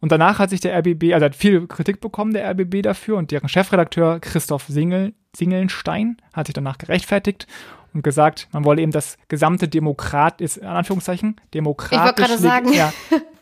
Und 0.00 0.12
danach 0.12 0.38
hat 0.38 0.50
sich 0.50 0.60
der 0.60 0.76
RBB, 0.78 1.12
also 1.12 1.26
hat 1.26 1.36
viel 1.36 1.66
Kritik 1.66 2.00
bekommen, 2.00 2.32
der 2.32 2.50
RBB 2.50 2.82
dafür 2.82 3.18
und 3.18 3.30
deren 3.30 3.48
Chefredakteur 3.48 4.18
Christoph 4.20 4.64
Singel, 4.66 5.14
Singelnstein 5.36 6.16
hat 6.32 6.46
sich 6.46 6.54
danach 6.54 6.78
gerechtfertigt 6.78 7.46
und 7.92 8.02
gesagt, 8.02 8.48
man 8.52 8.64
wolle 8.64 8.82
eben 8.82 8.92
das 8.92 9.18
gesamte 9.28 9.68
Demokrat, 9.68 10.40
ist 10.40 10.56
in 10.56 10.66
Anführungszeichen, 10.66 11.36
demokratisch, 11.52 12.30
ich 12.30 12.36
sagen. 12.38 12.72
Ja, 12.72 12.92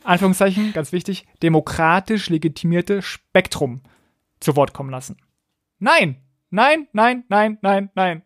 Anführungszeichen, 0.04 0.72
ganz 0.72 0.92
wichtig, 0.92 1.26
demokratisch 1.42 2.28
legitimierte 2.28 3.02
Spektrum 3.02 3.82
zu 4.40 4.56
Wort 4.56 4.72
kommen 4.72 4.90
lassen. 4.90 5.16
Nein, 5.78 6.16
nein, 6.50 6.88
nein, 6.92 7.24
nein, 7.28 7.58
nein, 7.62 7.90
nein. 7.94 8.22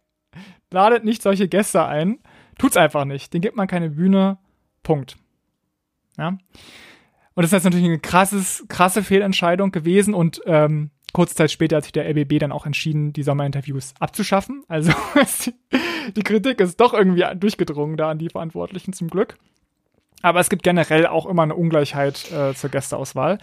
Ladet 0.71 1.05
nicht 1.05 1.23
solche 1.23 1.49
Gäste 1.49 1.85
ein. 1.85 2.21
Tut's 2.59 2.77
einfach 2.77 3.05
nicht. 3.05 3.35
Den 3.35 3.43
gibt 3.43 3.57
man 3.57 3.67
keine 3.67 3.91
Bühne. 3.91 4.39
Punkt. 4.83 5.17
Ja. 6.17 6.39
Und 7.35 7.43
das 7.43 7.53
ist 7.53 7.65
natürlich 7.65 7.87
eine 7.87 7.99
krasses, 7.99 8.65
krasse 8.69 9.03
Fehlentscheidung 9.03 9.73
gewesen 9.73 10.15
und 10.15 10.41
ähm, 10.47 10.91
kurze 11.13 11.35
Zeit 11.35 11.51
später 11.51 11.77
hat 11.77 11.85
sich 11.85 11.93
der 11.93 12.09
LBB 12.09 12.39
dann 12.39 12.53
auch 12.53 12.67
entschieden, 12.67 13.13
die 13.13 13.23
Sommerinterviews 13.23 13.95
abzuschaffen. 13.99 14.65
Also 14.69 14.93
die 16.17 16.23
Kritik 16.23 16.61
ist 16.61 16.81
doch 16.81 16.95
irgendwie 16.95 17.25
durchgedrungen 17.37 17.97
da 17.97 18.11
an 18.11 18.19
die 18.19 18.29
Verantwortlichen 18.29 18.93
zum 18.93 19.09
Glück. 19.09 19.37
Aber 20.23 20.41
es 20.41 20.49
gibt 20.49 20.63
generell 20.63 21.07
auch 21.07 21.27
immer 21.27 21.43
eine 21.43 21.55
Ungleichheit 21.55 22.31
äh, 22.31 22.55
zur 22.55 22.71
Gästeauswahl. 22.71 23.39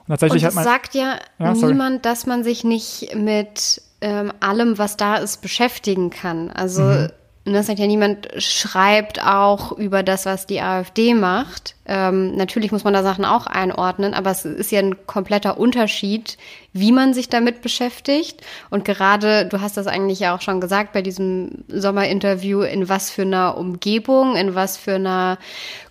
Und 0.00 0.08
tatsächlich 0.08 0.42
Und 0.42 0.48
hat 0.48 0.54
man. 0.54 0.64
sagt 0.64 0.94
ja, 0.94 1.18
ja 1.38 1.52
niemand, 1.52 2.04
dass 2.04 2.26
man 2.26 2.44
sich 2.44 2.64
nicht 2.64 3.14
mit 3.14 3.80
ähm, 4.00 4.32
allem, 4.40 4.78
was 4.78 4.96
da 4.96 5.16
ist, 5.16 5.40
beschäftigen 5.40 6.10
kann. 6.10 6.50
Also 6.50 6.82
mhm. 6.82 7.10
Und 7.46 7.52
das 7.52 7.68
sagt 7.68 7.78
ja 7.78 7.86
niemand, 7.86 8.28
schreibt 8.38 9.24
auch 9.24 9.70
über 9.70 10.02
das, 10.02 10.26
was 10.26 10.46
die 10.46 10.60
AfD 10.60 11.14
macht. 11.14 11.76
Ähm, 11.86 12.34
natürlich 12.34 12.72
muss 12.72 12.82
man 12.82 12.92
da 12.92 13.04
Sachen 13.04 13.24
auch 13.24 13.46
einordnen, 13.46 14.14
aber 14.14 14.32
es 14.32 14.44
ist 14.44 14.72
ja 14.72 14.80
ein 14.80 15.06
kompletter 15.06 15.56
Unterschied, 15.56 16.38
wie 16.72 16.90
man 16.90 17.14
sich 17.14 17.28
damit 17.28 17.62
beschäftigt. 17.62 18.40
Und 18.68 18.84
gerade, 18.84 19.46
du 19.46 19.60
hast 19.60 19.76
das 19.76 19.86
eigentlich 19.86 20.18
ja 20.18 20.34
auch 20.34 20.40
schon 20.40 20.60
gesagt 20.60 20.92
bei 20.92 21.02
diesem 21.02 21.64
Sommerinterview, 21.68 22.62
in 22.62 22.88
was 22.88 23.12
für 23.12 23.22
einer 23.22 23.56
Umgebung, 23.56 24.34
in 24.34 24.56
was 24.56 24.76
für 24.76 24.96
einer 24.96 25.38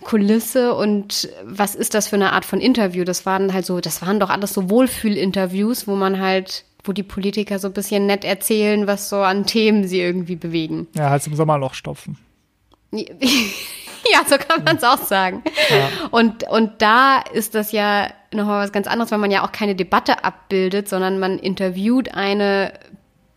Kulisse 0.04 0.74
und 0.74 1.30
was 1.46 1.74
ist 1.74 1.94
das 1.94 2.10
für 2.10 2.18
eine 2.18 2.34
Art 2.34 2.44
von 2.44 2.60
Interview? 2.60 3.06
Das 3.06 3.26
waren 3.26 3.54
halt 3.54 3.66
so, 3.66 3.80
das 3.80 4.02
waren 4.02 4.20
doch 4.20 4.30
alles 4.30 4.54
so 4.54 4.70
Wohlfühlinterviews, 4.70 5.88
wo 5.88 5.96
man 5.96 6.20
halt 6.20 6.66
wo 6.88 6.94
die 6.94 7.04
Politiker 7.04 7.60
so 7.60 7.68
ein 7.68 7.74
bisschen 7.74 8.06
nett 8.06 8.24
erzählen, 8.24 8.88
was 8.88 9.10
so 9.10 9.18
an 9.18 9.46
Themen 9.46 9.88
sie 9.88 10.02
irgendwie 10.02 10.36
bewegen. 10.36 10.88
Ja, 10.96 11.10
halt 11.10 11.26
im 11.28 11.36
Sommerloch 11.36 11.74
stopfen. 11.74 12.18
ja, 12.92 14.24
so 14.28 14.38
kann 14.38 14.64
man 14.64 14.78
es 14.78 14.84
auch 14.84 15.00
sagen. 15.00 15.44
Ja. 15.70 15.90
Und, 16.12 16.44
und 16.50 16.82
da 16.82 17.20
ist 17.34 17.56
das 17.56 17.72
ja 17.72 18.10
nochmal 18.34 18.64
was 18.64 18.72
ganz 18.72 18.88
anderes, 18.88 19.12
weil 19.12 19.20
man 19.20 19.32
ja 19.32 19.44
auch 19.44 19.52
keine 19.52 19.76
Debatte 19.76 20.24
abbildet, 20.24 20.88
sondern 20.88 21.20
man 21.20 21.40
interviewt 21.40 22.14
eine 22.14 22.74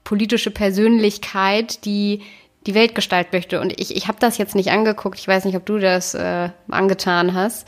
politische 0.05 0.51
Persönlichkeit, 0.51 1.85
die 1.85 2.23
die 2.67 2.75
Welt 2.75 2.95
gestalten 2.95 3.31
möchte. 3.33 3.61
Und 3.61 3.79
ich, 3.81 3.97
ich 3.97 4.09
habe 4.09 4.19
das 4.21 4.39
jetzt 4.39 4.55
nicht 4.55 4.71
angeguckt. 4.71 5.19
Ich 5.19 5.29
weiß 5.29 5.45
nicht, 5.45 5.57
ob 5.57 5.65
du 5.65 5.79
das 5.79 6.15
äh, 6.15 6.51
angetan 6.69 7.35
hast 7.35 7.67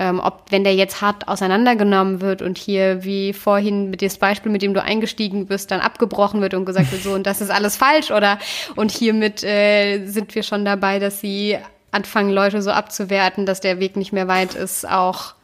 ähm, 0.00 0.18
ob 0.18 0.46
wenn 0.48 0.64
der 0.64 0.74
jetzt 0.74 1.02
hart 1.02 1.28
auseinandergenommen 1.28 2.22
wird 2.22 2.40
und 2.40 2.56
hier 2.56 3.04
wie 3.04 3.34
vorhin 3.34 3.90
mit 3.90 4.00
dem 4.00 4.10
Beispiel, 4.18 4.50
mit 4.50 4.62
dem 4.62 4.72
du 4.72 4.82
eingestiegen 4.82 5.46
bist, 5.46 5.70
dann 5.70 5.80
abgebrochen 5.80 6.40
wird 6.40 6.54
und 6.54 6.64
gesagt 6.64 6.90
wird, 6.90 7.02
so 7.02 7.12
und 7.12 7.26
das 7.26 7.42
ist 7.42 7.50
alles 7.50 7.76
falsch 7.76 8.10
oder 8.10 8.38
und 8.76 8.90
hiermit 8.90 9.44
äh, 9.44 10.06
sind 10.06 10.34
wir 10.34 10.42
schon 10.42 10.64
dabei, 10.64 10.98
dass 10.98 11.20
sie 11.20 11.58
anfangen, 11.92 12.30
Leute 12.30 12.62
so 12.62 12.70
abzuwerten, 12.70 13.44
dass 13.44 13.60
der 13.60 13.78
Weg 13.78 13.96
nicht 13.96 14.12
mehr 14.12 14.26
weit 14.26 14.54
ist, 14.54 14.88
auch 14.88 15.34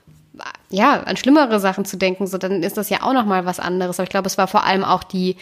ja, 0.70 1.02
an 1.02 1.18
schlimmere 1.18 1.60
Sachen 1.60 1.84
zu 1.84 1.98
denken, 1.98 2.26
so 2.26 2.38
dann 2.38 2.62
ist 2.62 2.78
das 2.78 2.88
ja 2.88 3.02
auch 3.02 3.12
noch 3.12 3.26
mal 3.26 3.44
was 3.44 3.60
anderes. 3.60 3.98
Aber 3.98 4.04
ich 4.04 4.10
glaube, 4.10 4.26
es 4.26 4.38
war 4.38 4.48
vor 4.48 4.64
allem 4.64 4.84
auch 4.84 5.04
die 5.04 5.36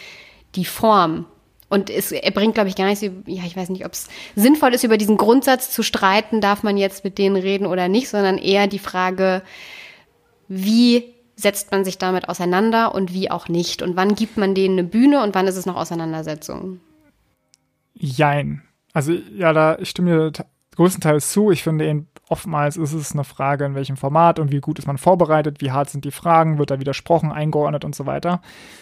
die 0.55 0.65
Form, 0.65 1.25
und 1.69 1.89
es, 1.89 2.11
er 2.11 2.31
bringt, 2.31 2.53
glaube 2.53 2.69
ich, 2.69 2.75
gar 2.75 2.85
nicht, 2.85 3.01
ja, 3.01 3.43
ich 3.45 3.57
weiß 3.57 3.69
nicht, 3.69 3.85
ob 3.85 3.93
es 3.93 4.07
sinnvoll 4.35 4.73
ist, 4.73 4.83
über 4.83 4.97
diesen 4.97 5.17
Grundsatz 5.17 5.71
zu 5.71 5.83
streiten, 5.83 6.41
darf 6.41 6.63
man 6.63 6.77
jetzt 6.77 7.03
mit 7.03 7.17
denen 7.17 7.35
reden 7.35 7.65
oder 7.65 7.87
nicht, 7.87 8.09
sondern 8.09 8.37
eher 8.37 8.67
die 8.67 8.79
Frage, 8.79 9.41
wie 10.47 11.15
setzt 11.35 11.71
man 11.71 11.83
sich 11.83 11.97
damit 11.97 12.29
auseinander 12.29 12.93
und 12.93 13.13
wie 13.13 13.31
auch 13.31 13.49
nicht? 13.49 13.81
Und 13.81 13.95
wann 13.95 14.15
gibt 14.15 14.37
man 14.37 14.55
denen 14.55 14.79
eine 14.79 14.87
Bühne 14.87 15.23
und 15.23 15.35
wann 15.35 15.47
ist 15.47 15.57
es 15.57 15.65
noch 15.65 15.75
Auseinandersetzung? 15.75 16.79
Jein. 17.93 18.61
Also, 18.93 19.11
ja, 19.11 19.51
da 19.51 19.77
stimme 19.83 20.31
ich 20.33 20.41
größtenteils 20.75 21.31
zu. 21.31 21.51
Ich 21.51 21.63
finde 21.63 21.87
eben, 21.87 22.07
oftmals 22.29 22.77
ist 22.77 22.93
es 22.93 23.13
eine 23.13 23.23
Frage, 23.23 23.65
in 23.65 23.75
welchem 23.75 23.97
Format 23.97 24.39
und 24.39 24.51
wie 24.51 24.59
gut 24.59 24.79
ist 24.79 24.87
man 24.87 24.97
vorbereitet, 24.97 25.61
wie 25.61 25.71
hart 25.71 25.89
sind 25.89 26.05
die 26.05 26.11
Fragen, 26.11 26.57
wird 26.57 26.71
da 26.71 26.79
widersprochen, 26.79 27.31
eingeordnet 27.31 27.85
und 27.85 27.95
so 27.95 28.05
weiter. 28.05 28.41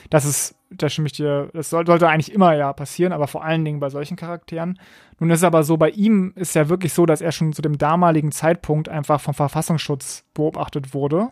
Das 0.10 0.26
ist, 0.26 0.56
da 0.78 0.90
stimme 0.90 1.08
ich 1.08 1.14
dir, 1.14 1.50
das 1.54 1.70
sollte 1.70 2.08
eigentlich 2.08 2.34
immer 2.34 2.56
ja 2.56 2.72
passieren, 2.74 3.14
aber 3.14 3.28
vor 3.28 3.44
allen 3.44 3.64
Dingen 3.66 3.80
bei 3.80 3.90
solchen 3.90 4.18
Charakteren. 4.18 4.80
Nun 5.20 5.30
ist 5.30 5.40
es 5.40 5.44
aber 5.44 5.64
so, 5.64 5.78
bei 5.78 5.90
ihm 5.90 6.34
ist 6.36 6.56
ja 6.56 6.70
wirklich 6.70 6.94
so, 6.94 7.06
dass 7.06 7.22
er 7.22 7.32
schon 7.32 7.54
zu 7.54 7.62
dem 7.62 7.78
damaligen 7.78 8.32
Zeitpunkt 8.32 8.90
einfach 8.90 9.22
vom 9.22 9.34
Verfassungsschutz 9.34 10.26
beobachtet 10.34 10.94
wurde. 10.94 11.30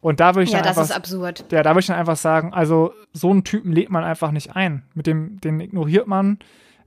Und 0.00 0.20
da 0.20 0.34
würde 0.34 0.44
ich 0.44 0.50
ja, 0.50 0.58
dann 0.58 0.68
das 0.68 0.78
einfach, 0.78 0.90
ist 0.90 0.96
absurd. 0.96 1.44
Ja, 1.50 1.62
da 1.62 1.70
würde 1.70 1.80
ich 1.80 1.86
dann 1.86 1.98
einfach 1.98 2.16
sagen, 2.16 2.52
also 2.54 2.92
so 3.12 3.30
einen 3.30 3.44
Typen 3.44 3.72
lädt 3.72 3.90
man 3.90 4.04
einfach 4.04 4.30
nicht 4.30 4.54
ein. 4.54 4.84
Mit 4.94 5.06
dem, 5.06 5.40
den 5.40 5.58
ignoriert 5.60 6.06
man. 6.06 6.38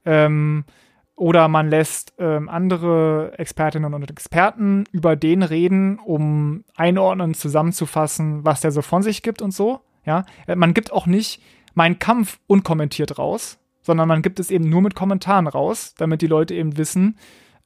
Ähm, 0.05 0.63
oder 1.19 1.49
man 1.49 1.69
lässt 1.69 2.13
ähm, 2.17 2.47
andere 2.47 3.33
Expertinnen 3.37 3.93
und 3.93 4.09
Experten 4.09 4.85
über 4.93 5.17
den 5.17 5.43
reden, 5.43 5.99
um 5.99 6.63
einordnen, 6.77 7.33
zusammenzufassen, 7.33 8.45
was 8.45 8.61
der 8.61 8.71
so 8.71 8.81
von 8.81 9.03
sich 9.03 9.21
gibt 9.21 9.41
und 9.41 9.51
so. 9.51 9.81
Ja, 10.05 10.23
äh, 10.47 10.55
man 10.55 10.73
gibt 10.73 10.93
auch 10.93 11.05
nicht 11.05 11.41
meinen 11.79 11.97
Kampf 11.97 12.39
unkommentiert 12.45 13.17
raus, 13.17 13.57
sondern 13.83 14.09
man 14.09 14.21
gibt 14.21 14.41
es 14.41 14.51
eben 14.51 14.67
nur 14.67 14.81
mit 14.81 14.95
Kommentaren 14.95 15.47
raus, 15.47 15.95
damit 15.97 16.21
die 16.21 16.27
Leute 16.27 16.53
eben 16.53 16.75
wissen, 16.75 17.17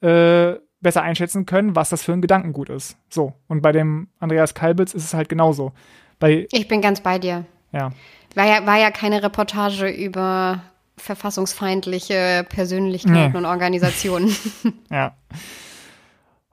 äh, 0.02 0.54
besser 0.80 1.02
einschätzen 1.02 1.46
können, 1.46 1.74
was 1.74 1.88
das 1.88 2.04
für 2.04 2.12
ein 2.12 2.22
Gedankengut 2.22 2.68
ist. 2.68 2.96
So. 3.08 3.32
Und 3.48 3.60
bei 3.60 3.72
dem 3.72 4.06
Andreas 4.20 4.54
Kalbitz 4.54 4.94
ist 4.94 5.02
es 5.02 5.14
halt 5.14 5.28
genauso. 5.28 5.72
Bei, 6.20 6.46
ich 6.52 6.68
bin 6.68 6.80
ganz 6.80 7.00
bei 7.00 7.18
dir. 7.18 7.44
Ja. 7.72 7.90
War 8.36 8.46
ja, 8.46 8.64
war 8.64 8.78
ja 8.78 8.92
keine 8.92 9.20
Reportage 9.20 9.88
über 9.88 10.62
verfassungsfeindliche 10.96 12.46
Persönlichkeiten 12.48 13.32
nee. 13.32 13.36
und 13.36 13.46
Organisationen. 13.46 14.32
ja. 14.92 15.16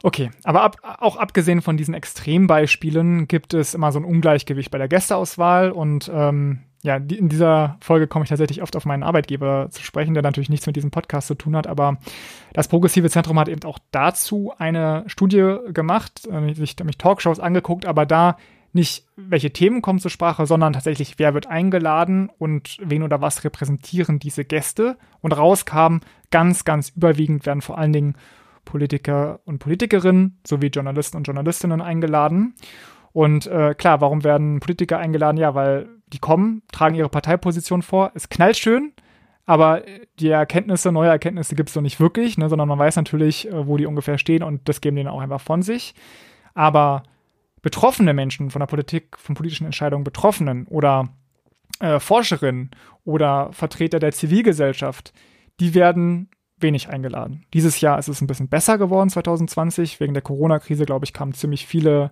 Okay, 0.01 0.32
aber 0.43 0.64
ab, 0.64 0.78
auch 0.82 1.18
abgesehen 1.18 1.62
von 1.62 1.78
diesen 1.78 1.93
Extrembeispielen 1.93 3.28
gibt 3.28 3.53
es 3.53 3.76
immer 3.76 3.91
so 3.91 3.99
ein 3.99 4.05
Ungleichgewicht 4.05 4.72
bei 4.72 4.80
der 4.80 4.88
Gästeauswahl 4.88 5.70
und 5.70 6.09
ähm, 6.12 6.64
ja, 6.84 6.95
in 6.95 7.29
dieser 7.29 7.77
Folge 7.79 8.07
komme 8.07 8.23
ich 8.23 8.29
tatsächlich 8.29 8.61
oft 8.61 8.75
auf 8.75 8.86
meinen 8.86 9.03
Arbeitgeber 9.03 9.67
zu 9.69 9.84
sprechen, 9.84 10.13
der 10.13 10.23
natürlich 10.23 10.49
nichts 10.49 10.65
mit 10.65 10.75
diesem 10.75 10.91
Podcast 10.91 11.27
zu 11.27 11.36
tun 11.36 11.55
hat, 11.55 11.67
aber 11.67 11.97
das 12.53 12.67
Progressive 12.67 13.09
Zentrum 13.09 13.39
hat 13.39 13.49
eben 13.49 13.63
auch 13.63 13.79
dazu 13.91 14.53
eine 14.57 15.03
Studie 15.07 15.57
gemacht, 15.73 16.27
äh, 16.27 16.53
sich 16.53 16.77
nämlich 16.77 16.97
Talkshows 16.97 17.39
angeguckt, 17.39 17.86
aber 17.86 18.05
da 18.05 18.38
nicht, 18.73 19.05
welche 19.15 19.51
Themen 19.51 19.82
kommen 19.82 19.99
zur 19.99 20.11
Sprache, 20.11 20.45
sondern 20.45 20.73
tatsächlich, 20.73 21.19
wer 21.19 21.34
wird 21.34 21.47
eingeladen 21.47 22.29
und 22.38 22.77
wen 22.82 23.03
oder 23.03 23.21
was 23.21 23.43
repräsentieren 23.43 24.19
diese 24.19 24.45
Gäste. 24.45 24.97
Und 25.19 25.34
rauskam, 25.34 25.97
ganz, 26.32 26.63
ganz 26.63 26.89
überwiegend 26.89 27.45
werden 27.45 27.61
vor 27.61 27.77
allen 27.77 27.93
Dingen 27.93 28.15
Politiker 28.63 29.41
und 29.45 29.59
Politikerinnen 29.59 30.39
sowie 30.47 30.67
Journalisten 30.67 31.17
und 31.17 31.25
Journalistinnen 31.25 31.82
eingeladen. 31.82 32.55
Und 33.11 33.47
äh, 33.47 33.75
klar, 33.75 33.99
warum 33.99 34.23
werden 34.23 34.61
Politiker 34.61 34.99
eingeladen? 34.99 35.38
Ja, 35.38 35.53
weil 35.53 35.89
die 36.14 36.20
kommen, 36.20 36.62
tragen 36.72 36.95
ihre 36.95 37.09
Parteiposition 37.09 37.82
vor. 37.82 38.12
Es 38.16 38.30
knallt 38.30 38.57
schön, 38.57 38.93
aber 39.45 39.84
die 40.20 40.30
Erkenntnisse, 40.30 40.91
neue 40.91 41.09
Erkenntnisse 41.09 41.55
gibt 41.55 41.70
es 41.70 41.76
noch 41.76 41.82
nicht 41.82 41.99
wirklich, 41.99 42.38
ne, 42.38 42.49
sondern 42.49 42.68
man 42.68 42.80
weiß 42.80 42.95
natürlich, 42.95 43.47
äh, 43.47 43.68
wo 43.68 43.78
die 43.78 43.86
ungefähr 43.86 44.18
stehen 44.18 44.43
und 44.43 44.68
das 44.70 44.82
geben 44.82 44.95
denen 44.95 45.09
auch 45.09 45.22
einfach 45.22 45.41
von 45.41 45.62
sich. 45.62 45.93
Aber 46.53 47.03
betroffene 47.62 48.14
Menschen 48.14 48.49
von 48.49 48.59
der 48.59 48.68
Politik, 48.68 49.18
von 49.18 49.36
politischen 49.36 49.66
Entscheidungen 49.66 50.03
Betroffenen 50.03 50.68
oder 50.68 51.09
äh, 51.80 51.99
Forscherinnen 51.99 52.72
oder 53.03 53.51
Vertreter 53.51 53.99
der 53.99 54.12
Zivilgesellschaft, 54.12 55.14
die 55.59 55.74
werden 55.74 56.30
wenig 56.59 56.89
eingeladen. 56.89 57.45
Dieses 57.53 57.82
Jahr 57.82 57.97
ist 57.97 58.07
es 58.07 58.22
ein 58.22 58.28
bisschen 58.28 58.47
besser 58.47 58.78
geworden, 58.78 59.09
2020. 59.09 59.99
Wegen 59.99 60.14
der 60.14 60.22
Corona-Krise, 60.22 60.86
glaube 60.86 61.05
ich, 61.05 61.14
kamen 61.14 61.34
ziemlich 61.34 61.66
viele 61.66 62.12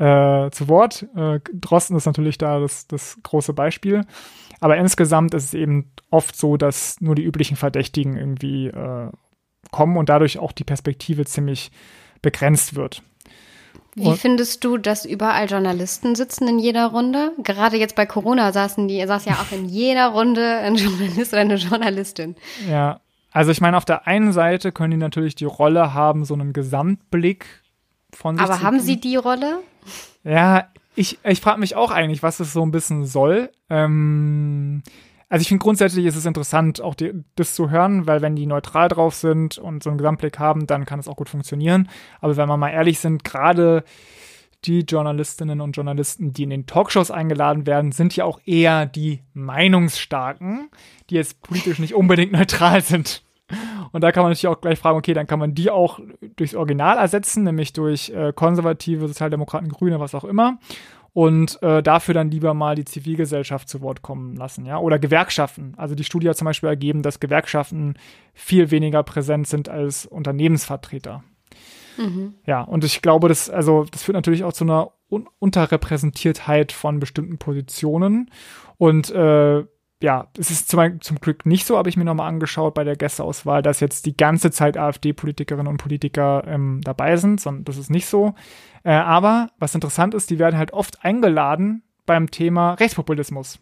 äh, 0.00 0.50
zu 0.50 0.68
Wort. 0.68 1.06
Äh, 1.14 1.40
Drosten 1.52 1.96
ist 1.96 2.06
natürlich 2.06 2.38
da 2.38 2.58
das, 2.58 2.86
das 2.86 3.18
große 3.22 3.52
Beispiel. 3.52 4.04
Aber 4.60 4.76
insgesamt 4.76 5.34
ist 5.34 5.44
es 5.44 5.54
eben 5.54 5.90
oft 6.10 6.36
so, 6.36 6.56
dass 6.56 7.00
nur 7.00 7.14
die 7.14 7.24
üblichen 7.24 7.56
Verdächtigen 7.56 8.16
irgendwie 8.16 8.68
äh, 8.68 9.10
kommen 9.70 9.96
und 9.96 10.08
dadurch 10.08 10.38
auch 10.38 10.52
die 10.52 10.64
Perspektive 10.64 11.24
ziemlich 11.26 11.70
begrenzt 12.22 12.74
wird. 12.74 13.02
Wie 13.94 14.16
findest 14.16 14.64
du, 14.64 14.78
dass 14.78 15.04
überall 15.04 15.50
Journalisten 15.50 16.14
sitzen 16.14 16.46
in 16.48 16.58
jeder 16.58 16.86
Runde? 16.86 17.32
Gerade 17.42 17.76
jetzt 17.76 17.96
bei 17.96 18.06
Corona 18.06 18.52
saßen 18.52 18.86
die, 18.88 19.04
saß 19.04 19.24
ja 19.24 19.34
auch 19.34 19.52
in 19.52 19.66
jeder 19.66 20.08
Runde 20.08 20.46
ein 20.58 20.76
Journalist 20.76 21.32
oder 21.32 21.42
eine 21.42 21.56
Journalistin. 21.56 22.36
Ja, 22.68 23.00
also 23.32 23.50
ich 23.50 23.60
meine, 23.60 23.76
auf 23.76 23.84
der 23.84 24.06
einen 24.06 24.32
Seite 24.32 24.72
können 24.72 24.92
die 24.92 24.96
natürlich 24.96 25.34
die 25.34 25.44
Rolle 25.44 25.92
haben, 25.92 26.24
so 26.24 26.34
einen 26.34 26.52
Gesamtblick 26.52 27.46
von 28.12 28.36
sich 28.36 28.44
Aber 28.44 28.62
haben 28.62 28.80
sie 28.80 29.00
die 29.00 29.16
Rolle? 29.16 29.58
Ja, 30.24 30.68
ich, 30.94 31.18
ich 31.24 31.40
frage 31.40 31.60
mich 31.60 31.76
auch 31.76 31.90
eigentlich, 31.90 32.22
was 32.22 32.40
es 32.40 32.52
so 32.52 32.62
ein 32.62 32.72
bisschen 32.72 33.04
soll. 33.04 33.50
Ähm, 33.68 34.82
also 35.28 35.42
ich 35.42 35.48
finde 35.48 35.62
grundsätzlich 35.62 36.04
ist 36.06 36.16
es 36.16 36.26
interessant, 36.26 36.80
auch 36.80 36.94
die, 36.94 37.12
das 37.36 37.54
zu 37.54 37.70
hören, 37.70 38.06
weil 38.08 38.20
wenn 38.20 38.34
die 38.34 38.46
neutral 38.46 38.88
drauf 38.88 39.14
sind 39.14 39.58
und 39.58 39.82
so 39.82 39.90
einen 39.90 39.98
Gesamtblick 39.98 40.40
haben, 40.40 40.66
dann 40.66 40.84
kann 40.84 40.98
es 40.98 41.06
auch 41.06 41.16
gut 41.16 41.28
funktionieren. 41.28 41.88
Aber 42.20 42.36
wenn 42.36 42.48
wir 42.48 42.56
mal 42.56 42.70
ehrlich 42.70 42.98
sind, 42.98 43.22
gerade 43.24 43.84
die 44.64 44.80
Journalistinnen 44.80 45.60
und 45.60 45.76
Journalisten, 45.76 46.32
die 46.32 46.42
in 46.42 46.50
den 46.50 46.66
Talkshows 46.66 47.10
eingeladen 47.10 47.66
werden, 47.66 47.92
sind 47.92 48.14
ja 48.16 48.24
auch 48.24 48.40
eher 48.44 48.86
die 48.86 49.22
Meinungsstarken, 49.32 50.68
die 51.08 51.14
jetzt 51.14 51.40
politisch 51.42 51.78
nicht 51.78 51.94
unbedingt 51.94 52.32
neutral 52.32 52.82
sind. 52.82 53.22
Und 53.92 54.02
da 54.02 54.12
kann 54.12 54.22
man 54.22 54.30
natürlich 54.30 54.48
auch 54.48 54.60
gleich 54.60 54.78
fragen, 54.78 54.98
okay, 54.98 55.14
dann 55.14 55.26
kann 55.26 55.38
man 55.38 55.54
die 55.54 55.70
auch 55.70 56.00
durchs 56.36 56.54
Original 56.54 56.98
ersetzen, 56.98 57.44
nämlich 57.44 57.72
durch 57.72 58.10
äh, 58.10 58.32
konservative, 58.34 59.08
Sozialdemokraten, 59.08 59.68
Grüne, 59.68 60.00
was 60.00 60.14
auch 60.14 60.24
immer. 60.24 60.58
und 61.12 61.60
äh, 61.62 61.82
dafür 61.82 62.14
dann 62.14 62.30
lieber 62.30 62.54
mal 62.54 62.76
die 62.76 62.84
Zivilgesellschaft 62.84 63.68
zu 63.68 63.80
Wort 63.80 64.02
kommen 64.02 64.36
lassen, 64.36 64.64
ja, 64.64 64.78
oder 64.78 64.98
Gewerkschaften. 64.98 65.74
Also 65.76 65.94
die 65.94 66.04
Studie 66.04 66.28
hat 66.28 66.36
zum 66.36 66.44
Beispiel 66.44 66.68
ergeben, 66.68 67.02
dass 67.02 67.20
Gewerkschaften 67.20 67.94
viel 68.32 68.70
weniger 68.70 69.02
präsent 69.02 69.48
sind 69.48 69.68
als 69.68 70.06
Unternehmensvertreter. 70.06 71.24
Mhm. 71.96 72.34
Ja, 72.46 72.62
und 72.62 72.84
ich 72.84 73.02
glaube, 73.02 73.28
das, 73.28 73.50
also, 73.50 73.84
das 73.90 74.04
führt 74.04 74.14
natürlich 74.14 74.44
auch 74.44 74.52
zu 74.52 74.64
einer 74.64 74.92
Un 75.10 75.28
Unterrepräsentiertheit 75.40 76.70
von 76.70 77.00
bestimmten 77.00 77.38
Positionen. 77.38 78.30
Und 78.78 79.10
äh, 79.10 79.64
ja, 80.02 80.28
es 80.38 80.50
ist 80.50 80.68
zum, 80.68 81.00
zum 81.00 81.20
Glück 81.20 81.44
nicht 81.44 81.66
so, 81.66 81.76
habe 81.76 81.88
ich 81.88 81.96
mir 81.96 82.04
nochmal 82.04 82.28
angeschaut 82.28 82.74
bei 82.74 82.84
der 82.84 82.96
Gästeauswahl, 82.96 83.62
dass 83.62 83.80
jetzt 83.80 84.06
die 84.06 84.16
ganze 84.16 84.50
Zeit 84.50 84.78
AfD-Politikerinnen 84.78 85.66
und 85.66 85.76
Politiker 85.76 86.44
ähm, 86.46 86.80
dabei 86.82 87.16
sind, 87.16 87.40
sondern 87.40 87.64
das 87.64 87.76
ist 87.76 87.90
nicht 87.90 88.06
so. 88.06 88.34
Äh, 88.82 88.92
aber 88.92 89.50
was 89.58 89.74
interessant 89.74 90.14
ist, 90.14 90.30
die 90.30 90.38
werden 90.38 90.56
halt 90.56 90.72
oft 90.72 91.04
eingeladen 91.04 91.82
beim 92.06 92.30
Thema 92.30 92.74
Rechtspopulismus. 92.74 93.58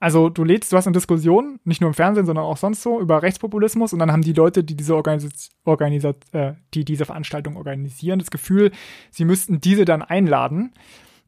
Also 0.00 0.28
du 0.28 0.42
lädst, 0.42 0.72
du 0.72 0.76
hast 0.76 0.88
eine 0.88 0.94
Diskussion, 0.94 1.60
nicht 1.62 1.80
nur 1.80 1.86
im 1.86 1.94
Fernsehen, 1.94 2.26
sondern 2.26 2.44
auch 2.44 2.56
sonst 2.56 2.82
so, 2.82 2.98
über 2.98 3.22
Rechtspopulismus 3.22 3.92
und 3.92 4.00
dann 4.00 4.10
haben 4.10 4.22
die 4.22 4.32
Leute, 4.32 4.64
die 4.64 4.74
diese, 4.74 4.96
Organis 4.96 5.50
Organisa 5.64 6.14
äh, 6.32 6.54
die 6.74 6.84
diese 6.84 7.04
Veranstaltung 7.04 7.56
organisieren, 7.56 8.18
das 8.18 8.32
Gefühl, 8.32 8.72
sie 9.12 9.24
müssten 9.24 9.60
diese 9.60 9.84
dann 9.84 10.02
einladen. 10.02 10.72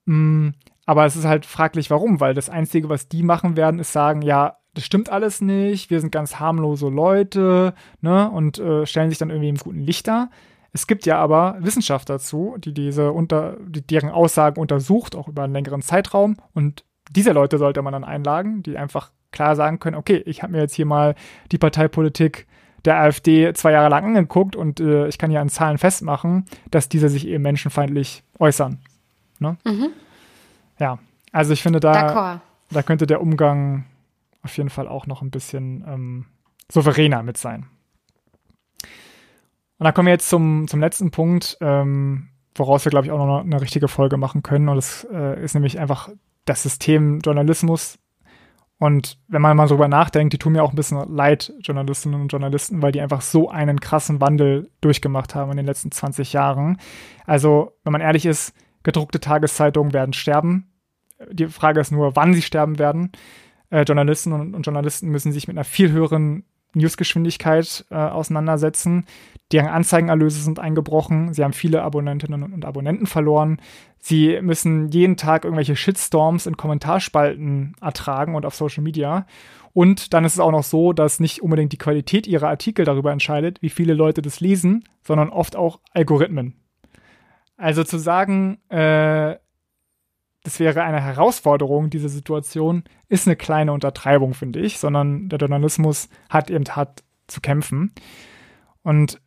Mm, 0.07 0.49
aber 0.87 1.07
es 1.07 1.17
ist 1.17 1.25
halt 1.25 1.47
fraglich, 1.47 1.91
warum, 1.91 2.21
weil 2.21 2.35
das 2.35 2.51
Einzige, 2.51 2.89
was 2.89 3.09
die 3.09 3.23
machen 3.23 3.57
werden, 3.57 3.81
ist 3.81 3.93
sagen, 3.93 4.23
ja, 4.23 4.59
das 4.75 4.85
stimmt 4.85 5.09
alles 5.09 5.41
nicht, 5.41 5.91
wir 5.91 6.01
sind 6.01 6.11
ganz 6.11 6.41
harmlose 6.41 6.89
Leute, 6.89 7.75
ne, 8.01 8.31
und 8.31 8.59
äh, 8.59 8.87
stellen 8.87 9.09
sich 9.09 9.19
dann 9.19 9.31
irgendwie 9.31 9.49
im 9.49 9.57
guten 9.57 9.81
Licht 9.81 10.09
dar. 10.09 10.31
Es 10.73 10.89
gibt 10.89 11.07
ja 11.07 11.19
aber 11.19 11.57
Wissenschaft 11.61 12.11
dazu, 12.11 12.57
die 12.59 12.75
diese 12.75 13.13
unter, 13.13 13.57
die 13.65 13.87
deren 13.87 14.11
Aussagen 14.11 14.61
untersucht, 14.61 15.15
auch 15.15 15.29
über 15.29 15.45
einen 15.45 15.53
längeren 15.53 15.83
Zeitraum. 15.83 16.37
Und 16.53 16.85
diese 17.13 17.31
Leute 17.31 17.59
sollte 17.59 17.81
man 17.81 17.93
dann 17.93 18.03
einladen, 18.03 18.65
die 18.65 18.77
einfach 18.77 19.13
klar 19.31 19.55
sagen 19.55 19.79
können, 19.79 19.97
okay, 19.97 20.23
ich 20.27 20.43
habe 20.43 20.53
mir 20.53 20.59
jetzt 20.59 20.75
hier 20.75 20.87
mal 20.87 21.15
die 21.53 21.59
Parteipolitik 21.59 22.49
der 22.85 22.99
AfD 22.99 23.53
zwei 23.55 23.71
Jahre 23.71 23.89
lang 23.89 24.05
angeguckt 24.05 24.57
und 24.57 24.81
äh, 24.81 25.07
ich 25.07 25.17
kann 25.17 25.31
hier 25.31 25.41
an 25.41 25.49
Zahlen 25.49 25.79
festmachen, 25.79 26.47
dass 26.73 26.89
diese 26.89 27.09
sich 27.09 27.27
eben 27.29 27.43
menschenfeindlich 27.43 28.25
äußern. 28.41 28.81
Ne? 29.39 29.57
Mhm. 29.65 29.91
Ja, 30.79 30.99
also 31.33 31.53
ich 31.53 31.63
finde, 31.63 31.81
da, 31.81 32.41
da 32.71 32.83
könnte 32.83 33.07
der 33.07 33.21
Umgang 33.21 33.87
auf 34.43 34.57
jeden 34.57 34.71
Fall 34.71 34.89
auch 34.89 35.07
noch 35.07 35.23
ein 35.23 35.31
bisschen 35.31 35.85
ähm, 35.87 36.27
souveräner 36.71 37.23
mit 37.23 37.37
sein. 37.39 37.67
Und 39.79 39.85
dann 39.85 39.95
kommen 39.95 40.07
wir 40.07 40.13
jetzt 40.13 40.29
zum, 40.29 40.69
zum 40.69 40.81
letzten 40.81 41.11
Punkt, 41.11 41.59
ähm, 41.61 42.29
woraus 42.55 42.85
wir, 42.85 42.91
glaube 42.91 43.07
ich, 43.07 43.13
auch 43.13 43.19
noch 43.19 43.41
eine 43.41 43.61
richtige 43.61 43.89
Folge 43.89 44.17
machen 44.17 44.43
können. 44.43 44.69
Und 44.69 44.77
das 44.77 45.07
äh, 45.13 45.43
ist 45.43 45.55
nämlich 45.55 45.79
einfach 45.79 46.11
das 46.45 46.63
System 46.63 47.21
Journalismus. 47.21 47.99
Und 48.79 49.19
wenn 49.29 49.43
man 49.43 49.57
mal 49.57 49.67
darüber 49.67 49.89
nachdenkt, 49.89 50.33
die 50.33 50.39
tun 50.39 50.53
mir 50.53 50.63
auch 50.63 50.73
ein 50.73 50.77
bisschen 50.77 51.09
leid, 51.15 51.53
Journalistinnen 51.61 52.21
und 52.21 52.29
Journalisten, 52.29 52.83
weil 52.83 52.93
die 52.93 53.01
einfach 53.01 53.23
so 53.23 53.49
einen 53.49 53.81
krassen 53.81 54.21
Wandel 54.21 54.71
durchgemacht 54.81 55.35
haben 55.35 55.51
in 55.53 55.57
den 55.57 55.67
letzten 55.67 55.91
20 55.91 56.33
Jahren. 56.33 56.79
Also, 57.27 57.73
wenn 57.83 57.93
man 57.93 58.01
ehrlich 58.01 58.27
ist, 58.27 58.53
gedruckte 58.85 59.19
Tageszeitungen 59.19 59.93
werden 59.93 60.13
sterben. 60.13 60.71
Die 61.31 61.49
Frage 61.49 61.81
ist 61.81 61.91
nur, 61.91 62.15
wann 62.15 62.35
sie 62.35 62.43
sterben 62.43 62.79
werden. 62.79 63.11
Äh, 63.71 63.83
Journalisten 63.83 64.33
und, 64.33 64.55
und 64.55 64.63
Journalisten 64.63 65.09
müssen 65.09 65.33
sich 65.33 65.49
mit 65.49 65.57
einer 65.57 65.65
viel 65.65 65.91
höheren 65.91 66.45
Newsgeschwindigkeit 66.75 67.85
äh, 67.91 67.95
auseinandersetzen. 67.95 69.07
Deren 69.53 69.69
Anzeigenerlöse 69.69 70.41
sind 70.43 70.59
eingebrochen. 70.59 71.33
Sie 71.33 71.45
haben 71.45 71.53
viele 71.53 71.83
Abonnentinnen 71.83 72.43
und 72.43 72.65
Abonnenten 72.65 73.07
verloren. 73.07 73.61
Sie 73.99 74.41
müssen 74.43 74.91
jeden 74.91 75.17
Tag 75.17 75.45
irgendwelche 75.45 75.77
Shitstorms 75.77 76.47
in 76.47 76.57
Kommentarspalten 76.57 77.77
ertragen 77.81 78.35
und 78.35 78.45
auf 78.45 78.55
Social 78.55 78.83
Media. 78.83 79.27
Und 79.73 80.15
dann 80.15 80.25
ist 80.25 80.35
es 80.35 80.41
auch 80.41 80.53
noch 80.53 80.63
so, 80.63 80.93
dass 80.93 81.21
nicht 81.21 81.43
unbedingt 81.43 81.73
die 81.73 81.79
Qualität 81.79 82.27
ihrer 82.27 82.49
Artikel 82.49 82.85
darüber 82.85 83.13
entscheidet, 83.13 83.61
wie 83.63 83.71
viele 83.71 83.95
Leute 83.95 84.23
das 84.23 84.41
lesen, 84.41 84.85
sondern 85.03 85.31
oft 85.31 85.57
auch 85.57 85.81
Algorithmen. 85.93 86.55
Also 87.57 87.85
zu 87.85 87.99
sagen, 87.99 88.59
äh, 88.69 89.37
das 90.45 90.61
wäre 90.61 90.83
eine 90.83 91.01
Herausforderung, 91.01 91.89
diese 91.89 92.09
Situation, 92.09 92.85
ist 93.09 93.27
eine 93.27 93.37
kleine 93.37 93.73
Untertreibung, 93.73 94.35
finde 94.35 94.61
ich, 94.61 94.79
sondern 94.79 95.29
der 95.29 95.39
Journalismus 95.39 96.09
hat 96.29 96.51
eben 96.51 96.65
hart 96.65 97.03
zu 97.27 97.41
kämpfen. 97.41 97.93
Und 98.83 99.21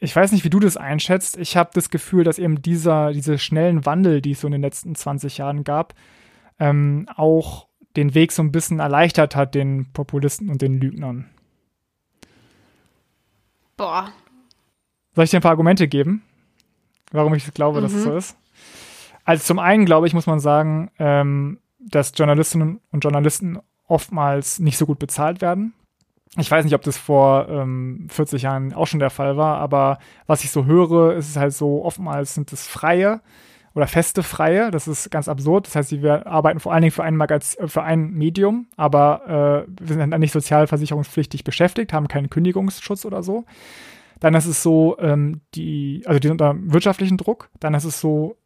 ich 0.00 0.14
weiß 0.14 0.32
nicht, 0.32 0.44
wie 0.44 0.50
du 0.50 0.60
das 0.60 0.76
einschätzt. 0.76 1.36
Ich 1.36 1.56
habe 1.56 1.70
das 1.74 1.90
Gefühl, 1.90 2.24
dass 2.24 2.38
eben 2.38 2.62
dieser, 2.62 3.12
diese 3.12 3.38
schnellen 3.38 3.84
Wandel, 3.84 4.22
die 4.22 4.32
es 4.32 4.40
so 4.40 4.48
in 4.48 4.52
den 4.52 4.62
letzten 4.62 4.94
20 4.94 5.38
Jahren 5.38 5.64
gab, 5.64 5.94
ähm, 6.58 7.06
auch 7.14 7.68
den 7.96 8.14
Weg 8.14 8.32
so 8.32 8.42
ein 8.42 8.52
bisschen 8.52 8.80
erleichtert 8.80 9.36
hat, 9.36 9.54
den 9.54 9.92
Populisten 9.92 10.48
und 10.48 10.62
den 10.62 10.80
Lügnern. 10.80 11.30
Boah. 13.76 14.12
Soll 15.14 15.24
ich 15.24 15.30
dir 15.30 15.38
ein 15.38 15.42
paar 15.42 15.52
Argumente 15.52 15.88
geben, 15.88 16.22
warum 17.14 17.34
ich 17.34 17.52
glaube, 17.54 17.78
mhm. 17.78 17.82
dass 17.82 17.94
es 17.94 18.02
so 18.02 18.16
ist? 18.16 18.36
Also 19.24 19.42
zum 19.44 19.58
einen, 19.58 19.86
glaube 19.86 20.06
ich, 20.06 20.14
muss 20.14 20.26
man 20.26 20.40
sagen, 20.40 20.90
ähm, 20.98 21.58
dass 21.78 22.12
Journalistinnen 22.14 22.80
und 22.90 23.00
Journalisten 23.04 23.58
oftmals 23.86 24.58
nicht 24.58 24.78
so 24.78 24.86
gut 24.86 24.98
bezahlt 24.98 25.40
werden. 25.40 25.74
Ich 26.36 26.50
weiß 26.50 26.64
nicht, 26.64 26.74
ob 26.74 26.82
das 26.82 26.98
vor 26.98 27.48
ähm, 27.48 28.08
40 28.10 28.42
Jahren 28.42 28.72
auch 28.72 28.86
schon 28.86 29.00
der 29.00 29.10
Fall 29.10 29.36
war, 29.36 29.58
aber 29.58 29.98
was 30.26 30.42
ich 30.42 30.50
so 30.50 30.64
höre, 30.64 31.14
ist 31.14 31.28
es 31.28 31.36
halt 31.36 31.52
so, 31.52 31.84
oftmals 31.84 32.34
sind 32.34 32.52
es 32.52 32.66
freie 32.66 33.20
oder 33.74 33.86
feste 33.86 34.22
Freie. 34.22 34.70
Das 34.70 34.88
ist 34.88 35.10
ganz 35.10 35.28
absurd. 35.28 35.66
Das 35.66 35.76
heißt, 35.76 35.88
sie 35.90 36.08
arbeiten 36.08 36.60
vor 36.60 36.72
allen 36.72 36.82
Dingen 36.82 36.92
für 36.92 37.04
ein, 37.04 37.16
Magazin, 37.16 37.68
für 37.68 37.82
ein 37.82 38.10
Medium, 38.12 38.66
aber 38.76 39.66
äh, 39.68 39.86
sind 39.86 39.98
dann 40.10 40.20
nicht 40.20 40.32
sozialversicherungspflichtig 40.32 41.44
beschäftigt, 41.44 41.92
haben 41.92 42.08
keinen 42.08 42.30
Kündigungsschutz 42.30 43.04
oder 43.04 43.22
so. 43.22 43.44
Dann 44.24 44.32
ist 44.32 44.46
es 44.46 44.62
so, 44.62 44.96
ähm, 45.00 45.42
die, 45.54 46.02
also 46.06 46.18
die 46.18 46.28
sind 46.28 46.40
unter 46.40 46.54
wirtschaftlichen 46.72 47.18
Druck. 47.18 47.50
Dann 47.60 47.74
ist 47.74 47.84
es 47.84 48.00
so, 48.00 48.38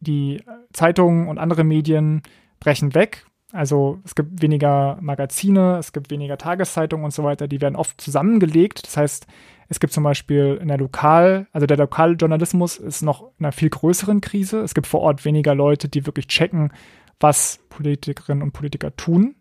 die 0.00 0.42
Zeitungen 0.72 1.28
und 1.28 1.38
andere 1.38 1.62
Medien 1.62 2.22
brechen 2.58 2.96
weg. 2.96 3.24
Also 3.52 4.00
es 4.04 4.16
gibt 4.16 4.42
weniger 4.42 4.98
Magazine, 5.00 5.76
es 5.78 5.92
gibt 5.92 6.10
weniger 6.10 6.38
Tageszeitungen 6.38 7.04
und 7.04 7.12
so 7.12 7.22
weiter, 7.22 7.46
die 7.46 7.60
werden 7.60 7.76
oft 7.76 8.00
zusammengelegt. 8.00 8.84
Das 8.84 8.96
heißt, 8.96 9.28
es 9.68 9.78
gibt 9.78 9.92
zum 9.92 10.02
Beispiel 10.02 10.58
in 10.60 10.66
der 10.66 10.78
Lokal, 10.78 11.46
also 11.52 11.68
der 11.68 11.76
Lokaljournalismus 11.76 12.78
ist 12.78 13.02
noch 13.02 13.30
in 13.38 13.44
einer 13.44 13.52
viel 13.52 13.70
größeren 13.70 14.22
Krise. 14.22 14.58
Es 14.62 14.74
gibt 14.74 14.88
vor 14.88 15.02
Ort 15.02 15.24
weniger 15.24 15.54
Leute, 15.54 15.88
die 15.88 16.04
wirklich 16.04 16.26
checken, 16.26 16.72
was 17.20 17.60
Politikerinnen 17.68 18.42
und 18.42 18.50
Politiker 18.50 18.96
tun. 18.96 19.36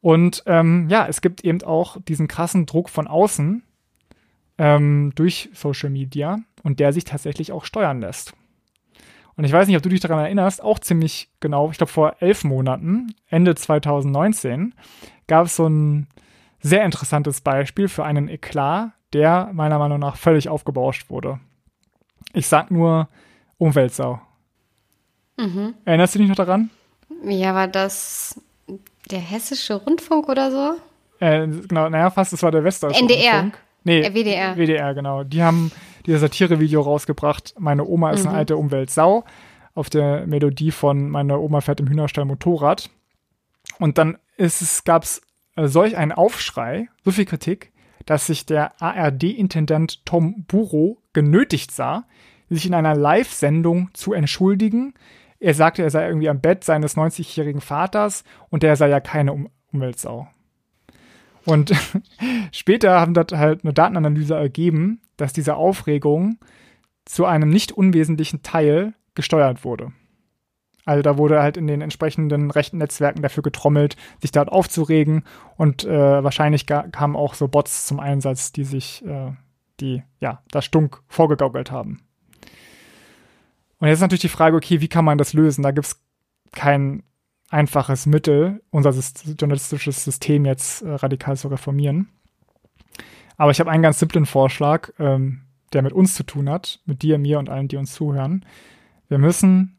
Und 0.00 0.42
ähm, 0.46 0.88
ja, 0.88 1.06
es 1.06 1.20
gibt 1.20 1.44
eben 1.44 1.62
auch 1.62 1.98
diesen 2.02 2.26
krassen 2.26 2.66
Druck 2.66 2.88
von 2.88 3.06
außen 3.06 3.62
ähm, 4.58 5.12
durch 5.14 5.50
Social 5.54 5.90
Media 5.90 6.40
und 6.62 6.80
der 6.80 6.92
sich 6.92 7.04
tatsächlich 7.04 7.52
auch 7.52 7.64
steuern 7.64 8.00
lässt. 8.00 8.34
Und 9.36 9.44
ich 9.44 9.52
weiß 9.52 9.66
nicht, 9.66 9.76
ob 9.76 9.82
du 9.82 9.88
dich 9.88 10.00
daran 10.00 10.18
erinnerst, 10.18 10.62
auch 10.62 10.78
ziemlich 10.78 11.30
genau, 11.40 11.70
ich 11.70 11.78
glaube 11.78 11.92
vor 11.92 12.16
elf 12.20 12.44
Monaten, 12.44 13.14
Ende 13.28 13.54
2019, 13.54 14.74
gab 15.26 15.46
es 15.46 15.56
so 15.56 15.66
ein 15.66 16.06
sehr 16.60 16.84
interessantes 16.84 17.40
Beispiel 17.40 17.88
für 17.88 18.04
einen 18.04 18.28
Eklat, 18.28 18.92
der 19.12 19.50
meiner 19.52 19.78
Meinung 19.78 19.98
nach 19.98 20.16
völlig 20.16 20.48
aufgebauscht 20.48 21.10
wurde. 21.10 21.40
Ich 22.34 22.46
sag 22.46 22.70
nur 22.70 23.08
Umweltsau. 23.58 24.20
Mhm. 25.36 25.74
Erinnerst 25.84 26.14
du 26.14 26.18
dich 26.18 26.28
noch 26.28 26.36
daran? 26.36 26.70
Ja, 27.24 27.54
war 27.54 27.68
das 27.68 28.40
der 29.10 29.18
Hessische 29.18 29.74
Rundfunk 29.74 30.28
oder 30.28 30.50
so? 30.50 30.74
Äh, 31.20 31.46
genau, 31.46 31.88
naja, 31.88 32.10
fast, 32.10 32.32
das 32.32 32.42
war 32.42 32.50
der 32.50 32.64
Westdeutsche 32.64 33.00
NDR. 33.00 33.42
Rundfunk. 33.42 33.58
Nee, 33.84 34.00
äh, 34.00 34.14
WDR. 34.14 34.56
WDR, 34.56 34.94
genau. 34.94 35.24
Die 35.24 35.42
haben 35.42 35.70
dieses 36.06 36.20
Satirevideo 36.20 36.80
rausgebracht. 36.80 37.54
Meine 37.58 37.84
Oma 37.86 38.10
ist 38.10 38.24
mhm. 38.24 38.30
eine 38.30 38.38
alte 38.38 38.56
Umweltsau. 38.56 39.24
Auf 39.74 39.90
der 39.90 40.26
Melodie 40.26 40.70
von 40.70 41.08
Meine 41.08 41.38
Oma 41.38 41.60
fährt 41.60 41.80
im 41.80 41.88
Hühnerstall 41.88 42.24
Motorrad. 42.24 42.90
Und 43.78 43.98
dann 43.98 44.18
gab 44.84 45.02
es 45.02 45.22
äh, 45.56 45.66
solch 45.66 45.96
einen 45.96 46.12
Aufschrei, 46.12 46.88
so 47.04 47.10
viel 47.10 47.24
Kritik, 47.24 47.72
dass 48.06 48.26
sich 48.26 48.46
der 48.46 48.80
ARD-Intendant 48.82 50.04
Tom 50.04 50.44
Buro 50.46 50.98
genötigt 51.12 51.70
sah, 51.70 52.04
sich 52.48 52.66
in 52.66 52.74
einer 52.74 52.94
Live-Sendung 52.94 53.90
zu 53.94 54.12
entschuldigen. 54.12 54.94
Er 55.38 55.54
sagte, 55.54 55.82
er 55.82 55.90
sei 55.90 56.06
irgendwie 56.06 56.28
am 56.28 56.40
Bett 56.40 56.64
seines 56.64 56.96
90-jährigen 56.96 57.60
Vaters 57.60 58.24
und 58.50 58.62
der 58.62 58.76
sei 58.76 58.88
ja 58.88 59.00
keine 59.00 59.32
um 59.32 59.48
Umweltsau. 59.72 60.28
Und 61.44 61.72
später 62.52 63.00
haben 63.00 63.14
dort 63.14 63.32
halt 63.32 63.64
eine 63.64 63.72
Datenanalyse 63.72 64.34
ergeben, 64.34 65.00
dass 65.16 65.32
diese 65.32 65.56
Aufregung 65.56 66.38
zu 67.04 67.24
einem 67.26 67.50
nicht 67.50 67.72
unwesentlichen 67.72 68.42
Teil 68.42 68.94
gesteuert 69.14 69.64
wurde. 69.64 69.92
Also 70.84 71.02
da 71.02 71.16
wurde 71.16 71.40
halt 71.42 71.56
in 71.56 71.66
den 71.66 71.80
entsprechenden 71.80 72.50
rechten 72.50 72.78
Netzwerken 72.78 73.22
dafür 73.22 73.42
getrommelt, 73.42 73.96
sich 74.20 74.32
dort 74.32 74.50
aufzuregen 74.50 75.24
und 75.56 75.84
äh, 75.84 76.24
wahrscheinlich 76.24 76.66
kamen 76.66 77.14
auch 77.14 77.34
so 77.34 77.46
Bots 77.46 77.86
zum 77.86 78.00
Einsatz, 78.00 78.52
die 78.52 78.64
sich, 78.64 79.04
äh, 79.04 79.32
die 79.78 80.02
ja 80.20 80.42
das 80.50 80.64
Stunk 80.64 81.02
vorgegaukelt 81.06 81.70
haben. 81.70 82.02
Und 83.78 83.88
jetzt 83.88 83.98
ist 83.98 84.02
natürlich 84.02 84.22
die 84.22 84.28
Frage, 84.28 84.56
okay, 84.56 84.80
wie 84.80 84.88
kann 84.88 85.04
man 85.04 85.18
das 85.18 85.34
lösen? 85.34 85.62
Da 85.62 85.70
gibt 85.70 85.86
es 85.86 86.00
kein 86.52 87.04
einfaches 87.52 88.06
Mittel, 88.06 88.62
unser 88.70 88.92
journalistisches 89.38 90.04
System 90.04 90.44
jetzt 90.44 90.82
äh, 90.82 90.90
radikal 90.90 91.36
zu 91.36 91.48
reformieren. 91.48 92.08
Aber 93.36 93.50
ich 93.50 93.60
habe 93.60 93.70
einen 93.70 93.82
ganz 93.82 93.98
simplen 93.98 94.26
Vorschlag, 94.26 94.90
ähm, 94.98 95.42
der 95.72 95.82
mit 95.82 95.92
uns 95.92 96.14
zu 96.14 96.22
tun 96.22 96.50
hat, 96.50 96.80
mit 96.86 97.02
dir, 97.02 97.18
mir 97.18 97.38
und 97.38 97.48
allen, 97.48 97.68
die 97.68 97.76
uns 97.76 97.92
zuhören. 97.92 98.44
Wir 99.08 99.18
müssen 99.18 99.76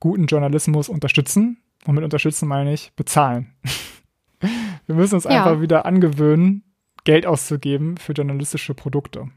guten 0.00 0.26
Journalismus 0.26 0.88
unterstützen. 0.88 1.58
Und 1.84 1.94
mit 1.94 2.04
unterstützen 2.04 2.48
meine 2.48 2.72
ich 2.72 2.92
bezahlen. 2.94 3.54
Wir 4.86 4.96
müssen 4.96 5.14
uns 5.14 5.24
ja. 5.24 5.30
einfach 5.30 5.60
wieder 5.60 5.86
angewöhnen, 5.86 6.64
Geld 7.04 7.26
auszugeben 7.26 7.96
für 7.96 8.12
journalistische 8.12 8.74
Produkte. 8.74 9.28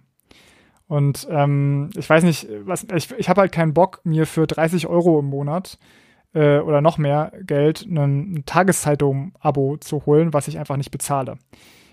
Und 0.88 1.27
ähm, 1.29 1.91
ich 1.95 2.09
weiß 2.09 2.23
nicht, 2.23 2.47
was, 2.63 2.86
ich, 2.95 3.11
ich 3.11 3.29
habe 3.29 3.41
halt 3.41 3.51
keinen 3.51 3.73
Bock, 3.73 4.01
mir 4.03 4.25
für 4.25 4.47
30 4.47 4.88
Euro 4.88 5.19
im 5.19 5.25
Monat 5.25 5.77
äh, 6.36 6.59
oder 6.59 6.81
noch 6.81 6.97
mehr 6.97 7.31
Geld 7.41 7.88
ein, 7.89 8.36
ein 8.36 8.43
Tageszeitung-Abo 8.45 9.77
zu 9.77 10.05
holen, 10.05 10.33
was 10.33 10.47
ich 10.47 10.59
einfach 10.59 10.77
nicht 10.77 10.91
bezahle. 10.91 11.38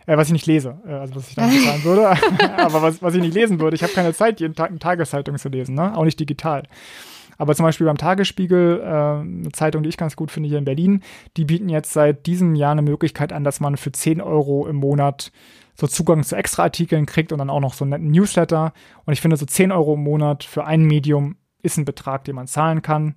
Äh, 0.05 0.17
was 0.17 0.27
ich 0.27 0.33
nicht 0.33 0.47
lese, 0.47 0.81
äh, 0.87 0.93
also 0.93 1.15
was 1.15 1.29
ich 1.29 1.37
dann 1.37 1.51
bezahlen 1.51 1.85
würde, 1.85 2.09
aber 2.59 2.83
was, 2.83 3.01
was 3.01 3.15
ich 3.15 3.23
nicht 3.23 3.35
lesen 3.35 3.61
würde. 3.61 3.77
Ich 3.77 3.83
habe 3.83 3.93
keine 3.93 4.13
Zeit, 4.13 4.41
jeden 4.41 4.55
Tag 4.55 4.71
eine 4.71 4.81
Tageszeitung 4.81 5.39
zu 5.39 5.49
lesen, 5.49 5.77
ne? 5.77 5.97
auch 5.97 6.05
nicht 6.05 6.19
digital. 6.19 6.65
Aber 7.39 7.55
zum 7.55 7.65
Beispiel 7.65 7.87
beim 7.87 7.97
Tagesspiegel, 7.97 8.81
äh, 8.81 8.85
eine 8.85 9.53
Zeitung, 9.53 9.83
die 9.83 9.89
ich 9.89 9.97
ganz 9.97 10.17
gut 10.17 10.31
finde 10.31 10.49
hier 10.49 10.59
in 10.59 10.65
Berlin, 10.65 11.03
die 11.37 11.45
bieten 11.45 11.69
jetzt 11.69 11.93
seit 11.93 12.27
diesem 12.27 12.55
Jahr 12.55 12.73
eine 12.73 12.83
Möglichkeit 12.83 13.33
an, 13.33 13.45
dass 13.45 13.61
man 13.61 13.77
für 13.77 13.93
10 13.93 14.21
Euro 14.21 14.67
im 14.67 14.77
Monat 14.77 15.33
so 15.75 15.87
Zugang 15.87 16.23
zu 16.23 16.37
Extraartikeln 16.37 17.07
kriegt 17.07 17.33
und 17.33 17.39
dann 17.39 17.49
auch 17.49 17.61
noch 17.61 17.75
so 17.75 17.85
einen 17.85 17.91
netten 17.91 18.11
Newsletter. 18.11 18.73
Und 19.07 19.13
ich 19.13 19.21
finde, 19.21 19.37
so 19.37 19.47
10 19.47 19.73
Euro 19.73 19.95
im 19.95 20.03
Monat 20.03 20.45
für 20.45 20.65
ein 20.65 20.83
Medium 20.85 21.37
ist 21.63 21.79
ein 21.79 21.85
Betrag, 21.85 22.25
den 22.25 22.35
man 22.35 22.47
zahlen 22.47 22.83
kann. 22.83 23.15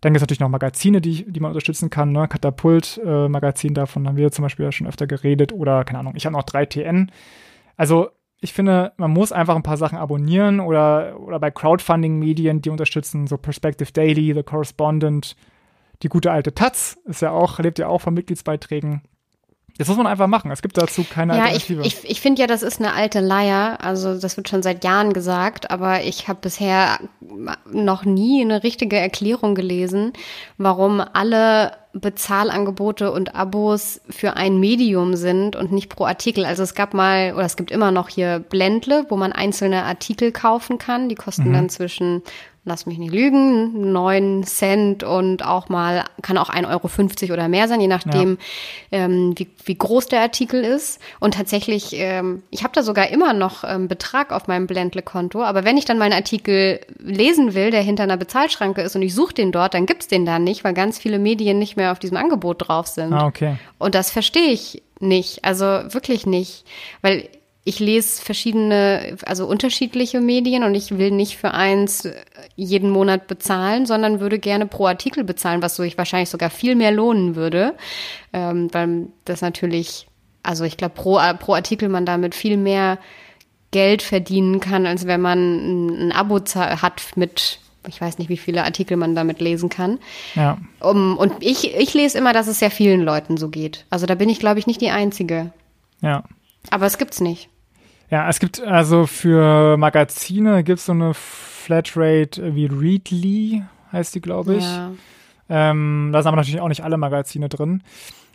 Dann 0.00 0.12
gibt 0.12 0.18
es 0.18 0.22
natürlich 0.22 0.40
noch 0.40 0.48
Magazine, 0.48 1.00
die, 1.00 1.30
die 1.30 1.40
man 1.40 1.50
unterstützen 1.50 1.90
kann. 1.90 2.12
Ne? 2.12 2.26
Katapult-Magazin, 2.26 3.72
äh, 3.72 3.74
davon 3.74 4.08
haben 4.08 4.16
wir 4.16 4.32
zum 4.32 4.42
Beispiel 4.42 4.64
ja 4.64 4.72
schon 4.72 4.86
öfter 4.86 5.06
geredet. 5.06 5.52
Oder, 5.52 5.84
keine 5.84 5.98
Ahnung, 5.98 6.14
ich 6.16 6.24
habe 6.24 6.34
noch 6.34 6.44
3TN. 6.44 7.08
Also 7.76 8.10
ich 8.40 8.54
finde, 8.54 8.92
man 8.96 9.10
muss 9.10 9.32
einfach 9.32 9.56
ein 9.56 9.62
paar 9.62 9.76
Sachen 9.76 9.98
abonnieren 9.98 10.60
oder, 10.60 11.20
oder 11.20 11.38
bei 11.38 11.50
Crowdfunding-Medien, 11.50 12.62
die 12.62 12.70
unterstützen, 12.70 13.26
so 13.26 13.36
Perspective 13.36 13.92
Daily, 13.92 14.32
The 14.34 14.42
Correspondent, 14.42 15.36
die 16.02 16.08
gute 16.08 16.32
alte 16.32 16.54
Taz, 16.54 16.98
ist 17.04 17.20
ja 17.20 17.32
auch, 17.32 17.58
lebt 17.58 17.78
ja 17.78 17.88
auch 17.88 18.00
von 18.00 18.14
Mitgliedsbeiträgen. 18.14 19.02
Das 19.80 19.88
muss 19.88 19.96
man 19.96 20.06
einfach 20.06 20.26
machen. 20.26 20.50
Es 20.50 20.60
gibt 20.60 20.76
dazu 20.76 21.04
keine 21.04 21.34
ja, 21.34 21.44
Alternative. 21.44 21.80
Ich, 21.86 22.04
ich, 22.04 22.10
ich 22.10 22.20
finde 22.20 22.42
ja, 22.42 22.46
das 22.46 22.62
ist 22.62 22.80
eine 22.80 22.92
alte 22.92 23.20
Leier. 23.20 23.78
Also 23.80 24.20
das 24.20 24.36
wird 24.36 24.46
schon 24.50 24.62
seit 24.62 24.84
Jahren 24.84 25.14
gesagt, 25.14 25.70
aber 25.70 26.02
ich 26.02 26.28
habe 26.28 26.40
bisher 26.42 26.98
noch 27.64 28.04
nie 28.04 28.42
eine 28.42 28.62
richtige 28.62 28.98
Erklärung 28.98 29.54
gelesen, 29.54 30.12
warum 30.58 31.02
alle 31.14 31.72
Bezahlangebote 31.94 33.10
und 33.10 33.34
Abos 33.34 34.02
für 34.10 34.36
ein 34.36 34.60
Medium 34.60 35.16
sind 35.16 35.56
und 35.56 35.72
nicht 35.72 35.88
pro 35.88 36.04
Artikel. 36.04 36.44
Also 36.44 36.62
es 36.62 36.74
gab 36.74 36.92
mal, 36.92 37.32
oder 37.32 37.46
es 37.46 37.56
gibt 37.56 37.70
immer 37.70 37.90
noch 37.90 38.10
hier 38.10 38.38
Blendle, 38.38 39.06
wo 39.08 39.16
man 39.16 39.32
einzelne 39.32 39.84
Artikel 39.84 40.30
kaufen 40.30 40.76
kann. 40.76 41.08
Die 41.08 41.14
kosten 41.14 41.48
mhm. 41.48 41.54
dann 41.54 41.68
zwischen 41.70 42.22
lass 42.64 42.84
mich 42.84 42.98
nicht 42.98 43.12
lügen, 43.12 43.90
neun 43.90 44.44
Cent 44.44 45.02
und 45.02 45.44
auch 45.44 45.70
mal, 45.70 46.04
kann 46.20 46.36
auch 46.36 46.50
1,50 46.50 47.22
Euro 47.22 47.32
oder 47.32 47.48
mehr 47.48 47.68
sein, 47.68 47.80
je 47.80 47.88
nachdem, 47.88 48.36
ja. 48.90 48.98
ähm, 49.04 49.32
wie, 49.36 49.48
wie 49.64 49.76
groß 49.76 50.08
der 50.08 50.20
Artikel 50.20 50.62
ist. 50.62 51.00
Und 51.20 51.34
tatsächlich, 51.34 51.92
ähm, 51.94 52.42
ich 52.50 52.62
habe 52.62 52.74
da 52.74 52.82
sogar 52.82 53.08
immer 53.08 53.32
noch 53.32 53.64
ähm, 53.64 53.88
Betrag 53.88 54.32
auf 54.32 54.46
meinem 54.46 54.66
Blendle-Konto, 54.66 55.42
aber 55.42 55.64
wenn 55.64 55.78
ich 55.78 55.86
dann 55.86 55.98
meinen 55.98 56.12
Artikel 56.12 56.80
lesen 56.98 57.54
will, 57.54 57.70
der 57.70 57.82
hinter 57.82 58.02
einer 58.02 58.18
Bezahlschranke 58.18 58.82
ist 58.82 58.94
und 58.94 59.02
ich 59.02 59.14
suche 59.14 59.34
den 59.34 59.52
dort, 59.52 59.72
dann 59.72 59.86
gibt's 59.86 60.08
den 60.08 60.26
da 60.26 60.38
nicht, 60.38 60.62
weil 60.62 60.74
ganz 60.74 60.98
viele 60.98 61.18
Medien 61.18 61.58
nicht 61.58 61.76
mehr 61.76 61.92
auf 61.92 61.98
diesem 61.98 62.18
Angebot 62.18 62.68
drauf 62.68 62.86
sind. 62.86 63.14
Ah, 63.14 63.26
okay. 63.26 63.56
Und 63.78 63.94
das 63.94 64.10
verstehe 64.10 64.50
ich 64.50 64.82
nicht, 64.98 65.44
also 65.46 65.64
wirklich 65.64 66.26
nicht, 66.26 66.64
weil 67.00 67.28
ich 67.64 67.78
lese 67.78 68.22
verschiedene, 68.22 69.16
also 69.26 69.46
unterschiedliche 69.46 70.20
Medien 70.20 70.64
und 70.64 70.74
ich 70.74 70.96
will 70.96 71.10
nicht 71.10 71.36
für 71.36 71.52
eins 71.52 72.08
jeden 72.56 72.90
Monat 72.90 73.26
bezahlen, 73.26 73.84
sondern 73.84 74.20
würde 74.20 74.38
gerne 74.38 74.66
pro 74.66 74.86
Artikel 74.86 75.24
bezahlen, 75.24 75.62
was 75.62 75.76
so 75.76 75.82
ich 75.82 75.98
wahrscheinlich 75.98 76.30
sogar 76.30 76.48
viel 76.50 76.74
mehr 76.74 76.90
lohnen 76.90 77.36
würde, 77.36 77.74
ähm, 78.32 78.68
weil 78.72 79.08
das 79.26 79.42
natürlich, 79.42 80.06
also 80.42 80.64
ich 80.64 80.78
glaube 80.78 80.94
pro, 80.94 81.20
pro 81.38 81.54
Artikel 81.54 81.90
man 81.90 82.06
damit 82.06 82.34
viel 82.34 82.56
mehr 82.56 82.98
Geld 83.72 84.02
verdienen 84.02 84.60
kann, 84.60 84.86
als 84.86 85.06
wenn 85.06 85.20
man 85.20 86.08
ein, 86.08 86.12
Abo 86.12 86.40
hat 86.56 87.02
mit 87.16 87.58
ich 87.88 87.98
weiß 87.98 88.18
nicht, 88.18 88.28
wie 88.28 88.36
viele 88.36 88.64
Artikel 88.64 88.98
man 88.98 89.14
damit 89.14 89.40
lesen 89.40 89.70
kann. 89.70 89.98
Ja. 90.34 90.58
Um, 90.80 91.16
und 91.16 91.32
ich, 91.40 91.74
ich 91.74 91.94
lese 91.94 92.18
immer, 92.18 92.34
dass 92.34 92.46
es 92.46 92.58
sehr 92.58 92.70
vielen 92.70 93.00
Leuten 93.00 93.38
so 93.38 93.48
geht. 93.48 93.86
Also 93.88 94.04
da 94.04 94.14
bin 94.14 94.28
ich, 94.28 94.38
glaube 94.38 94.58
ich, 94.58 94.66
nicht 94.66 94.82
die 94.82 94.90
Einzige. 94.90 95.50
Ja. 96.02 96.24
Aber 96.70 96.86
es 96.86 96.98
gibt's 96.98 97.20
nicht. 97.20 97.48
Ja, 98.10 98.28
es 98.28 98.40
gibt 98.40 98.60
also 98.60 99.06
für 99.06 99.76
Magazine 99.76 100.64
gibt 100.64 100.80
es 100.80 100.86
so 100.86 100.92
eine 100.92 101.14
Flatrate 101.14 102.54
wie 102.54 102.66
Readly, 102.66 103.62
heißt 103.92 104.14
die, 104.14 104.20
glaube 104.20 104.56
ich. 104.56 104.64
Ja. 104.64 104.90
Ähm, 105.48 106.10
da 106.12 106.22
sind 106.22 106.28
aber 106.28 106.36
natürlich 106.36 106.60
auch 106.60 106.68
nicht 106.68 106.84
alle 106.84 106.96
Magazine 106.96 107.48
drin. 107.48 107.82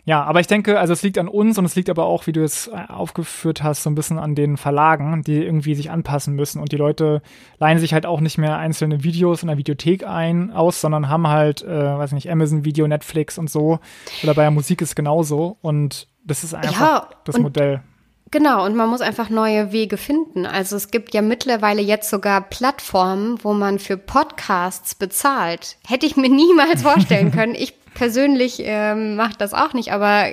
Ja, 0.06 0.22
aber 0.22 0.38
ich 0.38 0.46
denke, 0.46 0.78
also 0.78 0.92
es 0.92 1.02
liegt 1.02 1.18
an 1.18 1.26
uns 1.26 1.58
und 1.58 1.64
es 1.64 1.74
liegt 1.74 1.90
aber 1.90 2.04
auch, 2.04 2.28
wie 2.28 2.32
du 2.32 2.44
es 2.44 2.68
äh, 2.68 2.76
aufgeführt 2.88 3.64
hast, 3.64 3.82
so 3.82 3.90
ein 3.90 3.96
bisschen 3.96 4.20
an 4.20 4.36
den 4.36 4.56
Verlagen, 4.56 5.22
die 5.24 5.42
irgendwie 5.42 5.74
sich 5.74 5.90
anpassen 5.90 6.34
müssen. 6.36 6.60
Und 6.60 6.70
die 6.70 6.76
Leute 6.76 7.22
leihen 7.58 7.80
sich 7.80 7.92
halt 7.92 8.06
auch 8.06 8.20
nicht 8.20 8.38
mehr 8.38 8.56
einzelne 8.56 9.02
Videos 9.02 9.42
in 9.42 9.48
der 9.48 9.58
Videothek 9.58 10.06
ein 10.06 10.52
aus, 10.52 10.80
sondern 10.80 11.08
haben 11.08 11.26
halt, 11.26 11.64
äh, 11.64 11.98
weiß 11.98 12.12
nicht, 12.12 12.30
Amazon 12.30 12.64
Video, 12.64 12.86
Netflix 12.86 13.36
und 13.36 13.50
so. 13.50 13.80
Oder 14.22 14.34
bei 14.34 14.42
der 14.42 14.52
Musik 14.52 14.80
ist 14.80 14.94
genauso. 14.94 15.58
Und 15.60 16.06
das 16.24 16.44
ist 16.44 16.54
einfach 16.54 16.80
ja, 16.80 17.08
das 17.24 17.38
Modell. 17.38 17.82
Genau, 18.30 18.64
und 18.64 18.74
man 18.74 18.88
muss 18.88 19.00
einfach 19.00 19.30
neue 19.30 19.70
Wege 19.70 19.96
finden. 19.96 20.46
Also 20.46 20.76
es 20.76 20.90
gibt 20.90 21.14
ja 21.14 21.22
mittlerweile 21.22 21.80
jetzt 21.80 22.10
sogar 22.10 22.40
Plattformen, 22.40 23.38
wo 23.42 23.52
man 23.52 23.78
für 23.78 23.96
Podcasts 23.96 24.94
bezahlt. 24.94 25.76
Hätte 25.86 26.06
ich 26.06 26.16
mir 26.16 26.28
niemals 26.30 26.82
vorstellen 26.82 27.30
können. 27.30 27.54
Ich 27.54 27.74
persönlich 27.94 28.58
ähm, 28.60 29.16
mache 29.16 29.34
das 29.38 29.54
auch 29.54 29.72
nicht, 29.72 29.92
aber 29.92 30.26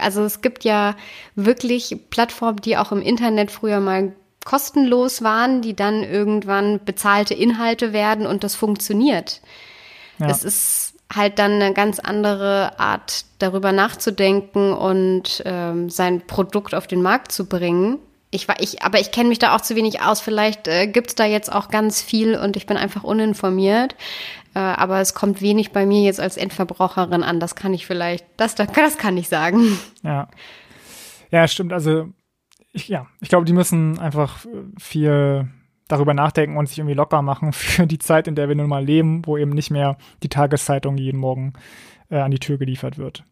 also 0.00 0.22
es 0.22 0.40
gibt 0.40 0.64
ja 0.64 0.94
wirklich 1.34 1.98
Plattformen, 2.10 2.60
die 2.60 2.76
auch 2.76 2.92
im 2.92 3.02
Internet 3.02 3.50
früher 3.50 3.80
mal 3.80 4.12
kostenlos 4.44 5.22
waren, 5.22 5.60
die 5.60 5.74
dann 5.74 6.04
irgendwann 6.04 6.80
bezahlte 6.84 7.34
Inhalte 7.34 7.92
werden 7.92 8.26
und 8.26 8.44
das 8.44 8.54
funktioniert. 8.54 9.40
Ja. 10.18 10.28
Es 10.28 10.44
ist 10.44 10.87
halt 11.14 11.38
dann 11.38 11.52
eine 11.52 11.72
ganz 11.72 11.98
andere 11.98 12.78
Art, 12.78 13.24
darüber 13.38 13.72
nachzudenken 13.72 14.72
und 14.72 15.42
ähm, 15.46 15.88
sein 15.90 16.26
Produkt 16.26 16.74
auf 16.74 16.86
den 16.86 17.02
Markt 17.02 17.32
zu 17.32 17.46
bringen. 17.46 17.98
Ich 18.30 18.46
war 18.46 18.60
ich, 18.60 18.82
aber 18.82 19.00
ich 19.00 19.10
kenne 19.10 19.30
mich 19.30 19.38
da 19.38 19.56
auch 19.56 19.60
zu 19.62 19.74
wenig 19.74 20.02
aus. 20.02 20.20
Vielleicht 20.20 20.68
äh, 20.68 20.86
gibt 20.86 21.08
es 21.08 21.14
da 21.14 21.24
jetzt 21.24 21.50
auch 21.50 21.68
ganz 21.68 22.02
viel 22.02 22.36
und 22.36 22.56
ich 22.56 22.66
bin 22.66 22.76
einfach 22.76 23.04
uninformiert. 23.04 23.94
Äh, 24.54 24.58
aber 24.58 25.00
es 25.00 25.14
kommt 25.14 25.40
wenig 25.40 25.72
bei 25.72 25.86
mir 25.86 26.02
jetzt 26.02 26.20
als 26.20 26.36
Endverbraucherin 26.36 27.22
an. 27.22 27.40
Das 27.40 27.54
kann 27.54 27.72
ich 27.72 27.86
vielleicht, 27.86 28.26
das, 28.36 28.54
das 28.54 28.98
kann 28.98 29.16
ich 29.16 29.28
sagen. 29.28 29.78
Ja. 30.02 30.28
Ja, 31.30 31.46
stimmt. 31.46 31.72
Also 31.72 32.08
ich, 32.72 32.88
ja, 32.88 33.06
ich 33.20 33.28
glaube, 33.28 33.44
die 33.44 33.52
müssen 33.52 33.98
einfach 33.98 34.38
viel 34.78 35.48
darüber 35.88 36.14
nachdenken 36.14 36.56
und 36.56 36.68
sich 36.68 36.78
irgendwie 36.78 36.94
locker 36.94 37.22
machen 37.22 37.52
für 37.52 37.86
die 37.86 37.98
Zeit, 37.98 38.28
in 38.28 38.34
der 38.34 38.48
wir 38.48 38.54
nun 38.54 38.68
mal 38.68 38.84
leben, 38.84 39.22
wo 39.26 39.36
eben 39.36 39.50
nicht 39.50 39.70
mehr 39.70 39.96
die 40.22 40.28
Tageszeitung 40.28 40.96
jeden 40.96 41.18
Morgen 41.18 41.54
äh, 42.10 42.18
an 42.18 42.30
die 42.30 42.38
Tür 42.38 42.58
geliefert 42.58 42.98
wird. 42.98 43.24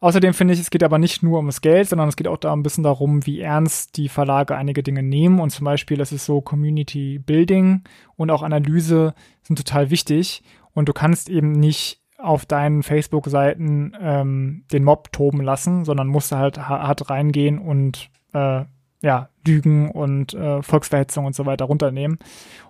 Außerdem 0.00 0.34
finde 0.34 0.52
ich, 0.52 0.60
es 0.60 0.68
geht 0.68 0.82
aber 0.82 0.98
nicht 0.98 1.22
nur 1.22 1.38
ums 1.38 1.62
Geld, 1.62 1.88
sondern 1.88 2.10
es 2.10 2.16
geht 2.16 2.28
auch 2.28 2.36
da 2.36 2.52
ein 2.52 2.62
bisschen 2.62 2.84
darum, 2.84 3.24
wie 3.24 3.40
ernst 3.40 3.96
die 3.96 4.10
Verlage 4.10 4.54
einige 4.54 4.82
Dinge 4.82 5.02
nehmen. 5.02 5.40
Und 5.40 5.48
zum 5.48 5.64
Beispiel, 5.64 5.96
das 5.96 6.12
ist 6.12 6.26
so 6.26 6.42
Community 6.42 7.18
Building 7.18 7.84
und 8.16 8.30
auch 8.30 8.42
Analyse 8.42 9.14
sind 9.42 9.56
total 9.56 9.88
wichtig. 9.88 10.42
Und 10.74 10.90
du 10.90 10.92
kannst 10.92 11.30
eben 11.30 11.52
nicht 11.52 12.02
auf 12.18 12.44
deinen 12.44 12.82
Facebook-Seiten 12.82 13.96
ähm, 13.98 14.64
den 14.70 14.84
Mob 14.84 15.10
toben 15.10 15.40
lassen, 15.40 15.86
sondern 15.86 16.08
musst 16.08 16.32
halt 16.32 16.58
hart 16.58 17.08
reingehen 17.08 17.58
und 17.58 18.10
äh, 18.34 18.64
ja, 19.04 19.28
Lügen 19.46 19.90
und 19.90 20.32
äh, 20.32 20.62
Volksverhetzung 20.62 21.26
und 21.26 21.34
so 21.34 21.44
weiter 21.44 21.66
runternehmen 21.66 22.18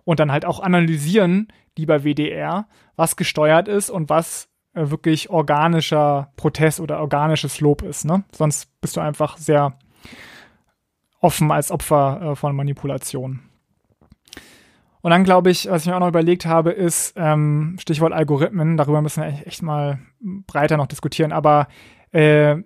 und 0.02 0.18
dann 0.18 0.32
halt 0.32 0.44
auch 0.44 0.60
analysieren, 0.60 1.48
lieber 1.78 2.02
WDR, 2.02 2.66
was 2.96 3.16
gesteuert 3.16 3.68
ist 3.68 3.88
und 3.88 4.10
was 4.10 4.48
äh, 4.74 4.90
wirklich 4.90 5.30
organischer 5.30 6.32
Protest 6.36 6.80
oder 6.80 6.98
organisches 6.98 7.60
Lob 7.60 7.82
ist. 7.82 8.04
Ne? 8.04 8.24
Sonst 8.32 8.68
bist 8.80 8.96
du 8.96 9.00
einfach 9.00 9.38
sehr 9.38 9.78
offen 11.20 11.52
als 11.52 11.70
Opfer 11.70 12.32
äh, 12.32 12.36
von 12.36 12.56
Manipulation. 12.56 13.40
Und 15.00 15.10
dann 15.10 15.22
glaube 15.22 15.50
ich, 15.50 15.70
was 15.70 15.82
ich 15.82 15.88
mir 15.88 15.94
auch 15.94 16.00
noch 16.00 16.08
überlegt 16.08 16.46
habe, 16.46 16.72
ist 16.72 17.14
ähm, 17.16 17.76
Stichwort 17.78 18.12
Algorithmen. 18.12 18.76
Darüber 18.76 19.02
müssen 19.02 19.22
wir 19.22 19.46
echt 19.46 19.62
mal 19.62 20.00
breiter 20.20 20.78
noch 20.78 20.86
diskutieren. 20.86 21.30
Aber 21.30 21.68
äh, 22.10 22.56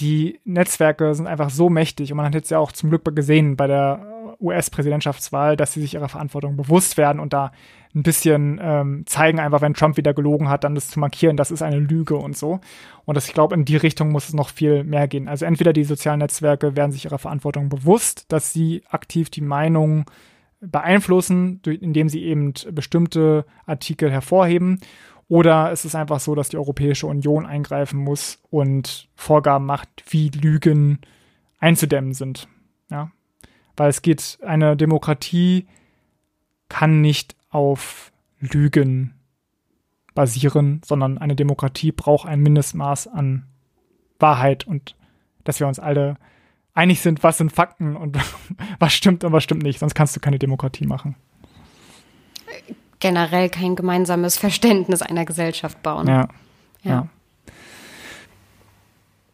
die 0.00 0.40
Netzwerke 0.44 1.14
sind 1.14 1.26
einfach 1.26 1.50
so 1.50 1.70
mächtig 1.70 2.10
und 2.10 2.16
man 2.16 2.26
hat 2.26 2.34
jetzt 2.34 2.50
ja 2.50 2.58
auch 2.58 2.72
zum 2.72 2.90
Glück 2.90 3.04
gesehen 3.14 3.56
bei 3.56 3.66
der 3.66 4.36
US-Präsidentschaftswahl, 4.40 5.56
dass 5.56 5.72
sie 5.72 5.80
sich 5.80 5.94
ihrer 5.94 6.08
Verantwortung 6.08 6.56
bewusst 6.56 6.96
werden 6.96 7.20
und 7.20 7.32
da 7.32 7.52
ein 7.94 8.02
bisschen 8.02 8.58
ähm, 8.60 9.04
zeigen, 9.06 9.38
einfach 9.38 9.62
wenn 9.62 9.74
Trump 9.74 9.96
wieder 9.96 10.12
gelogen 10.12 10.48
hat, 10.48 10.64
dann 10.64 10.74
das 10.74 10.88
zu 10.88 10.98
markieren, 10.98 11.36
das 11.36 11.52
ist 11.52 11.62
eine 11.62 11.78
Lüge 11.78 12.16
und 12.16 12.36
so. 12.36 12.60
Und 13.04 13.16
das, 13.16 13.28
ich 13.28 13.34
glaube, 13.34 13.54
in 13.54 13.64
die 13.64 13.76
Richtung 13.76 14.10
muss 14.10 14.28
es 14.28 14.34
noch 14.34 14.48
viel 14.48 14.82
mehr 14.82 15.06
gehen. 15.06 15.28
Also 15.28 15.44
entweder 15.44 15.72
die 15.72 15.84
sozialen 15.84 16.18
Netzwerke 16.18 16.74
werden 16.74 16.90
sich 16.90 17.04
ihrer 17.04 17.18
Verantwortung 17.18 17.68
bewusst, 17.68 18.32
dass 18.32 18.52
sie 18.52 18.82
aktiv 18.90 19.30
die 19.30 19.42
Meinung 19.42 20.06
beeinflussen, 20.60 21.60
indem 21.64 22.08
sie 22.08 22.24
eben 22.24 22.54
bestimmte 22.72 23.44
Artikel 23.66 24.10
hervorheben. 24.10 24.80
Oder 25.28 25.72
es 25.72 25.84
ist 25.84 25.94
einfach 25.94 26.20
so, 26.20 26.34
dass 26.34 26.50
die 26.50 26.58
Europäische 26.58 27.06
Union 27.06 27.46
eingreifen 27.46 27.98
muss 27.98 28.38
und 28.50 29.08
Vorgaben 29.14 29.66
macht, 29.66 29.88
wie 30.08 30.28
Lügen 30.28 30.98
einzudämmen 31.58 32.12
sind. 32.12 32.48
Ja. 32.90 33.10
Weil 33.76 33.88
es 33.88 34.02
geht, 34.02 34.38
eine 34.42 34.76
Demokratie 34.76 35.66
kann 36.68 37.00
nicht 37.00 37.36
auf 37.48 38.12
Lügen 38.38 39.14
basieren, 40.14 40.80
sondern 40.84 41.18
eine 41.18 41.36
Demokratie 41.36 41.92
braucht 41.92 42.28
ein 42.28 42.40
Mindestmaß 42.40 43.08
an 43.08 43.46
Wahrheit 44.18 44.66
und 44.66 44.96
dass 45.42 45.60
wir 45.60 45.66
uns 45.66 45.78
alle 45.78 46.16
einig 46.72 47.00
sind, 47.00 47.22
was 47.22 47.38
sind 47.38 47.52
Fakten 47.52 47.96
und 47.96 48.18
was 48.78 48.92
stimmt 48.92 49.24
und 49.24 49.32
was 49.32 49.44
stimmt 49.44 49.62
nicht, 49.62 49.78
sonst 49.78 49.94
kannst 49.94 50.14
du 50.14 50.20
keine 50.20 50.38
Demokratie 50.38 50.86
machen. 50.86 51.16
Generell 53.04 53.50
kein 53.50 53.76
gemeinsames 53.76 54.38
Verständnis 54.38 55.02
einer 55.02 55.26
Gesellschaft 55.26 55.82
bauen. 55.82 56.08
Ja. 56.08 56.28
ja. 56.84 56.90
ja. 56.90 57.08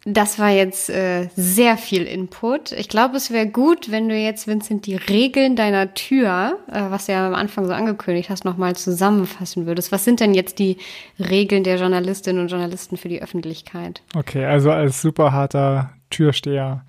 Das 0.05 0.41
war 0.41 0.51
jetzt 0.51 0.91
äh, 0.91 1.29
sehr 1.37 1.77
viel 1.77 2.03
Input. 2.03 2.73
Ich 2.73 2.89
glaube, 2.89 3.16
es 3.16 3.31
wäre 3.31 3.47
gut, 3.47 3.93
wenn 3.93 4.09
du 4.09 4.16
jetzt, 4.16 4.49
Vincent, 4.49 4.87
die 4.87 4.97
Regeln 4.97 5.55
deiner 5.55 5.95
Tür, 5.95 6.59
äh, 6.66 6.81
was 6.91 7.07
du 7.07 7.12
ja 7.12 7.25
am 7.29 7.37
Anfang 7.37 7.64
so 7.64 7.73
angekündigt 7.73 8.29
hast, 8.29 8.45
nochmal 8.45 8.75
zusammenfassen 8.75 9.66
würdest. 9.66 9.93
Was 9.93 10.05
sind 10.05 10.18
denn 10.18 10.35
jetzt 10.35 10.59
die 10.59 10.79
Regeln 11.21 11.62
der 11.62 11.77
Journalistinnen 11.77 12.43
und 12.43 12.49
Journalisten 12.49 12.97
für 12.97 13.09
die 13.09 13.23
Öffentlichkeit? 13.23 14.03
Okay, 14.16 14.47
also 14.47 14.73
als 14.73 15.01
super 15.01 15.31
harter 15.31 15.93
Türsteher 16.11 16.85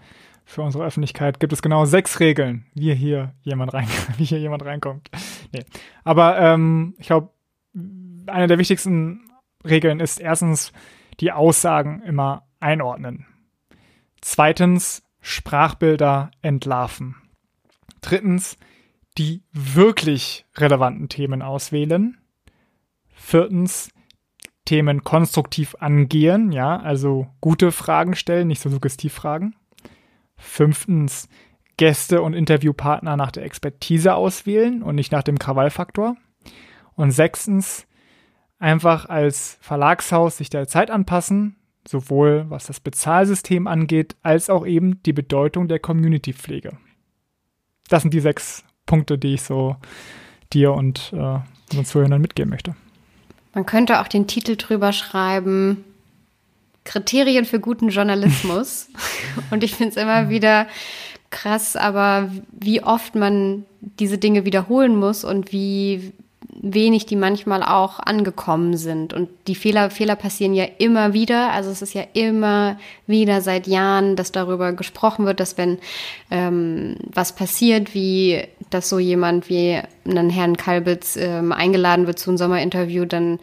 für 0.46 0.64
unsere 0.64 0.84
Öffentlichkeit 0.84 1.40
gibt 1.40 1.54
es 1.54 1.62
genau 1.62 1.86
sechs 1.86 2.20
Regeln, 2.20 2.66
wie 2.74 2.96
hier 2.96 3.36
jemand 3.44 3.76
rein, 3.76 3.88
wie 4.18 4.26
hier 4.26 4.40
jemand 4.40 4.66
reinkommt. 4.66 5.12
Nee. 5.52 5.66
Aber 6.04 6.40
ähm, 6.40 6.96
ich 6.98 7.08
glaube, 7.08 7.30
eine 8.28 8.48
der 8.48 8.58
wichtigsten 8.58 9.32
Regeln 9.66 10.00
ist 10.00 10.20
erstens 10.20 10.72
die 11.20 11.32
Aussagen 11.32 12.02
immer 12.04 12.48
einordnen. 12.60 13.26
Zweitens, 14.22 15.04
Sprachbilder 15.20 16.32
entlarven. 16.42 17.16
Drittens, 18.02 18.58
die 19.18 19.44
wirklich 19.52 20.46
relevanten 20.56 21.10
Themen 21.10 21.42
auswählen. 21.42 22.18
Viertens, 23.10 23.90
Themen 24.66 25.04
konstruktiv 25.04 25.76
angehen, 25.80 26.52
ja, 26.52 26.80
also 26.80 27.28
gute 27.42 27.72
Fragen 27.72 28.16
stellen, 28.16 28.48
nicht 28.48 28.62
so 28.62 28.70
Suggestivfragen. 28.70 29.56
Fünftens, 30.38 31.28
Gäste 31.78 32.22
und 32.22 32.34
Interviewpartner 32.34 33.18
nach 33.18 33.32
der 33.32 33.44
Expertise 33.44 34.16
auswählen 34.16 34.84
und 34.84 34.96
nicht 34.96 35.12
nach 35.12 35.24
dem 35.24 35.40
Krawallfaktor. 35.40 36.16
Und 36.96 37.12
sechstens, 37.12 37.88
einfach 38.60 39.06
als 39.06 39.58
Verlagshaus 39.62 40.38
sich 40.38 40.50
der 40.50 40.68
Zeit 40.68 40.92
anpassen, 40.92 41.56
sowohl 41.88 42.46
was 42.50 42.68
das 42.68 42.80
Bezahlsystem 42.80 43.68
angeht, 43.68 44.16
als 44.22 44.50
auch 44.50 44.66
eben 44.66 45.02
die 45.04 45.14
Bedeutung 45.14 45.68
der 45.68 45.80
Community-Pflege. 45.80 46.78
Das 47.90 48.04
sind 48.04 48.14
die 48.14 48.20
sechs 48.20 48.64
Punkte, 48.86 49.18
die 49.18 49.34
ich 49.34 49.42
so 49.42 49.76
dir 50.54 50.74
und 50.74 51.12
äh, 51.14 51.40
unseren 51.70 51.86
Zuhörern 51.86 52.22
mitgeben 52.22 52.52
möchte. 52.52 52.76
Man 53.54 53.66
könnte 53.66 54.00
auch 54.00 54.08
den 54.08 54.28
Titel 54.28 54.56
drüber 54.56 54.94
schreiben, 54.94 55.84
Kriterien 56.84 57.46
für 57.46 57.60
guten 57.60 57.90
Journalismus. 57.90 58.90
und 59.52 59.64
ich 59.64 59.76
finde 59.76 59.92
es 59.92 59.98
immer 59.98 60.30
wieder 60.30 60.68
krass, 61.32 61.76
aber 61.76 62.30
wie 62.52 62.84
oft 62.84 63.16
man 63.16 63.66
diese 64.00 64.18
Dinge 64.18 64.46
wiederholen 64.46 64.96
muss 64.96 65.24
und 65.24 65.52
wie 65.52 66.14
wenig 66.64 67.08
die 67.08 67.16
manchmal 67.16 67.64
auch 67.64 68.00
angekommen 68.00 68.78
sind. 68.78 69.14
Und 69.14 69.30
die 69.48 69.56
Fehler, 69.56 69.90
Fehler 69.90 70.16
passieren 70.16 70.54
ja 70.54 70.66
immer 70.78 71.14
wieder. 71.14 71.52
Also 71.52 71.72
es 71.72 71.82
ist 71.82 71.94
ja 71.94 72.04
immer 72.14 72.78
wieder 73.08 73.42
seit 73.42 73.66
Jahren, 73.66 74.16
dass 74.16 74.32
darüber 74.32 74.74
gesprochen 74.74 75.26
wird, 75.26 75.40
dass 75.40 75.58
wenn 75.58 75.80
ähm, 76.30 76.98
was 77.12 77.34
passiert, 77.34 77.96
wie 77.96 78.44
dass 78.74 78.90
so 78.90 79.00
jemand 79.00 79.50
wie 79.50 79.80
einen 80.06 80.30
Herrn 80.30 80.58
Kalbitz 80.58 81.16
ähm, 81.16 81.52
eingeladen 81.52 82.08
wird 82.08 82.20
zu 82.20 82.30
einem 82.30 82.38
Sommerinterview, 82.38 83.06
dann 83.06 83.40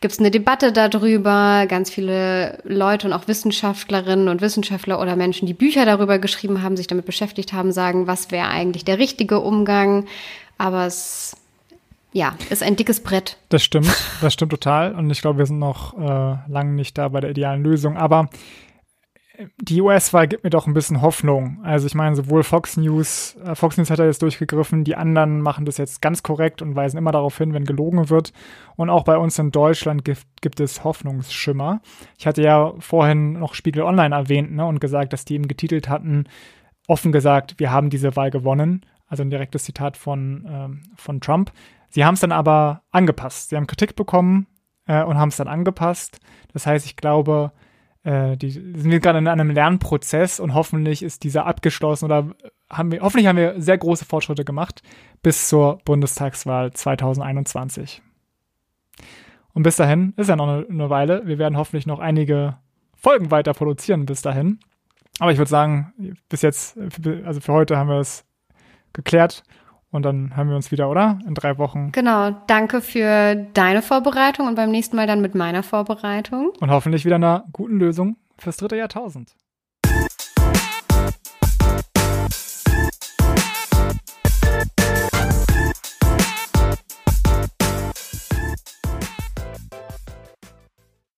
gibt 0.00 0.12
es 0.12 0.18
eine 0.18 0.30
Debatte 0.30 0.72
darüber. 0.72 1.66
Ganz 1.68 1.90
viele 1.90 2.58
Leute 2.64 3.06
und 3.06 3.12
auch 3.12 3.28
Wissenschaftlerinnen 3.28 4.28
und 4.28 4.40
Wissenschaftler 4.42 5.00
oder 5.00 5.16
Menschen, 5.16 5.46
die 5.46 5.54
Bücher 5.54 5.86
darüber 5.86 6.18
geschrieben 6.18 6.62
haben, 6.62 6.76
sich 6.76 6.88
damit 6.88 7.06
beschäftigt 7.06 7.52
haben, 7.52 7.72
sagen, 7.72 8.06
was 8.06 8.30
wäre 8.30 8.48
eigentlich 8.48 8.84
der 8.84 8.98
richtige 8.98 9.40
Umgang. 9.40 10.06
Aber 10.58 10.86
es 10.86 11.36
ja, 12.12 12.34
ist 12.50 12.62
ein 12.62 12.76
dickes 12.76 13.00
Brett. 13.02 13.38
Das 13.48 13.62
stimmt, 13.62 13.88
das 14.20 14.34
stimmt 14.34 14.50
total. 14.50 14.94
Und 14.94 15.10
ich 15.10 15.22
glaube, 15.22 15.38
wir 15.38 15.46
sind 15.46 15.58
noch 15.58 15.98
äh, 15.98 16.36
lange 16.50 16.72
nicht 16.72 16.98
da 16.98 17.08
bei 17.08 17.20
der 17.20 17.30
idealen 17.30 17.62
Lösung. 17.62 17.96
Aber 17.96 18.28
die 19.60 19.80
US-Wahl 19.80 20.28
gibt 20.28 20.44
mir 20.44 20.50
doch 20.50 20.66
ein 20.66 20.74
bisschen 20.74 21.02
Hoffnung. 21.02 21.60
Also 21.62 21.86
ich 21.86 21.94
meine, 21.94 22.16
sowohl 22.16 22.42
Fox 22.42 22.76
News, 22.76 23.36
äh, 23.44 23.54
Fox 23.54 23.76
News 23.76 23.90
hat 23.90 23.98
da 23.98 24.04
jetzt 24.04 24.22
durchgegriffen, 24.22 24.84
die 24.84 24.96
anderen 24.96 25.40
machen 25.40 25.64
das 25.64 25.76
jetzt 25.76 26.02
ganz 26.02 26.22
korrekt 26.22 26.62
und 26.62 26.74
weisen 26.76 26.98
immer 26.98 27.12
darauf 27.12 27.36
hin, 27.38 27.54
wenn 27.54 27.64
gelogen 27.64 28.10
wird. 28.10 28.32
Und 28.76 28.90
auch 28.90 29.04
bei 29.04 29.16
uns 29.16 29.38
in 29.38 29.50
Deutschland 29.50 30.04
gibt, 30.04 30.26
gibt 30.40 30.60
es 30.60 30.84
Hoffnungsschimmer. 30.84 31.80
Ich 32.18 32.26
hatte 32.26 32.42
ja 32.42 32.74
vorhin 32.78 33.34
noch 33.34 33.54
Spiegel 33.54 33.82
Online 33.82 34.14
erwähnt 34.14 34.52
ne, 34.52 34.66
und 34.66 34.80
gesagt, 34.80 35.12
dass 35.12 35.24
die 35.24 35.34
eben 35.34 35.48
getitelt 35.48 35.88
hatten, 35.88 36.24
offen 36.88 37.12
gesagt, 37.12 37.54
wir 37.58 37.70
haben 37.70 37.90
diese 37.90 38.16
Wahl 38.16 38.30
gewonnen. 38.30 38.84
Also 39.06 39.22
ein 39.22 39.30
direktes 39.30 39.64
Zitat 39.64 39.96
von, 39.96 40.46
ähm, 40.48 40.82
von 40.96 41.20
Trump. 41.20 41.52
Sie 41.90 42.04
haben 42.04 42.14
es 42.14 42.20
dann 42.20 42.32
aber 42.32 42.82
angepasst. 42.90 43.50
Sie 43.50 43.56
haben 43.56 43.66
Kritik 43.66 43.94
bekommen 43.94 44.46
äh, 44.86 45.02
und 45.02 45.18
haben 45.18 45.28
es 45.28 45.36
dann 45.36 45.48
angepasst. 45.48 46.20
Das 46.52 46.66
heißt, 46.66 46.86
ich 46.86 46.96
glaube, 46.96 47.52
äh, 48.04 48.36
die 48.36 48.50
sind 48.50 49.00
gerade 49.00 49.18
in 49.18 49.28
einem 49.28 49.50
Lernprozess 49.50 50.40
und 50.40 50.54
hoffentlich 50.54 51.02
ist 51.02 51.24
dieser 51.24 51.46
abgeschlossen 51.46 52.06
oder 52.06 52.34
haben 52.68 52.92
wir, 52.92 53.00
hoffentlich 53.00 53.26
haben 53.26 53.36
wir 53.36 53.60
sehr 53.60 53.78
große 53.78 54.04
Fortschritte 54.04 54.44
gemacht 54.44 54.82
bis 55.22 55.48
zur 55.48 55.78
Bundestagswahl 55.84 56.72
2021. 56.72 58.02
Und 59.54 59.62
bis 59.62 59.76
dahin 59.76 60.14
ist 60.16 60.28
ja 60.28 60.36
noch 60.36 60.48
eine, 60.48 60.66
eine 60.68 60.90
Weile. 60.90 61.26
Wir 61.26 61.38
werden 61.38 61.56
hoffentlich 61.56 61.86
noch 61.86 61.98
einige 61.98 62.56
Folgen 62.96 63.30
weiter 63.30 63.52
produzieren 63.52 64.06
bis 64.06 64.22
dahin. 64.22 64.60
Aber 65.18 65.30
ich 65.30 65.38
würde 65.38 65.50
sagen, 65.50 66.16
bis 66.28 66.42
jetzt, 66.42 66.78
also 67.24 67.40
für 67.40 67.52
heute 67.52 67.76
haben 67.76 67.88
wir 67.88 68.00
es 68.00 68.24
geklärt. 68.92 69.42
Und 69.92 70.02
dann 70.02 70.34
haben 70.34 70.48
wir 70.48 70.56
uns 70.56 70.72
wieder, 70.72 70.90
oder? 70.90 71.18
In 71.26 71.34
drei 71.34 71.58
Wochen. 71.58 71.92
Genau. 71.92 72.30
Danke 72.46 72.80
für 72.80 73.34
deine 73.52 73.82
Vorbereitung 73.82 74.48
und 74.48 74.54
beim 74.54 74.70
nächsten 74.70 74.96
Mal 74.96 75.06
dann 75.06 75.20
mit 75.20 75.34
meiner 75.34 75.62
Vorbereitung. 75.62 76.50
Und 76.60 76.70
hoffentlich 76.70 77.04
wieder 77.04 77.16
einer 77.16 77.44
guten 77.52 77.78
Lösung 77.78 78.16
fürs 78.38 78.56
dritte 78.56 78.76
Jahrtausend. 78.76 79.36